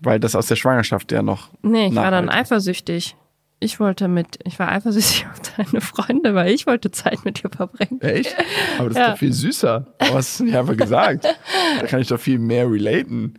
Weil 0.00 0.18
das 0.20 0.34
aus 0.34 0.46
der 0.46 0.56
Schwangerschaft 0.56 1.12
ja 1.12 1.20
noch. 1.22 1.50
nee, 1.60 1.88
ich 1.88 1.94
war 1.94 2.10
dann 2.10 2.30
eifersüchtig. 2.30 3.14
Ich 3.60 3.78
wollte 3.78 4.08
mit, 4.08 4.38
ich 4.44 4.58
war 4.58 4.70
eifersüchtig 4.72 5.26
auf 5.32 5.40
deine 5.56 5.82
Freunde, 5.82 6.34
weil 6.34 6.50
ich 6.52 6.66
wollte 6.66 6.90
Zeit 6.92 7.22
mit 7.26 7.42
dir 7.42 7.50
verbringen. 7.50 8.00
Echt? 8.00 8.34
Aber 8.78 8.88
das 8.88 8.96
Ja. 8.96 9.04
ist 9.08 9.10
doch 9.12 9.18
viel 9.18 9.32
süßer. 9.34 9.86
Aber 9.98 10.14
hast 10.14 10.40
du 10.40 10.44
nicht 10.44 10.56
einfach 10.56 10.76
gesagt. 10.78 11.26
Da 11.80 11.86
kann 11.86 12.00
ich 12.00 12.08
doch 12.08 12.18
viel 12.20 12.38
mehr 12.38 12.70
relaten. 12.70 13.34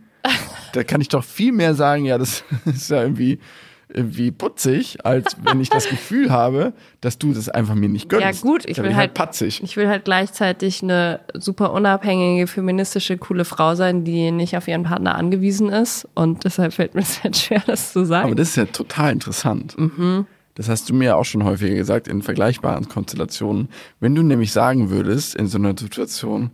da 0.72 0.84
kann 0.84 1.00
ich 1.00 1.08
doch 1.08 1.24
viel 1.24 1.50
mehr 1.52 1.74
sagen, 1.74 2.04
ja, 2.04 2.18
das 2.18 2.44
ist 2.66 2.90
ja 2.90 3.02
irgendwie, 3.02 3.40
irgendwie 3.88 4.30
putzig, 4.32 5.04
als 5.04 5.36
wenn 5.42 5.60
ich 5.60 5.68
das 5.68 5.88
Gefühl 5.90 6.30
habe, 6.30 6.72
dass 7.00 7.18
du 7.18 7.32
das 7.32 7.48
einfach 7.48 7.74
mir 7.74 7.88
nicht 7.88 8.08
gönnst. 8.08 8.24
Ja 8.24 8.48
gut, 8.48 8.64
ich 8.66 8.78
will 8.78 8.84
bin 8.84 8.96
halt, 8.96 9.14
patzig. 9.14 9.62
ich 9.62 9.76
will 9.76 9.88
halt 9.88 10.04
gleichzeitig 10.04 10.82
eine 10.82 11.20
super 11.34 11.72
unabhängige, 11.72 12.46
feministische, 12.46 13.16
coole 13.16 13.44
Frau 13.44 13.74
sein, 13.74 14.04
die 14.04 14.32
nicht 14.32 14.56
auf 14.56 14.66
ihren 14.66 14.82
Partner 14.82 15.14
angewiesen 15.14 15.68
ist. 15.68 16.08
Und 16.14 16.44
deshalb 16.44 16.72
fällt 16.72 16.94
mir 16.94 17.02
es 17.02 17.22
halt 17.22 17.36
schwer, 17.36 17.62
das 17.66 17.92
zu 17.92 18.04
sagen. 18.04 18.26
Aber 18.26 18.34
das 18.34 18.50
ist 18.50 18.56
ja 18.56 18.64
total 18.66 19.12
interessant. 19.12 19.78
Mhm. 19.78 20.26
Das 20.54 20.68
hast 20.68 20.88
du 20.88 20.94
mir 20.94 21.16
auch 21.16 21.24
schon 21.24 21.44
häufiger 21.44 21.74
gesagt 21.74 22.08
in 22.08 22.22
vergleichbaren 22.22 22.88
Konstellationen. 22.88 23.68
Wenn 24.00 24.14
du 24.14 24.22
nämlich 24.22 24.52
sagen 24.52 24.90
würdest 24.90 25.36
in 25.36 25.46
so 25.48 25.58
einer 25.58 25.76
Situation, 25.78 26.50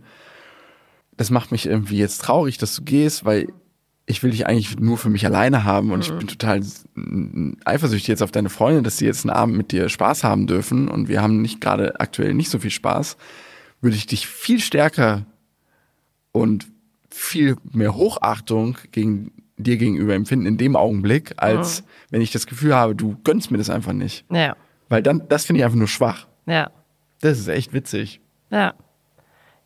das 1.15 1.29
macht 1.29 1.51
mich 1.51 1.65
irgendwie 1.65 1.97
jetzt 1.97 2.21
traurig, 2.21 2.57
dass 2.57 2.75
du 2.75 2.83
gehst, 2.83 3.23
weil 3.23 3.47
ich 4.05 4.21
will 4.21 4.31
dich 4.31 4.45
eigentlich 4.47 4.79
nur 4.79 4.97
für 4.97 5.09
mich 5.09 5.25
alleine 5.25 5.63
haben 5.63 5.91
und 5.91 5.99
Mhm. 5.99 6.13
ich 6.13 6.19
bin 6.19 6.27
total 6.27 6.61
eifersüchtig 7.65 8.07
jetzt 8.09 8.21
auf 8.23 8.31
deine 8.31 8.49
Freunde, 8.49 8.81
dass 8.83 8.97
sie 8.97 9.05
jetzt 9.05 9.25
einen 9.25 9.35
Abend 9.35 9.55
mit 9.55 9.71
dir 9.71 9.87
Spaß 9.89 10.23
haben 10.23 10.47
dürfen 10.47 10.87
und 10.89 11.07
wir 11.07 11.21
haben 11.21 11.41
nicht 11.41 11.61
gerade 11.61 11.99
aktuell 11.99 12.33
nicht 12.33 12.49
so 12.49 12.59
viel 12.59 12.71
Spaß, 12.71 13.17
würde 13.81 13.95
ich 13.95 14.05
dich 14.05 14.27
viel 14.27 14.59
stärker 14.59 15.25
und 16.31 16.67
viel 17.09 17.55
mehr 17.71 17.95
Hochachtung 17.95 18.77
gegen 18.91 19.31
dir 19.57 19.77
gegenüber 19.77 20.15
empfinden 20.15 20.47
in 20.47 20.57
dem 20.57 20.75
Augenblick, 20.75 21.33
als 21.37 21.83
wenn 22.09 22.21
ich 22.21 22.31
das 22.31 22.47
Gefühl 22.47 22.75
habe, 22.75 22.95
du 22.95 23.15
gönnst 23.23 23.51
mir 23.51 23.57
das 23.59 23.69
einfach 23.69 23.93
nicht. 23.93 24.25
ja, 24.31 24.55
Weil 24.89 25.03
dann, 25.03 25.23
das 25.29 25.45
finde 25.45 25.59
ich 25.59 25.65
einfach 25.65 25.77
nur 25.77 25.87
schwach. 25.87 26.27
ja. 26.45 26.71
Das 27.21 27.39
ist 27.39 27.47
echt 27.47 27.71
witzig. 27.71 28.19
Ja. 28.49 28.73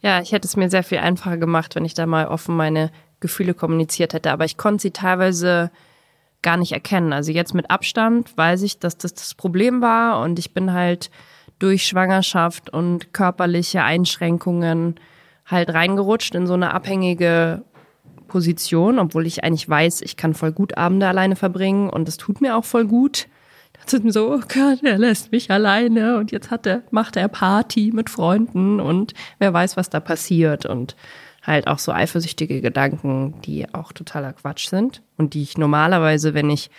Ja, 0.02 0.22
ich 0.22 0.32
hätte 0.32 0.48
es 0.48 0.56
mir 0.56 0.70
sehr 0.70 0.84
viel 0.84 1.00
einfacher 1.00 1.38
gemacht, 1.38 1.74
wenn 1.74 1.86
ich 1.86 1.96
da 1.96 2.06
mal 2.06 2.28
offen 2.28 2.56
meine 2.56 2.92
Gefühle 3.20 3.54
kommuniziert 3.54 4.14
hätte. 4.14 4.32
Aber 4.32 4.46
ich 4.46 4.58
konnte 4.58 4.84
sie 4.84 4.92
teilweise 4.92 5.72
gar 6.42 6.58
nicht 6.58 6.72
erkennen. 6.72 7.14
Also 7.14 7.32
jetzt 7.32 7.54
mit 7.54 7.72
Abstand 7.72 8.38
weiß 8.38 8.62
ich, 8.62 8.80
dass 8.80 8.98
das 8.98 9.14
das 9.14 9.36
Problem 9.36 9.82
war 9.82 10.22
und 10.22 10.40
ich 10.40 10.54
bin 10.54 10.74
halt 10.74 11.10
durch 11.60 11.88
Schwangerschaft 11.88 12.70
und 12.70 13.14
körperliche 13.14 13.84
Einschränkungen 13.84 14.96
halt 15.46 15.74
reingerutscht 15.74 16.36
in 16.36 16.46
so 16.46 16.54
eine 16.54 16.74
abhängige 16.74 17.64
Position, 18.28 19.00
obwohl 19.00 19.26
ich 19.26 19.44
eigentlich 19.44 19.68
weiß, 19.68 20.02
ich 20.02 20.18
kann 20.18 20.34
voll 20.34 20.52
gut 20.52 20.78
Abende 20.78 21.08
alleine 21.08 21.36
verbringen 21.36 21.90
und 21.90 22.08
das 22.08 22.18
tut 22.18 22.42
mir 22.42 22.56
auch 22.56 22.66
voll 22.66 22.86
gut. 22.86 23.28
Ich 23.74 23.80
dachte 23.80 24.00
mir 24.02 24.12
so, 24.12 24.34
oh 24.34 24.40
Gott, 24.40 24.84
er 24.84 24.98
lässt 24.98 25.32
mich 25.32 25.50
alleine 25.50 26.18
und 26.18 26.32
jetzt 26.32 26.52
hat 26.52 26.66
er, 26.66 26.84
macht 26.92 27.16
er 27.16 27.28
Party 27.30 27.92
mit 27.94 28.10
Freunden 28.10 28.80
und 28.80 29.14
wer 29.40 29.54
weiß, 29.54 29.78
was 29.78 29.90
da 29.90 30.00
passiert 30.00 30.66
und 30.66 30.96
halt 31.48 31.68
auch 31.68 31.80
so 31.80 31.92
eifersüchtige 31.92 32.62
Gedanken, 32.62 33.40
die 33.42 33.74
auch 33.74 33.94
totaler 33.94 34.34
Quatsch 34.34 34.68
sind 34.68 35.02
und 35.16 35.34
die 35.34 35.42
ich 35.42 35.58
normalerweise, 35.58 36.34
wenn 36.34 36.50
ich 36.50 36.70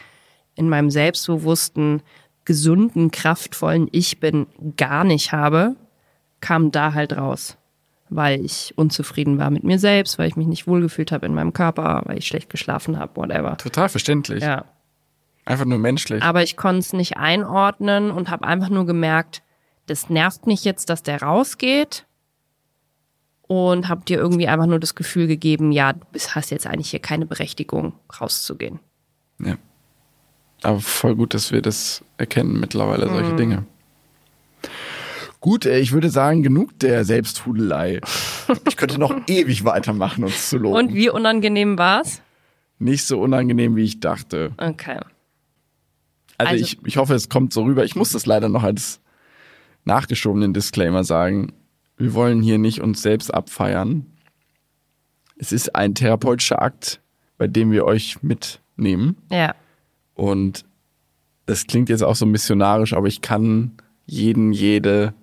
in 0.55 0.69
meinem 0.69 0.91
selbstbewussten, 0.91 2.03
gesunden, 2.45 3.11
kraftvollen 3.11 3.89
Ich 3.93 4.21
bin, 4.21 4.47
gar 4.77 5.05
nicht 5.05 5.33
habe, 5.33 5.77
kam 6.41 6.71
da 6.71 6.95
halt 6.95 7.17
raus. 7.17 7.57
Weil 8.11 8.43
ich 8.43 8.73
unzufrieden 8.77 9.39
war 9.39 9.51
mit 9.51 9.65
mir 9.65 9.79
selbst, 9.79 10.19
weil 10.19 10.29
ich 10.29 10.37
mich 10.37 10.47
nicht 10.47 10.67
wohlgefühlt 10.67 11.13
habe 11.13 11.27
in 11.27 11.35
meinem 11.35 11.53
Körper, 11.53 12.03
weil 12.07 12.19
ich 12.19 12.27
schlecht 12.27 12.49
geschlafen 12.49 12.99
habe, 12.99 13.17
whatever. 13.17 13.57
Total 13.59 13.89
verständlich. 13.89 14.43
Ja. 14.43 14.65
Einfach 15.45 15.67
nur 15.67 15.79
menschlich. 15.79 16.23
Aber 16.23 16.43
ich 16.43 16.57
konnte 16.57 16.81
es 16.81 16.93
nicht 16.93 17.17
einordnen 17.17 18.11
und 18.11 18.31
habe 18.31 18.47
einfach 18.47 18.71
nur 18.71 18.87
gemerkt, 18.87 19.43
das 19.87 20.11
nervt 20.11 20.47
mich 20.47 20.65
jetzt, 20.65 20.91
dass 20.91 21.03
der 21.03 21.23
rausgeht. 21.23 22.07
Und 23.49 23.89
habe 23.89 24.03
dir 24.05 24.19
irgendwie 24.19 24.47
einfach 24.47 24.67
nur 24.67 24.79
das 24.79 24.95
Gefühl 24.95 25.27
gegeben, 25.27 25.73
ja, 25.73 25.95
du 25.95 26.01
hast 26.35 26.51
jetzt 26.51 26.67
eigentlich 26.67 26.91
hier 26.91 27.01
keine 27.01 27.25
Berechtigung, 27.27 27.95
rauszugehen. 28.21 28.79
Ja. 29.43 29.57
Aber 30.63 30.81
voll 30.81 31.17
gut, 31.17 31.33
dass 31.35 31.51
wir 31.51 31.63
das 31.63 32.05
erkennen 32.19 32.61
mittlerweile, 32.61 33.07
Mhm. 33.07 33.11
solche 33.15 33.37
Dinge. 33.37 33.65
Gut, 35.41 35.67
ey, 35.67 35.81
ich 35.81 35.93
würde 35.93 36.11
sagen, 36.11 36.43
genug 36.43 36.79
der 36.81 37.05
Selbsthudelei. 37.05 38.01
Ich 38.69 38.77
könnte 38.77 38.99
noch 38.99 39.15
ewig 39.29 39.65
weitermachen, 39.65 40.25
uns 40.25 40.51
zu 40.51 40.59
loben. 40.59 40.77
Und 40.89 40.95
wie 40.95 41.09
unangenehm 41.11 41.79
war's? 41.79 42.21
Nicht 42.81 43.05
so 43.07 43.21
unangenehm, 43.21 43.77
wie 43.77 43.85
ich 43.85 44.01
dachte. 44.01 44.53
Okay. 44.59 44.99
Also, 46.37 46.53
Also- 46.53 46.65
ich, 46.65 46.79
ich 46.85 46.97
hoffe, 46.97 47.15
es 47.15 47.29
kommt 47.29 47.53
so 47.53 47.63
rüber. 47.63 47.85
Ich 47.85 47.95
muss 47.97 48.11
das 48.13 48.27
leider 48.27 48.49
noch 48.49 48.63
als 48.65 49.01
nachgeschobenen 49.85 50.53
Disclaimer 50.53 51.05
sagen. 51.05 51.53
Wir 51.99 52.15
wollen 52.15 52.41
hier 52.43 52.59
nicht 52.59 52.81
uns 52.81 53.03
selbst 53.03 53.35
abfeiern. 53.35 54.07
Es 55.37 55.53
ist 55.53 55.75
ein 55.75 55.95
therapeutischer 55.95 56.63
Akt, 56.63 57.01
bei 57.37 57.47
dem 57.47 57.71
wir 57.71 57.85
euch 57.85 58.23
mitnehmen. 58.23 59.17
Ja. 59.31 59.55
Und 60.15 60.65
das 61.47 61.67
klingt 61.67 61.89
jetzt 61.89 62.03
auch 62.03 62.17
so 62.17 62.27
missionarisch, 62.27 62.93
aber 62.93 63.09
ich 63.09 63.21
kann 63.21 63.73
jeden, 64.07 64.53
jede 64.53 65.15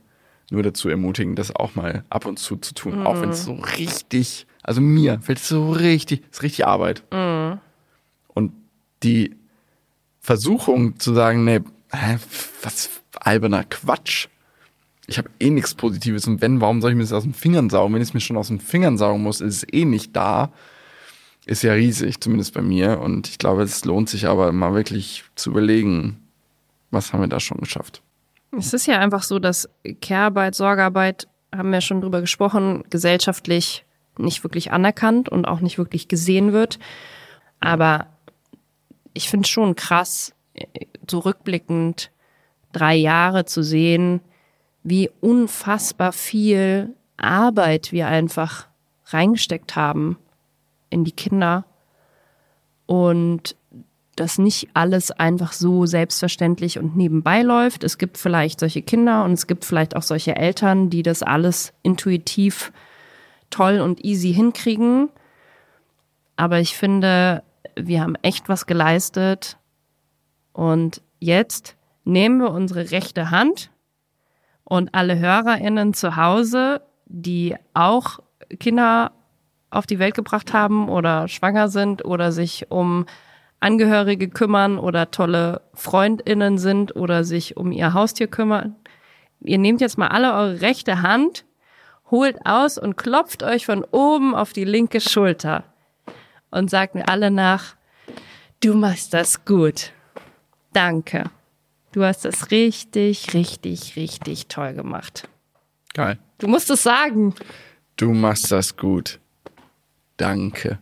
nur 0.52 0.64
dazu 0.64 0.90
ermutigen, 0.90 1.36
das 1.36 1.56
auch 1.56 1.76
mal 1.76 2.04
ab 2.10 2.26
und 2.26 2.38
zu 2.38 2.58
zu 2.58 2.74
tun. 2.74 3.06
Auch 3.06 3.22
wenn 3.22 3.30
es 3.30 3.46
so 3.46 3.54
richtig, 3.54 4.46
also 4.62 4.80
mir 4.80 5.20
fällt 5.22 5.40
es 5.40 5.48
so 5.48 5.72
richtig, 5.72 6.24
ist 6.30 6.44
richtig 6.44 6.68
Arbeit. 6.68 7.04
Und 8.28 8.54
die 9.02 9.36
Versuchung 10.20 11.00
zu 11.00 11.14
sagen, 11.14 11.46
nee, 11.46 11.62
was 12.62 12.90
alberner 13.16 13.64
Quatsch. 13.64 14.28
Ich 15.08 15.18
habe 15.18 15.30
eh 15.40 15.50
nichts 15.50 15.76
Positives 15.76 16.28
und 16.28 16.42
wenn, 16.42 16.62
warum 16.62 16.82
soll 16.82 16.92
ich 16.92 16.98
mir 16.98 17.04
das 17.04 17.14
aus 17.14 17.24
den 17.24 17.34
Fingern 17.34 17.70
saugen? 17.70 17.94
Wenn 17.94 18.02
ich 18.02 18.10
es 18.10 18.14
mir 18.14 18.22
schon 18.22 18.38
aus 18.38 18.48
den 18.48 18.60
Fingern 18.60 18.98
saugen 18.98 19.22
muss, 19.22 19.42
ist 19.42 19.58
es 19.58 19.74
eh 19.74 19.86
nicht 19.86 20.16
da. 20.16 20.52
Ist 21.46 21.62
ja 21.62 21.74
riesig, 21.74 22.20
zumindest 22.20 22.54
bei 22.56 22.62
mir. 22.62 23.00
Und 23.00 23.28
ich 23.28 23.38
glaube, 23.38 23.62
es 23.62 23.86
lohnt 23.86 24.10
sich 24.10 24.28
aber 24.28 24.52
mal 24.52 24.74
wirklich 24.74 25.24
zu 25.36 25.52
überlegen, 25.52 26.20
was 26.90 27.14
haben 27.14 27.22
wir 27.22 27.28
da 27.28 27.40
schon 27.40 27.60
geschafft. 27.60 28.02
Es 28.58 28.74
ist 28.74 28.88
ja 28.88 29.00
einfach 29.00 29.22
so, 29.22 29.38
dass 29.38 29.70
Care-Arbeit, 30.02 30.56
Sorgearbeit, 30.56 31.28
haben 31.56 31.72
wir 31.72 31.82
schon 31.82 32.02
drüber 32.02 32.22
gesprochen, 32.22 32.84
gesellschaftlich 32.90 33.86
nicht 34.18 34.44
wirklich 34.44 34.72
anerkannt 34.72 35.30
und 35.30 35.46
auch 35.46 35.60
nicht 35.60 35.78
wirklich 35.78 36.08
gesehen 36.08 36.54
wird. 36.54 36.80
Aber 37.60 38.08
ich 39.14 39.30
finde 39.30 39.46
es 39.46 39.50
schon 39.50 39.76
krass, 39.76 40.34
so 41.10 41.20
rückblickend 41.20 42.12
drei 42.72 42.96
Jahre 42.96 43.46
zu 43.46 43.64
sehen, 43.64 44.22
wie 44.86 45.10
unfassbar 45.20 46.14
viel 46.14 46.96
Arbeit 47.18 47.92
wir 47.92 48.08
einfach 48.08 48.68
reingesteckt 49.08 49.76
haben 49.76 50.18
in 50.92 51.04
die 51.04 51.12
Kinder 51.12 51.66
und 52.86 53.56
dass 54.16 54.38
nicht 54.38 54.70
alles 54.76 55.10
einfach 55.10 55.54
so 55.54 55.88
selbstverständlich 55.88 56.78
und 56.78 56.96
nebenbei 56.96 57.42
läuft. 57.42 57.84
Es 57.84 57.98
gibt 57.98 58.20
vielleicht 58.20 58.60
solche 58.60 58.84
Kinder 58.84 59.26
und 59.26 59.32
es 59.32 59.48
gibt 59.48 59.66
vielleicht 59.66 59.96
auch 59.96 60.04
solche 60.04 60.36
Eltern, 60.36 60.92
die 60.92 61.02
das 61.02 61.24
alles 61.24 61.74
intuitiv 61.82 62.72
toll 63.50 63.80
und 63.80 64.06
easy 64.06 64.34
hinkriegen. 64.34 65.10
Aber 66.36 66.60
ich 66.60 66.78
finde, 66.78 67.42
wir 67.76 68.02
haben 68.02 68.16
echt 68.22 68.50
was 68.50 68.68
geleistet. 68.68 69.58
Und 70.54 71.02
jetzt 71.20 71.76
nehmen 72.04 72.40
wir 72.40 72.52
unsere 72.52 72.92
rechte 72.92 73.32
Hand 73.32 73.72
und 74.66 74.94
alle 74.94 75.18
HörerInnen 75.18 75.94
zu 75.94 76.18
Hause, 76.18 76.82
die 77.06 77.56
auch 77.74 78.20
Kinder 78.60 79.12
auf 79.70 79.86
die 79.86 80.00
Welt 80.00 80.16
gebracht 80.16 80.54
haben 80.54 80.90
oder 80.90 81.28
schwanger 81.28 81.70
sind 81.70 82.04
oder 82.04 82.32
sich 82.32 82.72
um 82.72 83.06
Angehörige 83.60 84.30
kümmern 84.30 84.78
oder 84.78 85.12
tolle 85.12 85.62
Freundinnen 85.74 86.58
sind 86.58 86.96
oder 86.96 87.24
sich 87.24 87.58
um 87.58 87.72
ihr 87.72 87.94
Haustier 87.94 88.28
kümmern. 88.28 88.76
Ihr 89.40 89.58
nehmt 89.58 89.82
jetzt 89.82 89.98
mal 89.98 90.10
alle 90.10 90.34
eure 90.34 90.62
rechte 90.62 91.02
Hand, 91.02 91.46
holt 92.12 92.46
aus 92.46 92.78
und 92.78 92.98
klopft 92.98 93.44
euch 93.44 93.66
von 93.66 93.84
oben 93.84 94.36
auf 94.36 94.54
die 94.54 94.66
linke 94.66 95.02
Schulter 95.02 95.64
und 96.52 96.70
sagt 96.70 96.96
mir 96.96 97.08
alle 97.10 97.32
nach, 97.32 97.76
du 98.64 98.76
machst 98.76 99.14
das 99.14 99.46
gut. 99.46 99.92
Danke. 100.74 101.30
Du 101.96 102.04
hast 102.04 102.26
das 102.26 102.52
richtig, 102.52 103.34
richtig, 103.34 103.96
richtig 103.96 104.48
toll 104.48 104.74
gemacht. 104.74 105.30
Geil. 105.94 106.20
Du 106.40 106.50
musst 106.50 106.70
es 106.70 106.84
sagen. 106.84 107.34
Du 107.96 108.12
machst 108.12 108.52
das 108.52 108.76
gut. 108.76 109.22
Danke. 110.18 110.80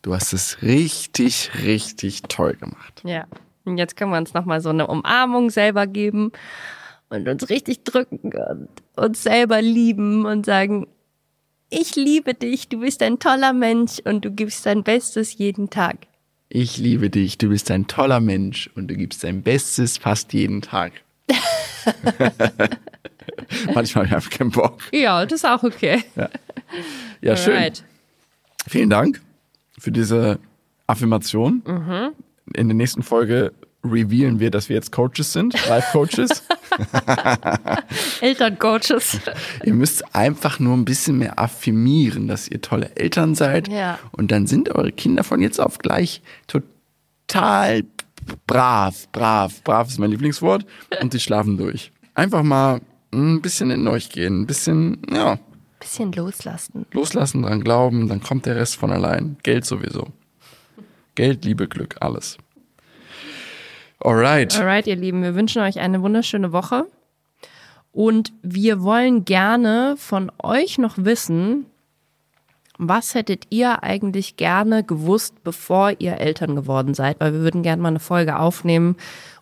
Du 0.00 0.14
hast 0.14 0.32
es 0.32 0.62
richtig, 0.62 1.50
richtig 1.64 2.22
toll 2.22 2.54
gemacht. 2.54 3.02
Ja. 3.04 3.26
Und 3.66 3.76
jetzt 3.76 3.94
können 3.94 4.10
wir 4.10 4.16
uns 4.16 4.32
nochmal 4.32 4.62
so 4.62 4.70
eine 4.70 4.86
Umarmung 4.86 5.50
selber 5.50 5.86
geben 5.86 6.32
und 7.10 7.28
uns 7.28 7.50
richtig 7.50 7.84
drücken 7.84 8.32
und 8.32 8.70
uns 8.96 9.22
selber 9.22 9.60
lieben 9.60 10.24
und 10.24 10.46
sagen, 10.46 10.86
ich 11.68 11.94
liebe 11.94 12.32
dich, 12.32 12.70
du 12.70 12.80
bist 12.80 13.02
ein 13.02 13.18
toller 13.18 13.52
Mensch 13.52 14.00
und 14.02 14.24
du 14.24 14.30
gibst 14.30 14.64
dein 14.64 14.82
Bestes 14.82 15.36
jeden 15.36 15.68
Tag. 15.68 16.06
Ich 16.50 16.78
liebe 16.78 17.10
dich, 17.10 17.36
du 17.36 17.50
bist 17.50 17.70
ein 17.70 17.88
toller 17.88 18.20
Mensch 18.20 18.70
und 18.74 18.88
du 18.88 18.96
gibst 18.96 19.22
dein 19.22 19.42
Bestes 19.42 19.98
fast 19.98 20.32
jeden 20.32 20.62
Tag. 20.62 20.92
Manchmal 23.74 24.10
habe 24.10 24.22
ich 24.22 24.30
keinen 24.30 24.50
Bock. 24.50 24.80
Ja, 24.92 25.24
das 25.24 25.40
ist 25.40 25.44
auch 25.44 25.62
okay. 25.62 26.02
Ja, 27.20 27.36
schön. 27.36 27.54
Alright. 27.54 27.84
Vielen 28.66 28.90
Dank. 28.90 29.20
für 29.78 29.92
diese 29.92 30.38
Affirmation. 30.86 31.62
In 32.54 32.68
der 32.68 32.74
nächsten 32.74 33.02
Folge 33.02 33.52
revealen 33.84 34.40
wir, 34.40 34.50
dass 34.50 34.68
wir 34.68 34.76
jetzt 34.76 34.92
Coaches 34.92 35.32
sind, 35.32 35.54
Life-Coaches. 35.68 36.42
Elterncoaches. 38.20 39.20
ihr 39.64 39.74
müsst 39.74 40.14
einfach 40.14 40.58
nur 40.58 40.76
ein 40.76 40.84
bisschen 40.84 41.18
mehr 41.18 41.38
affirmieren, 41.38 42.28
dass 42.28 42.48
ihr 42.48 42.60
tolle 42.60 42.94
Eltern 42.96 43.34
seid. 43.34 43.68
Ja. 43.68 43.98
Und 44.12 44.30
dann 44.30 44.46
sind 44.46 44.74
eure 44.74 44.92
Kinder 44.92 45.24
von 45.24 45.40
jetzt 45.40 45.60
auf 45.60 45.78
gleich 45.78 46.22
total 46.46 47.84
brav, 48.46 49.08
brav, 49.12 49.62
brav 49.62 49.88
ist 49.88 49.98
mein 49.98 50.10
Lieblingswort. 50.10 50.66
Und 51.00 51.12
sie 51.12 51.20
schlafen 51.20 51.56
durch. 51.56 51.92
Einfach 52.14 52.42
mal 52.42 52.80
ein 53.12 53.40
bisschen 53.40 53.70
in 53.70 53.86
euch 53.88 54.10
gehen, 54.10 54.42
ein 54.42 54.46
bisschen, 54.46 55.00
ja, 55.10 55.38
Bisschen 55.80 56.12
loslassen. 56.12 56.86
loslassen, 56.92 57.42
dran 57.42 57.62
glauben, 57.62 58.08
dann 58.08 58.20
kommt 58.20 58.46
der 58.46 58.56
Rest 58.56 58.74
von 58.76 58.90
allein. 58.90 59.36
Geld 59.44 59.64
sowieso. 59.64 60.08
Geld, 61.14 61.44
Liebe, 61.44 61.68
Glück, 61.68 61.96
alles. 62.00 62.36
Alright. 64.00 64.56
Alright, 64.58 64.86
ihr 64.86 64.96
Lieben, 64.96 65.22
wir 65.22 65.34
wünschen 65.34 65.60
euch 65.62 65.80
eine 65.80 66.02
wunderschöne 66.02 66.52
Woche. 66.52 66.86
Und 67.90 68.32
wir 68.42 68.82
wollen 68.82 69.24
gerne 69.24 69.96
von 69.98 70.30
euch 70.40 70.78
noch 70.78 70.94
wissen, 70.98 71.66
was 72.78 73.16
hättet 73.16 73.46
ihr 73.50 73.82
eigentlich 73.82 74.36
gerne 74.36 74.84
gewusst, 74.84 75.42
bevor 75.42 75.94
ihr 75.98 76.18
Eltern 76.18 76.54
geworden 76.54 76.94
seid? 76.94 77.18
Weil 77.18 77.32
wir 77.32 77.40
würden 77.40 77.64
gerne 77.64 77.82
mal 77.82 77.88
eine 77.88 77.98
Folge 77.98 78.38
aufnehmen 78.38 78.96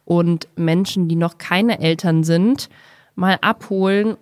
und 0.06 0.48
Menschen, 0.56 1.06
die 1.06 1.16
noch 1.16 1.36
keine 1.36 1.80
Eltern 1.80 2.24
sind, 2.24 2.70
mal 3.14 3.36
abholen 3.42 4.16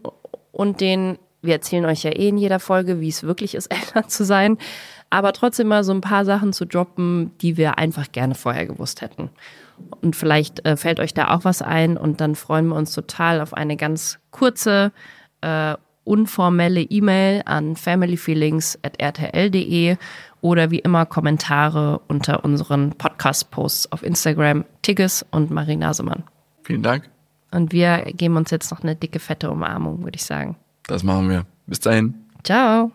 und 0.51 0.81
den, 0.81 1.17
wir 1.43 1.55
erzählen 1.55 1.85
euch 1.85 2.03
ja 2.03 2.11
eh 2.11 2.29
in 2.29 2.39
jeder 2.39 2.59
Folge, 2.59 3.01
wie 3.01 3.09
es 3.09 3.23
wirklich 3.23 3.55
ist, 3.55 3.67
Eltern 3.73 4.09
zu 4.09 4.25
sein, 4.25 4.59
aber 5.11 5.33
trotzdem 5.33 5.69
mal 5.69 5.85
so 5.85 5.93
ein 5.93 6.01
paar 6.01 6.25
Sachen 6.25 6.53
zu 6.53 6.65
droppen, 6.67 7.31
die 7.41 7.57
wir 7.57 7.79
einfach 7.79 8.11
gerne 8.11 8.35
vorher 8.35 8.67
gewusst 8.67 9.01
hätten. 9.01 9.31
Und 10.03 10.17
vielleicht 10.17 10.67
äh, 10.67 10.77
fällt 10.77 10.99
euch 11.01 11.15
da 11.15 11.35
auch 11.35 11.45
was 11.45 11.63
ein 11.63 11.97
und 11.97 12.21
dann 12.21 12.35
freuen 12.35 12.67
wir 12.69 12.77
uns 12.77 12.93
total 12.93 13.41
auf 13.41 13.55
eine 13.55 13.77
ganz 13.77 14.19
kurze, 14.31 14.93
äh, 15.41 15.77
unformelle 16.05 16.83
E-Mail 16.83 17.41
an 17.47 17.77
familyfeelings.rtl.de 17.77 19.97
oder 20.43 20.71
wie 20.71 20.81
immer 20.81 21.07
Kommentare 21.07 22.03
unter 22.09 22.45
unseren 22.45 22.91
Podcast-Posts 22.91 23.91
auf 23.93 24.03
Instagram, 24.03 24.67
Tigges 24.83 25.25
und 25.31 25.51
Marie 25.51 25.77
Nasemann. 25.77 26.25
Vielen 26.63 26.83
Dank. 26.83 27.09
Und 27.51 27.73
wir 27.73 28.05
geben 28.15 28.37
uns 28.37 28.51
jetzt 28.51 28.71
noch 28.71 28.83
eine 28.83 28.95
dicke, 28.97 29.21
fette 29.21 29.51
Umarmung, 29.51 30.05
würde 30.05 30.17
ich 30.17 30.25
sagen. 30.25 30.57
Das 30.87 31.03
machen 31.03 31.31
wir. 31.31 31.47
Bis 31.67 31.81
dahin. 31.81 32.15
Ciao. 32.43 32.93